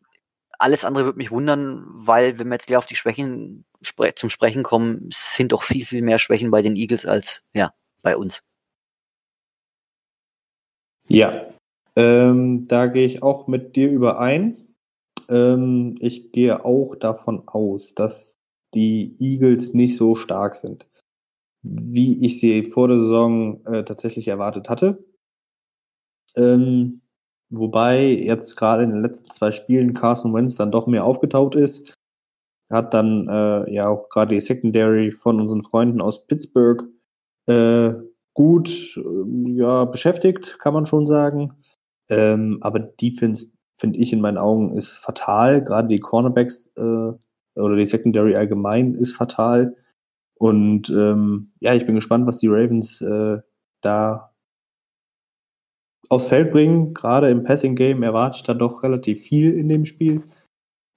alles 0.57 0.85
andere 0.85 1.03
würde 1.03 1.17
mich 1.17 1.31
wundern, 1.31 1.83
weil 1.85 2.39
wenn 2.39 2.47
wir 2.47 2.55
jetzt 2.55 2.67
gleich 2.67 2.77
auf 2.77 2.85
die 2.85 2.95
Schwächen 2.95 3.65
spre 3.81 4.15
zum 4.15 4.29
Sprechen 4.29 4.63
kommen, 4.63 5.09
sind 5.11 5.51
doch 5.51 5.63
viel, 5.63 5.85
viel 5.85 6.01
mehr 6.01 6.17
Schwächen 6.17 6.49
bei 6.49 6.61
den 6.61 6.77
Eagles 6.77 7.05
als 7.05 7.43
ja, 7.53 7.73
bei 8.01 8.15
uns. 8.15 8.41
Ja, 11.07 11.49
ähm, 11.97 12.65
da 12.69 12.87
gehe 12.87 13.05
ich 13.05 13.21
auch 13.21 13.47
mit 13.47 13.75
dir 13.75 13.89
überein. 13.89 14.62
Ähm, 15.29 15.95
ich 15.99 16.31
gehe 16.31 16.65
auch 16.65 16.95
davon 16.95 17.43
aus, 17.47 17.93
dass 17.95 18.37
die 18.73 19.15
Eagles 19.19 19.73
nicht 19.73 19.97
so 19.97 20.15
stark 20.15 20.55
sind, 20.55 20.87
wie 21.61 22.25
ich 22.25 22.39
sie 22.39 22.63
vor 22.65 22.87
der 22.87 22.99
Saison 22.99 23.65
äh, 23.65 23.83
tatsächlich 23.83 24.27
erwartet 24.27 24.69
hatte. 24.69 25.05
Ähm, 26.35 27.01
wobei 27.49 28.05
jetzt 28.05 28.55
gerade 28.55 28.83
in 28.83 28.89
den 28.89 29.01
letzten 29.01 29.29
zwei 29.29 29.51
Spielen 29.51 29.93
Carson 29.93 30.33
Wentz 30.33 30.55
dann 30.55 30.71
doch 30.71 30.87
mehr 30.87 31.05
aufgetaut 31.05 31.55
ist. 31.55 31.93
Hat 32.71 32.93
dann 32.93 33.27
äh, 33.27 33.71
ja 33.71 33.87
auch 33.87 34.09
gerade 34.09 34.33
die 34.33 34.41
Secondary 34.41 35.11
von 35.11 35.39
unseren 35.39 35.61
Freunden 35.61 36.01
aus 36.01 36.25
Pittsburgh 36.25 36.87
äh, 37.47 37.93
gut 38.33 38.97
äh, 38.97 39.51
ja, 39.51 39.85
beschäftigt, 39.85 40.57
kann 40.59 40.73
man 40.73 40.85
schon 40.85 41.05
sagen. 41.05 41.53
Ähm, 42.09 42.57
aber 42.61 42.79
Defense, 42.79 43.51
finde 43.75 43.99
ich 43.99 44.13
in 44.13 44.21
meinen 44.21 44.37
Augen, 44.37 44.71
ist 44.71 44.91
fatal. 44.91 45.63
Gerade 45.63 45.87
die 45.87 45.99
Cornerbacks 45.99 46.71
äh, 46.77 47.11
oder 47.59 47.75
die 47.75 47.85
Secondary 47.85 48.35
allgemein 48.35 48.93
ist 48.93 49.15
fatal. 49.15 49.75
Und 50.35 50.89
ähm, 50.89 51.51
ja, 51.59 51.73
ich 51.73 51.85
bin 51.85 51.95
gespannt, 51.95 52.27
was 52.27 52.37
die 52.37 52.47
Ravens 52.47 53.01
äh, 53.01 53.39
da 53.81 54.33
aufs 56.09 56.27
Feld 56.27 56.51
bringen. 56.51 56.93
Gerade 56.93 57.29
im 57.29 57.43
Passing 57.43 57.75
Game 57.75 58.03
erwarte 58.03 58.37
ich 58.37 58.43
da 58.43 58.53
doch 58.53 58.83
relativ 58.83 59.21
viel 59.21 59.53
in 59.53 59.69
dem 59.69 59.85
Spiel. 59.85 60.21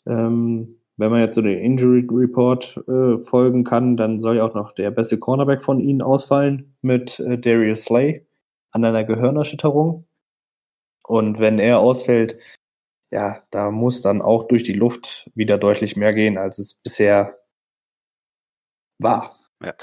Ähm, 0.06 0.76
wenn 0.96 1.10
man 1.10 1.20
jetzt 1.20 1.34
so 1.34 1.42
den 1.42 1.58
Injury 1.58 2.06
Report 2.10 2.82
äh, 2.88 3.18
folgen 3.18 3.64
kann, 3.64 3.96
dann 3.96 4.18
soll 4.18 4.36
ja 4.36 4.46
auch 4.46 4.54
noch 4.54 4.72
der 4.72 4.90
beste 4.90 5.18
Cornerback 5.18 5.62
von 5.62 5.78
ihnen 5.78 6.00
ausfallen 6.00 6.74
mit 6.80 7.20
äh, 7.20 7.38
Darius 7.38 7.84
Slay 7.84 8.26
an 8.70 8.84
einer 8.84 9.04
Gehirnerschütterung. 9.04 10.06
Und 11.04 11.38
wenn 11.38 11.58
er 11.58 11.80
ausfällt, 11.80 12.38
ja, 13.16 13.42
da 13.50 13.70
muss 13.70 14.02
dann 14.02 14.20
auch 14.20 14.46
durch 14.46 14.62
die 14.62 14.74
Luft 14.74 15.30
wieder 15.34 15.56
deutlich 15.56 15.96
mehr 15.96 16.12
gehen, 16.12 16.36
als 16.36 16.58
es 16.58 16.74
bisher 16.74 17.40
war. 18.98 19.38
Ja. 19.62 19.74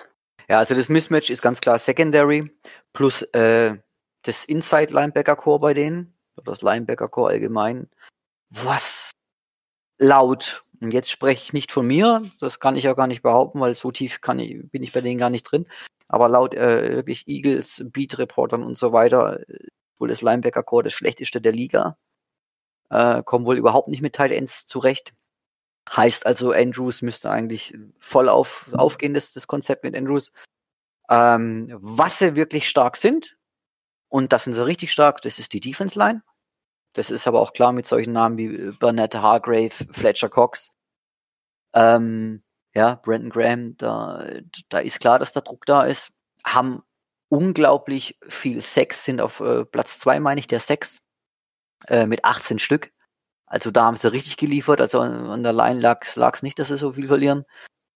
Ja, 0.48 0.60
also 0.60 0.76
das 0.76 0.88
Mismatch 0.88 1.32
ist 1.32 1.42
ganz 1.42 1.60
klar 1.60 1.80
Secondary 1.80 2.52
plus 2.92 3.24
äh, 3.34 3.78
das 4.22 4.46
Inside 4.46 4.94
Linebacker 4.94 5.36
Core 5.36 5.60
bei 5.60 5.74
denen 5.74 6.16
oder 6.36 6.52
das 6.52 6.62
Linebacker 6.62 7.08
Core 7.08 7.32
allgemein, 7.32 7.90
was 8.52 9.12
laut 9.98 10.64
und 10.80 10.92
jetzt 10.92 11.10
spreche 11.10 11.44
ich 11.44 11.54
nicht 11.54 11.72
von 11.72 11.88
mir, 11.88 12.22
das 12.40 12.60
kann 12.60 12.76
ich 12.76 12.88
auch 12.88 12.96
gar 12.96 13.08
nicht 13.08 13.24
behaupten, 13.24 13.60
weil 13.62 13.74
so 13.74 13.92
tief 13.92 14.20
ich, 14.38 14.70
bin 14.70 14.84
ich 14.84 14.92
bei 14.92 15.02
denen 15.02 15.18
gar 15.18 15.32
nicht 15.32 15.44
drin. 15.44 15.66
Aber 16.08 16.30
laut 16.30 16.54
äh, 16.54 16.98
wirklich 16.98 17.28
Eagles, 17.28 17.84
Beat 17.92 18.20
Reportern 18.20 18.62
und 18.62 18.78
so 18.78 18.94
weiter, 18.94 19.40
äh, 19.50 19.70
wohl 19.98 20.10
das 20.10 20.22
Linebacker 20.22 20.62
Core 20.62 20.84
das 20.84 20.94
schlechteste 20.94 21.42
der 21.42 21.54
Liga. 21.54 21.98
Äh, 22.94 23.24
kommen 23.24 23.46
wohl 23.48 23.58
überhaupt 23.58 23.88
nicht 23.88 24.04
mit 24.04 24.14
Tight 24.14 24.32
Ends 24.32 24.68
zurecht. 24.68 25.14
Heißt 25.90 26.28
also, 26.28 26.52
Andrews 26.52 27.02
müsste 27.02 27.32
eigentlich 27.32 27.76
voll 27.98 28.30
auf, 28.30 28.70
aufgehen, 28.74 29.16
das, 29.16 29.34
das 29.34 29.48
Konzept 29.48 29.84
mit 29.84 29.96
Andrews. 29.98 30.32
Ähm, 31.10 31.76
was 31.82 32.20
sie 32.20 32.36
wirklich 32.36 32.70
stark 32.70 32.96
sind, 32.96 33.36
und 34.10 34.32
das 34.32 34.44
sind 34.44 34.54
sie 34.54 34.64
richtig 34.64 34.92
stark, 34.92 35.24
das 35.24 35.40
ist 35.40 35.54
die 35.54 35.60
Defense 35.60 35.98
Line. 35.98 36.22
Das 36.94 37.10
ist 37.10 37.28
aber 37.28 37.42
auch 37.42 37.54
klar 37.54 37.72
mit 37.72 37.88
solchen 37.88 38.14
Namen 38.14 38.38
wie 38.38 38.72
Burnett 38.78 39.16
Hargrave, 39.16 39.72
Fletcher 39.92 40.30
Cox, 40.30 40.72
ähm, 41.74 42.44
ja, 42.76 42.96
Brandon 42.96 43.32
Graham, 43.32 43.78
da, 43.78 44.24
da 44.70 44.78
ist 44.78 45.00
klar, 45.00 45.18
dass 45.18 45.34
der 45.34 45.42
Druck 45.42 45.66
da 45.66 45.84
ist. 45.84 46.12
Haben 46.46 46.84
unglaublich 47.30 48.20
viel 48.30 48.62
Sex, 48.62 49.04
sind 49.04 49.20
auf 49.20 49.40
äh, 49.40 49.66
Platz 49.66 50.00
zwei, 50.00 50.20
meine 50.20 50.40
ich, 50.40 50.48
der 50.48 50.60
Sex, 50.60 51.03
äh, 51.88 52.06
mit 52.06 52.26
18 52.26 52.60
Stück. 52.60 52.92
Also 53.46 53.72
da 53.72 53.86
haben 53.86 53.96
sie 53.96 54.12
richtig 54.12 54.38
geliefert. 54.38 54.82
Also 54.82 55.00
an, 55.00 55.44
der 55.44 55.54
Line 55.54 55.80
lag 55.80 56.02
es 56.06 56.44
nicht, 56.44 56.60
dass 56.60 56.70
sie 56.70 56.78
so 56.78 56.94
viel 56.94 57.08
verlieren. 57.08 57.46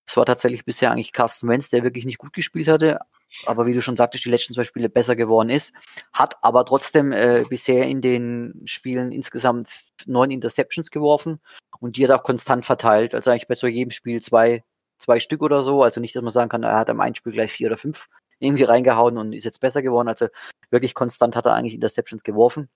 Es 0.08 0.16
war 0.16 0.26
tatsächlich 0.26 0.64
bisher 0.64 0.92
eigentlich 0.92 1.12
Carsten 1.12 1.50
Wentz, 1.50 1.70
der 1.70 1.84
wirklich 1.84 2.06
nicht 2.06 2.18
gut 2.18 2.32
gespielt 2.32 2.70
hatte, 2.70 3.00
aber 3.46 3.66
wie 3.66 3.74
du 3.74 3.82
schon 3.82 3.98
sagtest, 3.98 4.24
die 4.24 4.30
letzten 4.30 4.54
zwei 4.54 4.64
Spiele 4.64 4.90
besser 4.90 5.16
geworden 5.16 5.50
ist, 5.50 5.74
hat 6.14 6.36
aber 6.42 6.64
trotzdem 6.66 7.12
äh, 7.12 7.44
bisher 7.50 7.86
in 7.88 8.02
den 8.02 8.62
Spielen 8.66 9.12
insgesamt 9.12 9.68
neun 10.06 10.32
Interceptions 10.32 10.92
geworfen 10.92 11.42
und 11.80 11.98
die 11.98 12.08
hat 12.08 12.18
auch 12.18 12.24
konstant 12.24 12.66
verteilt. 12.66 13.14
Also 13.14 13.32
eigentlich 13.32 13.48
bei 13.48 13.56
so 13.56 13.68
jedem 13.68 13.92
Spiel 13.92 14.22
zwei, 14.22 14.64
zwei 14.98 15.20
Stück 15.20 15.42
oder 15.42 15.62
so. 15.62 15.84
Also 15.84 16.00
nicht, 16.00 16.16
dass 16.16 16.24
man 16.24 16.32
sagen 16.32 16.50
kann, 16.50 16.64
er 16.64 16.78
hat 16.78 16.90
am 16.90 17.02
einen 17.02 17.16
Spiel 17.16 17.34
gleich 17.34 17.52
vier 17.52 17.68
oder 17.68 17.78
fünf 17.78 18.08
irgendwie 18.40 18.64
reingehauen 18.64 19.18
und 19.18 19.34
ist 19.34 19.44
jetzt 19.44 19.60
besser 19.60 19.82
geworden. 19.82 20.08
Also 20.08 20.28
wirklich 20.70 20.94
konstant 20.94 21.36
hat 21.36 21.46
er 21.46 21.54
eigentlich 21.54 21.74
Interceptions 21.74 22.24
geworfen. 22.24 22.70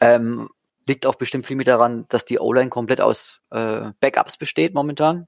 Ähm, 0.00 0.48
liegt 0.86 1.06
auch 1.06 1.14
bestimmt 1.14 1.46
viel 1.46 1.56
mit 1.56 1.68
daran, 1.68 2.06
dass 2.08 2.24
die 2.24 2.38
O-Line 2.38 2.70
komplett 2.70 3.00
aus 3.00 3.40
äh, 3.50 3.92
Backups 4.00 4.36
besteht 4.36 4.74
momentan, 4.74 5.26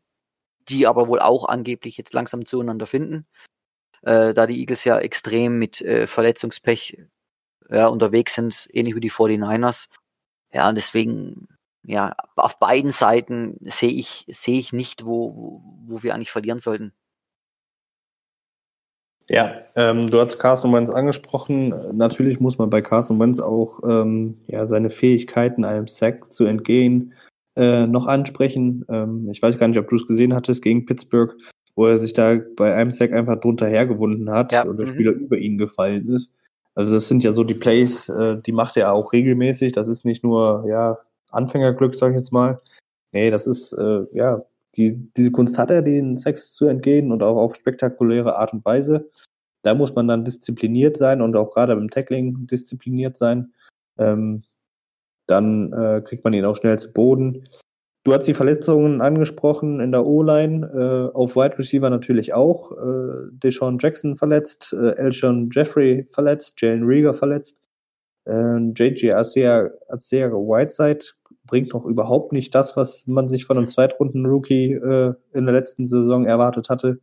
die 0.69 0.87
aber 0.87 1.09
wohl 1.09 1.21
auch 1.21 1.47
angeblich 1.49 1.97
jetzt 1.97 2.15
langsam 2.15 2.47
zueinander 2.47 2.87
finden, 2.87 3.27
äh, 4.03 4.35
da 4.35 4.47
die 4.47 4.59
Eagles 4.61 4.85
ja 4.85 4.99
extrem 4.99 5.59
mit 5.59 5.81
äh, 5.81 6.07
Verletzungspech 6.07 6.99
ja, 7.71 7.87
unterwegs 7.87 8.35
sind, 8.35 8.69
ähnlich 8.73 8.95
wie 8.97 9.01
die 9.01 9.11
49ers. 9.11 9.89
Ja, 10.53 10.69
und 10.69 10.75
deswegen, 10.77 11.49
ja, 11.83 12.15
auf 12.37 12.59
beiden 12.59 12.93
Seiten 12.93 13.57
sehe 13.63 13.91
ich, 13.91 14.25
sehe 14.29 14.59
ich 14.59 14.73
nicht, 14.73 15.07
wo, 15.07 15.63
wo 15.87 16.03
wir 16.03 16.15
eigentlich 16.15 16.33
verlieren 16.33 16.61
sollten. 16.61 16.93
Ja, 19.29 19.55
ähm, 19.77 20.09
du 20.09 20.21
hast 20.21 20.39
Carson 20.39 20.73
Wentz 20.73 20.91
angesprochen. 20.91 21.75
Natürlich 21.97 22.41
muss 22.41 22.59
man 22.59 22.71
bei 22.71 22.83
Carson 22.83 23.19
Wentz 23.19 23.41
auch 23.41 23.81
ähm, 23.89 24.39
ja, 24.47 24.67
seine 24.67 24.91
Fähigkeiten, 24.91 25.65
einem 25.65 25.89
Sack 25.89 26.33
zu 26.33 26.45
entgehen, 26.45 27.15
äh, 27.57 27.87
noch 27.87 28.07
ansprechen. 28.07 28.85
Ähm, 28.89 29.29
ich 29.31 29.41
weiß 29.41 29.59
gar 29.59 29.69
nicht, 29.69 29.79
ob 29.79 29.89
du 29.89 29.97
es 29.97 30.07
gesehen 30.07 30.35
hattest 30.35 30.63
gegen 30.63 30.87
Pittsburgh, 30.87 31.35
wo 31.77 31.87
er 31.87 31.99
sich 31.99 32.13
da 32.13 32.39
bei 32.57 32.75
einem 32.75 32.91
Sack 32.91 33.13
einfach 33.13 33.41
drunter 33.41 33.69
hergewunden 33.69 34.31
hat 34.31 34.53
ja, 34.53 34.65
und 34.65 34.77
der 34.79 34.87
mhm. 34.87 34.93
Spieler 34.93 35.13
über 35.13 35.39
ihn 35.39 35.59
gefallen 35.59 36.07
ist. 36.09 36.35
Also 36.75 36.95
das 36.95 37.09
sind 37.09 37.23
ja 37.23 37.33
so 37.33 37.45
die 37.45 37.55
Plays, 37.55 38.09
äh, 38.09 38.39
die 38.41 38.53
macht 38.53 38.77
er 38.77 38.93
auch 38.93 39.13
regelmäßig. 39.13 39.73
Das 39.73 39.89
ist 39.89 40.05
nicht 40.05 40.25
nur 40.25 40.65
ja 40.67 40.97
Anfängerglück, 41.31 41.95
sag 41.95 42.11
ich 42.11 42.17
jetzt 42.17 42.33
mal. 42.33 42.61
Nee, 43.13 43.31
das 43.31 43.47
ist 43.47 43.73
äh, 43.75 44.05
ja 44.13 44.43
die, 44.77 45.09
diese 45.17 45.31
Kunst 45.31 45.59
hat 45.59 45.71
er, 45.71 45.83
den 45.83 46.17
Sex 46.17 46.55
zu 46.55 46.67
entgehen 46.67 47.13
und 47.13 47.23
auch 47.23 47.37
auf 47.37 47.55
spektakuläre 47.57 48.39
Art 48.39 48.53
und 48.53 48.65
Weise. 48.65 49.11
Da 49.63 49.75
muss 49.75 49.95
man 49.95 50.09
dann 50.09 50.25
diszipliniert 50.25 50.97
sein 50.97 51.21
und 51.21 51.37
auch 51.37 51.51
gerade 51.51 51.75
beim 51.77 51.91
Tackling 51.91 52.47
diszipliniert 52.47 53.17
sein. 53.17 53.53
Ähm, 53.99 54.43
dann 55.27 55.73
äh, 55.73 56.03
kriegt 56.03 56.25
man 56.25 56.33
ihn 56.33 56.45
auch 56.45 56.57
schnell 56.57 56.79
zu 56.79 56.93
Boden. 56.93 57.45
Du 58.05 58.13
hast 58.13 58.27
die 58.27 58.35
Verletzungen 58.35 59.01
angesprochen 59.01 59.79
in 59.79 59.93
der 59.93 60.05
O-Line, 60.05 60.67
äh, 60.67 61.17
auf 61.17 61.37
Wide 61.37 61.57
Receiver 61.59 61.89
natürlich 61.89 62.35
auch. 62.35 62.73
Äh, 62.73 63.31
Deshaun 63.31 63.79
Jackson 63.81 64.17
verletzt, 64.17 64.73
äh, 64.73 64.97
Elshon 64.97 65.51
Jeffrey 65.53 66.05
verletzt, 66.11 66.61
Jalen 66.61 66.83
Rieger 66.83 67.15
verletzt, 67.15 67.63
äh, 68.25 68.57
JJ 68.75 69.13
Arcea 69.13 69.71
Whiteside 69.89 71.05
bringt 71.47 71.73
noch 71.73 71.85
überhaupt 71.85 72.33
nicht 72.33 72.55
das, 72.55 72.77
was 72.77 73.07
man 73.07 73.29
sich 73.29 73.45
von 73.45 73.59
einem 73.59 73.69
Zweitrunden-Rookie 73.69 74.73
äh, 74.73 75.15
in 75.33 75.45
der 75.45 75.55
letzten 75.55 75.87
Saison 75.87 76.25
erwartet 76.25 76.69
hatte. 76.69 77.01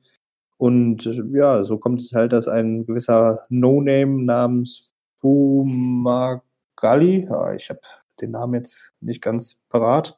Und 0.58 1.06
äh, 1.06 1.22
ja, 1.38 1.64
so 1.64 1.78
kommt 1.78 2.02
es 2.02 2.12
halt, 2.14 2.34
dass 2.34 2.48
ein 2.48 2.86
gewisser 2.86 3.44
No-Name 3.50 4.24
namens 4.24 4.92
Fumagalli, 5.20 7.28
ah, 7.30 7.54
ich 7.54 7.70
habe 7.70 7.82
den 8.22 8.32
Namen 8.32 8.56
jetzt 8.56 8.94
nicht 9.02 9.22
ganz 9.22 9.60
parat, 9.70 10.18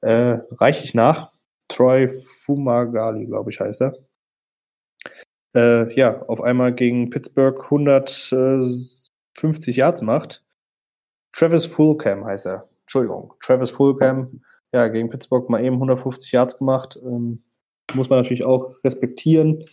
äh, 0.00 0.38
reiche 0.52 0.84
ich 0.84 0.94
nach. 0.94 1.32
Troy 1.68 2.08
Fumagalli, 2.08 3.26
glaube 3.26 3.50
ich, 3.50 3.60
heißt 3.60 3.82
er. 3.82 3.94
Äh, 5.54 5.92
ja, 5.94 6.22
auf 6.22 6.40
einmal 6.40 6.74
gegen 6.74 7.10
Pittsburgh 7.10 7.62
150 7.64 9.76
Yards 9.76 10.02
macht. 10.02 10.44
Travis 11.32 11.66
Fulcam 11.66 12.24
heißt 12.24 12.46
er. 12.46 12.69
Entschuldigung, 12.90 13.34
Travis 13.40 13.70
Fulcam, 13.70 14.40
ja, 14.72 14.88
gegen 14.88 15.10
Pittsburgh 15.10 15.48
mal 15.48 15.64
eben 15.64 15.76
150 15.76 16.32
Yards 16.32 16.58
gemacht. 16.58 16.98
Ähm, 17.00 17.40
muss 17.94 18.10
man 18.10 18.18
natürlich 18.18 18.44
auch 18.44 18.74
respektieren. 18.82 19.64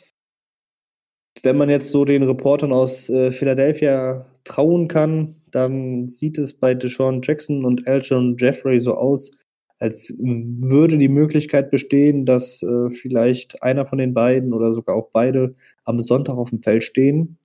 Wenn 1.41 1.57
man 1.57 1.71
jetzt 1.71 1.89
so 1.89 2.05
den 2.05 2.21
Reportern 2.21 2.71
aus 2.71 3.09
äh, 3.09 3.31
Philadelphia 3.31 4.27
trauen 4.43 4.87
kann, 4.87 5.41
dann 5.49 6.07
sieht 6.07 6.37
es 6.37 6.53
bei 6.53 6.75
Deshaun 6.75 7.23
Jackson 7.23 7.65
und 7.65 7.87
Elton 7.87 8.37
Jeffrey 8.37 8.79
so 8.79 8.93
aus, 8.93 9.31
als 9.79 10.13
würde 10.19 10.99
die 10.99 11.09
Möglichkeit 11.09 11.71
bestehen, 11.71 12.27
dass 12.27 12.61
äh, 12.61 12.91
vielleicht 12.91 13.63
einer 13.63 13.87
von 13.87 13.97
den 13.97 14.13
beiden 14.13 14.53
oder 14.53 14.73
sogar 14.73 14.95
auch 14.95 15.09
beide 15.11 15.55
am 15.85 15.99
Sonntag 16.03 16.37
auf 16.37 16.51
dem 16.51 16.61
Feld 16.61 16.83
stehen. 16.83 17.39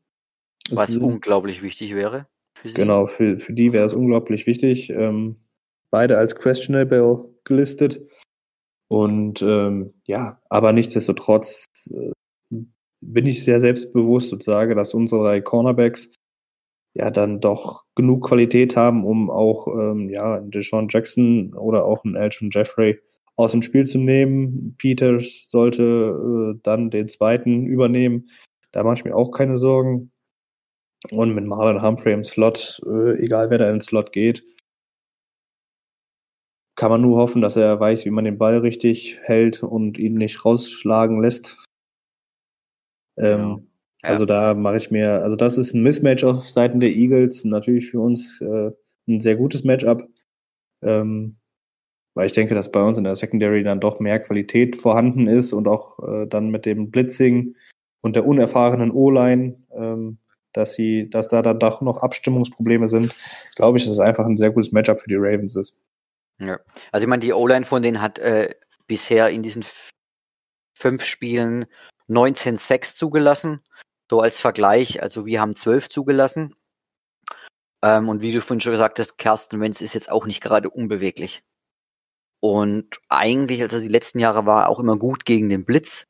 Was 0.71 0.91
es, 0.91 0.99
unglaublich 0.99 1.63
wichtig 1.63 1.95
wäre. 1.95 2.27
Für 2.57 2.69
sie. 2.69 2.75
Genau, 2.75 3.07
für, 3.07 3.39
für 3.39 3.55
die 3.55 3.73
wäre 3.73 3.87
es 3.87 3.95
unglaublich 3.95 4.47
wichtig. 4.47 4.91
Ähm, 4.91 5.37
beide 5.93 6.19
als 6.19 6.35
questionable 6.35 7.29
gelistet. 7.45 8.01
Und 8.89 9.41
ähm, 9.43 9.95
ja, 10.05 10.41
aber 10.49 10.73
nichtsdestotrotz 10.73 11.67
äh, 11.91 12.13
bin 13.01 13.27
ich 13.27 13.45
sehr 13.45 13.61
selbstbewusst 13.61 14.33
und 14.33 14.43
sage, 14.43 14.75
dass 14.75 14.95
unsere 14.95 15.23
drei 15.23 15.41
Cornerbacks 15.41 16.11
ja 16.95 17.11
dann 17.11 17.41
doch 17.41 17.85
genug 17.95 18.27
Qualität 18.27 18.77
haben, 18.77 19.05
um 19.05 19.31
auch 19.31 19.67
ähm, 19.69 20.11
ja 20.11 20.41
Deshaun 20.41 20.89
Jackson 20.91 21.55
oder 21.55 21.85
auch 21.85 22.05
einen 22.05 22.17
Elton 22.17 22.51
Jeffrey 22.53 23.01
aus 23.37 23.53
dem 23.53 23.63
Spiel 23.63 23.87
zu 23.87 23.99
nehmen. 23.99 24.75
Peters 24.79 25.49
sollte 25.51 26.55
äh, 26.55 26.61
dann 26.63 26.91
den 26.91 27.09
zweiten 27.09 27.67
übernehmen. 27.67 28.29
Da 28.73 28.83
mache 28.83 28.97
ich 28.97 29.05
mir 29.05 29.17
auch 29.17 29.31
keine 29.31 29.57
Sorgen. 29.57 30.11
Und 31.11 31.35
mit 31.35 31.45
Marlon 31.45 31.83
Humphrey 31.83 32.13
im 32.13 32.25
Slot, 32.25 32.81
äh, 32.87 33.19
egal 33.23 33.51
wer 33.51 33.59
da 33.59 33.67
in 33.67 33.77
den 33.77 33.81
Slot 33.81 34.13
geht, 34.13 34.45
kann 36.83 36.91
man 36.91 37.01
nur 37.01 37.17
hoffen, 37.17 37.43
dass 37.43 37.55
er 37.55 37.79
weiß, 37.79 38.05
wie 38.07 38.11
man 38.11 38.25
den 38.25 38.39
Ball 38.39 38.59
richtig 38.59 39.21
hält 39.23 39.63
und 39.63 39.99
ihn 39.99 40.15
nicht 40.15 40.45
rausschlagen 40.45 41.23
lässt. 41.23 41.65
Ähm, 43.17 43.39
genau. 43.39 43.57
ja. 43.59 43.63
Also 44.03 44.27
da 44.27 44.55
mache 44.55 44.79
ich 44.79 44.91
mir, 44.91 45.23
also 45.23 45.37
das 45.37 45.59
ist 45.59 45.75
ein 45.75 45.85
Mismatch 45.85 46.25
auf 46.25 46.49
Seiten 46.49 46.81
der 46.81 46.91
Eagles, 46.91 47.45
natürlich 47.45 47.89
für 47.89 48.01
uns 48.01 48.41
äh, 48.41 48.73
ein 49.07 49.21
sehr 49.21 49.37
gutes 49.37 49.63
Matchup. 49.63 50.09
Ähm, 50.83 51.37
weil 52.15 52.27
ich 52.27 52.33
denke, 52.33 52.57
dass 52.57 52.73
bei 52.73 52.83
uns 52.83 52.99
in 52.99 53.05
der 53.05 53.15
Secondary 53.15 53.63
dann 53.63 53.79
doch 53.79 54.01
mehr 54.01 54.19
Qualität 54.19 54.75
vorhanden 54.75 55.29
ist 55.29 55.53
und 55.53 55.69
auch 55.69 56.01
äh, 56.01 56.27
dann 56.27 56.51
mit 56.51 56.67
dem 56.67 56.91
Blitzing 56.91 57.55
und 58.01 58.17
der 58.17 58.27
unerfahrenen 58.27 58.91
O-Line 58.91 59.55
ähm, 59.73 60.19
dass 60.53 60.75
sie, 60.75 61.09
dass 61.09 61.29
da 61.29 61.43
dann 61.43 61.61
doch 61.61 61.81
noch 61.81 61.99
Abstimmungsprobleme 61.99 62.89
sind, 62.89 63.15
glaube 63.55 63.79
ich, 63.79 63.85
dass 63.85 63.93
es 63.93 64.01
einfach 64.01 64.27
ein 64.27 64.37
sehr 64.37 64.51
gutes 64.51 64.73
Matchup 64.73 64.99
für 64.99 65.09
die 65.09 65.17
Ravens 65.17 65.55
ist. 65.55 65.77
Ja. 66.47 66.61
Also 66.91 67.05
ich 67.05 67.09
meine, 67.09 67.21
die 67.21 67.33
O-Line 67.33 67.65
von 67.65 67.83
denen 67.83 68.01
hat 68.01 68.19
äh, 68.19 68.55
bisher 68.87 69.31
in 69.31 69.43
diesen 69.43 69.65
fünf 70.75 71.05
Spielen 71.05 71.67
19 72.09 72.57
Sacks 72.57 72.97
zugelassen. 72.97 73.61
So 74.11 74.21
als 74.21 74.41
Vergleich, 74.41 75.03
also 75.03 75.25
wir 75.25 75.41
haben 75.41 75.57
zwölf 75.57 75.89
zugelassen. 75.89 76.55
Ähm, 77.83 78.09
und 78.09 78.21
wie 78.21 78.33
du 78.33 78.41
vorhin 78.41 78.61
schon 78.61 78.73
gesagt 78.73 78.99
hast, 78.99 79.17
Kersten 79.17 79.61
Wenz 79.61 79.81
ist 79.81 79.95
jetzt 79.95 80.11
auch 80.11 80.27
nicht 80.27 80.43
gerade 80.43 80.71
unbeweglich. 80.71 81.43
Und 82.41 82.99
eigentlich, 83.09 83.63
also 83.63 83.79
die 83.79 83.89
letzten 83.89 84.19
Jahre 84.19 84.47
war 84.47 84.69
auch 84.69 84.81
immer 84.81 84.99
gut 84.99 85.25
gegen 85.25 85.49
den 85.49 85.65
Blitz. 85.65 86.07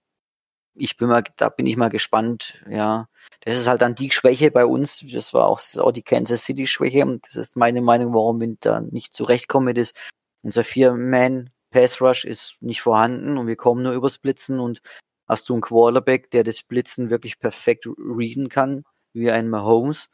Ich 0.75 0.97
bin 0.97 1.09
mal, 1.09 1.23
da 1.37 1.51
bin 1.51 1.67
ich 1.67 1.77
mal 1.77 1.91
gespannt, 1.91 2.63
ja. 2.69 3.09
Das 3.41 3.59
ist 3.59 3.67
halt 3.67 3.83
dann 3.83 3.95
die 3.95 4.11
Schwäche 4.11 4.51
bei 4.51 4.65
uns. 4.65 5.05
Das 5.13 5.35
war 5.35 5.47
auch, 5.47 5.61
das 5.61 5.77
auch 5.79 5.93
die 5.93 6.03
Kansas 6.03 6.45
City 6.45 6.67
Schwäche. 6.67 7.03
Und 7.03 7.27
das 7.27 7.37
ist 7.37 7.57
meine 7.57 7.83
Meinung, 7.83 8.15
warum 8.15 8.41
wir 8.41 8.57
da 8.61 8.81
nicht 8.81 9.15
zurechtkommen 9.15 9.67
mit 9.67 9.79
ist. 9.79 9.95
Unser 10.43 10.65
Vier-Man 10.65 11.51
Pass 11.71 12.01
Rush 12.01 12.25
ist 12.25 12.57
nicht 12.61 12.83
vorhanden 12.83 13.39
und 13.39 13.47
wir 13.47 13.57
kommen 13.57 13.83
nur 13.83 13.93
übers 13.93 14.19
Blitzen 14.19 14.61
und 14.61 14.83
hast 15.29 15.49
du 15.49 15.55
einen 15.55 15.63
Quarterback, 15.63 16.31
der 16.31 16.45
das 16.45 16.63
Blitzen 16.63 17.11
wirklich 17.11 17.39
perfekt 17.39 17.87
readen 17.87 18.49
kann, 18.49 18.85
wie 19.15 19.31
ein 19.31 19.49
Mahomes, 19.49 20.11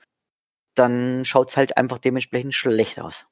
dann 0.75 1.25
schaut 1.25 1.51
es 1.51 1.57
halt 1.57 1.77
einfach 1.77 1.99
dementsprechend 1.99 2.55
schlecht 2.55 3.01
aus. 3.01 3.27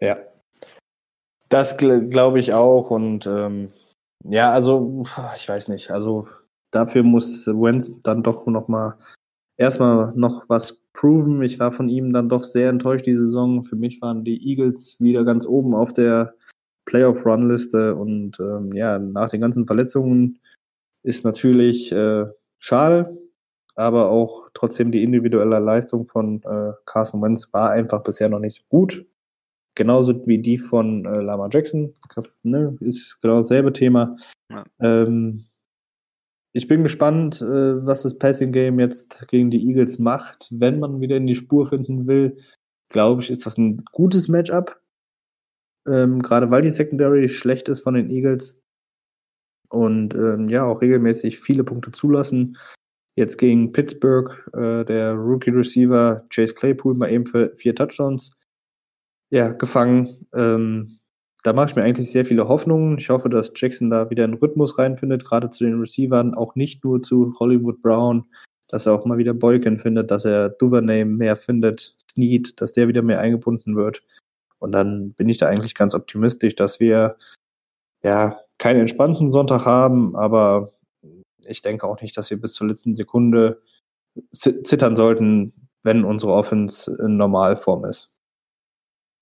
Ja. 0.00 0.18
Das 1.48 1.76
gl 1.76 2.08
glaube 2.08 2.38
ich 2.38 2.54
auch. 2.54 2.90
Und 2.90 3.26
ähm, 3.26 3.72
ja, 4.24 4.50
also, 4.52 5.04
ich 5.36 5.48
weiß 5.48 5.68
nicht. 5.68 5.90
Also 5.90 6.28
dafür 6.70 7.02
muss 7.02 7.46
Wenz 7.46 7.92
dann 8.02 8.22
doch 8.22 8.46
noch 8.46 8.68
mal 8.68 8.98
erstmal 9.58 10.12
noch 10.16 10.48
was 10.48 10.81
proven. 10.92 11.42
Ich 11.42 11.58
war 11.58 11.72
von 11.72 11.88
ihm 11.88 12.12
dann 12.12 12.28
doch 12.28 12.44
sehr 12.44 12.70
enttäuscht 12.70 13.06
die 13.06 13.16
Saison. 13.16 13.64
Für 13.64 13.76
mich 13.76 14.00
waren 14.02 14.24
die 14.24 14.48
Eagles 14.48 15.00
wieder 15.00 15.24
ganz 15.24 15.46
oben 15.46 15.74
auf 15.74 15.92
der 15.92 16.34
Playoff-Run-Liste 16.86 17.94
und 17.94 18.38
ähm, 18.40 18.72
ja, 18.72 18.98
nach 18.98 19.28
den 19.28 19.40
ganzen 19.40 19.66
Verletzungen 19.66 20.40
ist 21.02 21.24
natürlich 21.24 21.92
äh, 21.92 22.26
schade, 22.58 23.16
aber 23.74 24.10
auch 24.10 24.50
trotzdem 24.54 24.92
die 24.92 25.02
individuelle 25.02 25.58
Leistung 25.58 26.06
von 26.06 26.42
äh, 26.42 26.72
Carson 26.84 27.22
Wentz 27.22 27.52
war 27.52 27.70
einfach 27.70 28.02
bisher 28.02 28.28
noch 28.28 28.40
nicht 28.40 28.56
so 28.56 28.62
gut. 28.68 29.06
Genauso 29.74 30.26
wie 30.26 30.38
die 30.38 30.58
von 30.58 31.06
äh, 31.06 31.20
Lama 31.20 31.48
Jackson. 31.50 31.94
Ne, 32.42 32.76
ist 32.80 33.20
genau 33.22 33.36
dasselbe 33.38 33.72
Thema. 33.72 34.16
Ja. 34.50 34.64
Ähm, 34.80 35.46
ich 36.52 36.68
bin 36.68 36.82
gespannt, 36.82 37.40
äh, 37.40 37.86
was 37.86 38.02
das 38.02 38.18
Passing 38.18 38.52
Game 38.52 38.78
jetzt 38.78 39.26
gegen 39.28 39.50
die 39.50 39.66
Eagles 39.66 39.98
macht. 39.98 40.48
Wenn 40.50 40.78
man 40.78 41.00
wieder 41.00 41.16
in 41.16 41.26
die 41.26 41.34
Spur 41.34 41.68
finden 41.68 42.06
will, 42.06 42.36
glaube 42.90 43.22
ich, 43.22 43.30
ist 43.30 43.46
das 43.46 43.56
ein 43.56 43.82
gutes 43.92 44.28
Matchup. 44.28 44.80
Ähm, 45.86 46.20
Gerade 46.20 46.50
weil 46.50 46.62
die 46.62 46.70
Secondary 46.70 47.28
schlecht 47.28 47.68
ist 47.68 47.80
von 47.80 47.94
den 47.94 48.10
Eagles. 48.10 48.60
Und 49.70 50.14
ähm, 50.14 50.48
ja, 50.50 50.64
auch 50.64 50.82
regelmäßig 50.82 51.40
viele 51.40 51.64
Punkte 51.64 51.90
zulassen. 51.90 52.58
Jetzt 53.16 53.38
gegen 53.38 53.72
Pittsburgh, 53.72 54.46
äh, 54.52 54.84
der 54.84 55.14
Rookie 55.14 55.50
Receiver 55.50 56.26
Chase 56.28 56.54
Claypool 56.54 56.94
mal 56.94 57.10
eben 57.10 57.26
für 57.26 57.54
vier 57.56 57.74
Touchdowns 57.74 58.32
ja, 59.30 59.52
gefangen. 59.52 60.26
Ähm, 60.34 60.98
da 61.42 61.52
mache 61.52 61.70
ich 61.70 61.76
mir 61.76 61.82
eigentlich 61.82 62.10
sehr 62.10 62.24
viele 62.24 62.48
Hoffnungen. 62.48 62.98
Ich 62.98 63.10
hoffe, 63.10 63.28
dass 63.28 63.52
Jackson 63.54 63.90
da 63.90 64.10
wieder 64.10 64.24
einen 64.24 64.34
Rhythmus 64.34 64.78
reinfindet, 64.78 65.24
gerade 65.24 65.50
zu 65.50 65.64
den 65.64 65.80
Receivern, 65.80 66.34
auch 66.34 66.54
nicht 66.54 66.84
nur 66.84 67.02
zu 67.02 67.34
Hollywood 67.38 67.80
Brown, 67.80 68.24
dass 68.68 68.86
er 68.86 68.94
auch 68.94 69.04
mal 69.04 69.18
wieder 69.18 69.34
Boykin 69.34 69.78
findet, 69.78 70.10
dass 70.10 70.24
er 70.24 70.50
Duvernay 70.50 71.04
mehr 71.04 71.36
findet, 71.36 71.96
Snead, 72.10 72.60
dass 72.60 72.72
der 72.72 72.88
wieder 72.88 73.02
mehr 73.02 73.20
eingebunden 73.20 73.76
wird. 73.76 74.02
Und 74.58 74.72
dann 74.72 75.12
bin 75.14 75.28
ich 75.28 75.38
da 75.38 75.48
eigentlich 75.48 75.74
ganz 75.74 75.94
optimistisch, 75.94 76.54
dass 76.54 76.78
wir 76.78 77.16
ja 78.04 78.38
keinen 78.58 78.80
entspannten 78.80 79.28
Sonntag 79.28 79.66
haben, 79.66 80.14
aber 80.14 80.72
ich 81.44 81.62
denke 81.62 81.86
auch 81.86 82.00
nicht, 82.00 82.16
dass 82.16 82.30
wir 82.30 82.40
bis 82.40 82.52
zur 82.52 82.68
letzten 82.68 82.94
Sekunde 82.94 83.60
zittern 84.30 84.94
sollten, 84.94 85.52
wenn 85.82 86.04
unsere 86.04 86.32
Offense 86.32 86.96
in 87.04 87.16
Normalform 87.16 87.84
ist. 87.86 88.11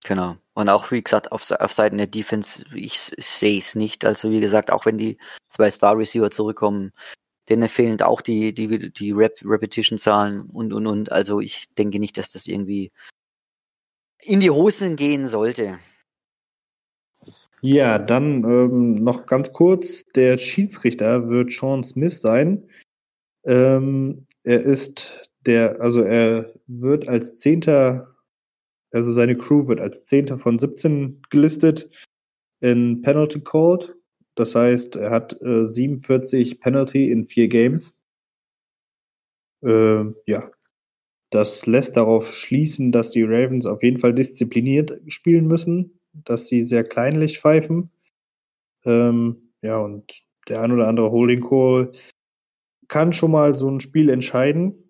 Genau. 0.04 0.36
Und 0.54 0.68
auch, 0.68 0.90
wie 0.90 1.02
gesagt, 1.02 1.30
auf, 1.32 1.50
auf 1.50 1.72
Seiten 1.72 1.98
der 1.98 2.06
Defense, 2.06 2.64
ich, 2.74 3.12
ich 3.16 3.26
sehe 3.26 3.58
es 3.58 3.74
nicht. 3.74 4.04
Also, 4.04 4.30
wie 4.30 4.40
gesagt, 4.40 4.70
auch 4.70 4.86
wenn 4.86 4.98
die 4.98 5.18
zwei 5.48 5.70
Star 5.70 5.96
Receiver 5.96 6.30
zurückkommen, 6.30 6.92
denen 7.48 7.68
fehlen 7.68 8.00
auch 8.02 8.20
die, 8.20 8.54
die, 8.54 8.92
die 8.92 9.12
Rep 9.12 9.40
Repetition-Zahlen 9.44 10.42
und, 10.42 10.72
und, 10.72 10.86
und. 10.86 11.12
Also, 11.12 11.40
ich 11.40 11.66
denke 11.76 11.98
nicht, 11.98 12.16
dass 12.16 12.32
das 12.32 12.46
irgendwie 12.46 12.92
in 14.22 14.40
die 14.40 14.50
Hosen 14.50 14.96
gehen 14.96 15.26
sollte. 15.26 15.78
Ja, 17.62 17.98
dann 17.98 18.42
ähm, 18.44 18.94
noch 18.94 19.26
ganz 19.26 19.52
kurz. 19.52 20.04
Der 20.14 20.38
Schiedsrichter 20.38 21.28
wird 21.28 21.52
Sean 21.52 21.84
Smith 21.84 22.20
sein. 22.20 22.66
Ähm, 23.44 24.26
er 24.44 24.60
ist 24.60 25.28
der, 25.46 25.80
also 25.80 26.02
er 26.02 26.52
wird 26.66 27.08
als 27.08 27.36
zehnter 27.36 28.14
also 28.92 29.12
seine 29.12 29.36
Crew 29.36 29.68
wird 29.68 29.80
als 29.80 30.04
Zehnter 30.04 30.38
von 30.38 30.58
17 30.58 31.22
gelistet 31.30 31.90
in 32.60 33.02
Penalty 33.02 33.40
Called. 33.40 33.94
Das 34.34 34.54
heißt, 34.54 34.96
er 34.96 35.10
hat 35.10 35.40
äh, 35.42 35.64
47 35.64 36.60
Penalty 36.60 37.10
in 37.10 37.24
vier 37.24 37.48
Games. 37.48 37.96
Äh, 39.62 40.04
ja, 40.26 40.50
das 41.30 41.66
lässt 41.66 41.96
darauf 41.96 42.32
schließen, 42.32 42.90
dass 42.92 43.12
die 43.12 43.22
Ravens 43.22 43.66
auf 43.66 43.82
jeden 43.82 43.98
Fall 43.98 44.14
diszipliniert 44.14 45.00
spielen 45.06 45.46
müssen, 45.46 46.00
dass 46.12 46.48
sie 46.48 46.62
sehr 46.62 46.84
kleinlich 46.84 47.38
pfeifen. 47.38 47.90
Ähm, 48.84 49.52
ja, 49.62 49.78
und 49.78 50.24
der 50.48 50.62
ein 50.62 50.72
oder 50.72 50.88
andere 50.88 51.10
Holding 51.10 51.40
Call 51.40 51.92
kann 52.88 53.12
schon 53.12 53.30
mal 53.30 53.54
so 53.54 53.70
ein 53.70 53.80
Spiel 53.80 54.08
entscheiden. 54.08 54.89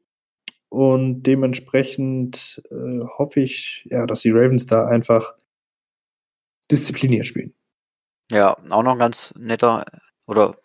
Und 0.70 1.24
dementsprechend 1.24 2.62
äh, 2.70 3.04
hoffe 3.18 3.40
ich, 3.40 3.86
ja, 3.90 4.06
dass 4.06 4.20
die 4.20 4.30
Ravens 4.30 4.66
da 4.66 4.86
einfach 4.86 5.34
diszipliniert 6.70 7.26
spielen. 7.26 7.54
Ja, 8.30 8.56
auch 8.70 8.82
noch 8.84 8.92
ein 8.92 8.98
ganz 8.98 9.34
netter 9.36 9.84
oder 10.26 10.56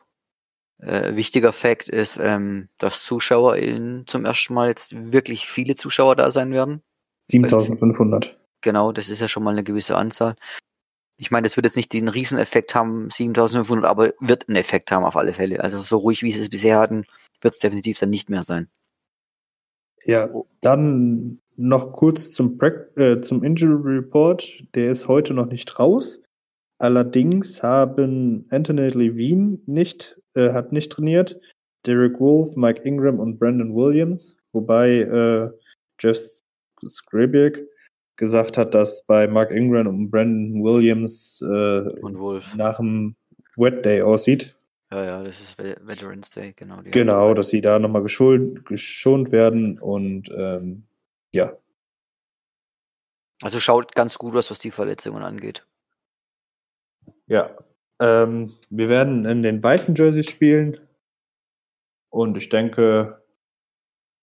äh, 0.80 1.16
wichtiger 1.16 1.52
Fakt 1.52 1.90
ist, 1.90 2.18
ähm, 2.18 2.70
dass 2.78 3.04
Zuschauer 3.04 3.58
in, 3.58 4.04
zum 4.06 4.26
ersten 4.26 4.54
Mal 4.54 4.68
jetzt 4.68 5.12
wirklich 5.12 5.48
viele 5.48 5.74
Zuschauer 5.74 6.16
da 6.16 6.30
sein 6.30 6.52
werden. 6.52 6.84
7500. 7.24 8.38
Genau, 8.62 8.92
das 8.92 9.10
ist 9.10 9.22
ja 9.22 9.28
schon 9.28 9.44
mal 9.44 9.52
eine 9.52 9.64
gewisse 9.64 9.98
Anzahl. 9.98 10.36
Ich 11.18 11.32
meine, 11.32 11.48
das 11.48 11.56
wird 11.56 11.66
jetzt 11.66 11.78
nicht 11.78 11.94
den 11.94 12.10
Rieseneffekt 12.10 12.76
haben, 12.76 13.10
7500, 13.10 13.90
aber 13.90 14.14
wird 14.20 14.48
einen 14.48 14.58
Effekt 14.58 14.92
haben 14.92 15.06
auf 15.06 15.16
alle 15.16 15.34
Fälle. 15.34 15.62
Also 15.62 15.82
so 15.82 15.98
ruhig, 15.98 16.22
wie 16.22 16.32
sie 16.32 16.42
es 16.42 16.50
bisher 16.50 16.78
hatten, 16.78 17.06
wird 17.42 17.56
es 17.56 17.60
definitiv 17.60 17.98
dann 18.00 18.10
nicht 18.10 18.30
mehr 18.30 18.44
sein. 18.44 18.70
Ja, 20.06 20.30
dann 20.62 21.40
noch 21.56 21.92
kurz 21.94 22.32
zum, 22.32 22.60
äh, 22.96 23.22
zum 23.22 23.44
Injury 23.44 23.98
Report. 23.98 24.64
Der 24.76 24.92
ist 24.92 25.08
heute 25.08 25.34
noch 25.34 25.48
nicht 25.48 25.80
raus. 25.80 26.22
Allerdings 26.78 27.64
haben 27.64 28.46
Anthony 28.50 28.90
Levine 28.90 29.60
nicht, 29.66 30.20
äh, 30.36 30.52
hat 30.52 30.72
nicht 30.72 30.92
trainiert, 30.92 31.40
Derek 31.86 32.20
Wolf, 32.20 32.56
Mike 32.56 32.82
Ingram 32.84 33.20
und 33.20 33.40
Brandon 33.40 33.74
Williams, 33.74 34.36
wobei 34.52 35.00
äh, 35.02 35.50
Jeff 36.00 36.20
Scribiak 36.88 37.62
gesagt 38.18 38.58
hat, 38.58 38.74
dass 38.74 39.04
bei 39.06 39.28
Mark 39.28 39.52
Ingram 39.52 39.88
und 39.88 40.10
Brandon 40.10 40.64
Williams 40.64 41.42
äh, 41.42 42.56
nach 42.56 42.78
dem 42.78 43.16
Wet 43.58 43.86
Day 43.86 44.02
aussieht. 44.02 44.55
Ja, 44.96 45.04
ja, 45.04 45.24
das 45.24 45.42
ist 45.42 45.58
Veterans 45.58 46.30
Day, 46.32 46.54
genau. 46.54 46.80
Genau, 46.86 47.34
dass 47.34 47.50
sie 47.50 47.60
da 47.60 47.80
nochmal 47.80 48.02
geschont, 48.02 48.66
geschont 48.66 49.34
werden 49.34 49.78
und 49.78 50.30
ähm, 50.30 50.88
ja. 51.34 51.52
Also 53.42 53.60
schaut 53.60 53.94
ganz 53.94 54.18
gut 54.18 54.38
aus, 54.38 54.50
was 54.50 54.60
die 54.60 54.72
Verletzungen 54.72 55.22
angeht. 55.22 55.68
Ja. 57.28 57.58
Ähm, 58.00 58.54
wir 58.70 58.88
werden 58.88 59.26
in 59.26 59.44
den 59.44 59.62
weißen 59.62 59.96
Jerseys 59.96 60.30
spielen 60.30 60.78
und 62.10 62.38
ich 62.38 62.48
denke, 62.48 63.22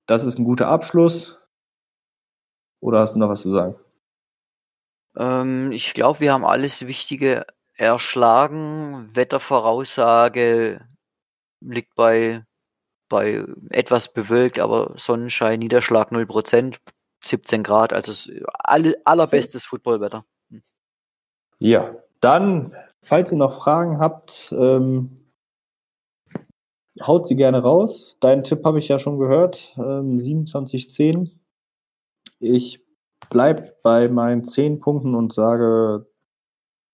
das 0.06 0.24
ist 0.24 0.38
ein 0.38 0.44
guter 0.44 0.68
Abschluss. 0.68 1.38
Oder 2.80 3.00
hast 3.00 3.14
du 3.14 3.18
noch 3.18 3.28
was 3.28 3.42
zu 3.42 3.52
sagen? 3.52 3.74
Ähm, 5.18 5.70
ich 5.70 5.92
glaube, 5.92 6.20
wir 6.20 6.32
haben 6.32 6.46
alles 6.46 6.86
Wichtige 6.86 7.44
erschlagen. 7.82 9.10
Wettervoraussage 9.14 10.80
liegt 11.60 11.94
bei, 11.96 12.44
bei 13.08 13.44
etwas 13.70 14.12
bewölkt, 14.12 14.58
aber 14.58 14.94
Sonnenschein, 14.96 15.58
Niederschlag 15.58 16.12
0%, 16.12 16.76
17 17.24 17.62
Grad, 17.62 17.92
also 17.92 18.12
alle, 18.54 18.96
allerbestes 19.04 19.64
Footballwetter. 19.64 20.24
Hm. 20.50 20.62
Ja, 21.58 21.96
dann, 22.20 22.72
falls 23.02 23.32
ihr 23.32 23.38
noch 23.38 23.62
Fragen 23.62 23.98
habt, 23.98 24.54
ähm, 24.56 25.24
haut 27.00 27.26
sie 27.26 27.36
gerne 27.36 27.62
raus. 27.62 28.16
Deinen 28.20 28.44
Tipp 28.44 28.64
habe 28.64 28.78
ich 28.78 28.86
ja 28.88 29.00
schon 29.00 29.18
gehört. 29.18 29.74
Ähm, 29.76 30.18
27-10. 30.18 31.30
Ich 32.38 32.80
bleibe 33.28 33.72
bei 33.82 34.08
meinen 34.08 34.44
10 34.44 34.78
Punkten 34.78 35.14
und 35.16 35.32
sage 35.32 36.06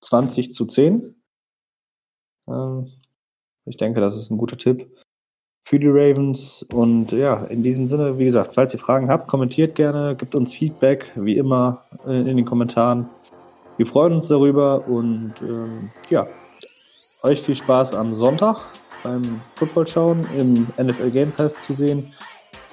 20 0.01 0.53
zu 0.53 0.67
10. 0.67 1.15
Ähm, 2.49 2.93
ich 3.65 3.77
denke, 3.77 4.01
das 4.01 4.17
ist 4.17 4.31
ein 4.31 4.39
guter 4.39 4.57
Tipp 4.57 4.89
für 5.63 5.79
die 5.79 5.89
Ravens. 5.89 6.65
Und 6.73 7.13
ja, 7.13 7.45
in 7.45 7.63
diesem 7.63 7.89
Sinne, 7.89 8.19
wie 8.19 8.25
gesagt, 8.25 8.55
falls 8.55 8.73
ihr 8.73 8.79
Fragen 8.81 9.11
habt, 9.11 9.29
kommentiert 9.29 9.75
gerne, 9.75 10.17
gibt 10.17 10.35
uns 10.35 10.55
Feedback, 10.55 11.13
wie 11.15 11.37
immer 11.37 11.85
äh, 12.07 12.21
in 12.21 12.37
den 12.37 12.45
Kommentaren. 12.45 13.09
Wir 13.77 13.87
freuen 13.87 14.15
uns 14.15 14.29
darüber 14.29 14.89
und 14.89 15.35
ähm, 15.43 15.91
ja, 16.09 16.27
euch 17.23 17.41
viel 17.41 17.55
Spaß 17.55 17.95
am 17.95 18.15
Sonntag 18.15 18.59
beim 19.03 19.41
Football 19.55 19.87
schauen, 19.87 20.27
im 20.37 20.67
NFL 20.83 21.11
Game 21.11 21.31
Pass 21.33 21.61
zu 21.65 21.75
sehen 21.75 22.13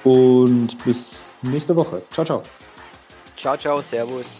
und 0.03 0.69
bis 0.85 1.27
nächste 1.41 1.75
Woche. 1.75 2.01
Ciao, 2.11 2.25
ciao. 2.25 2.43
Ciao, 3.35 3.57
ciao, 3.57 3.81
servus. 3.81 4.39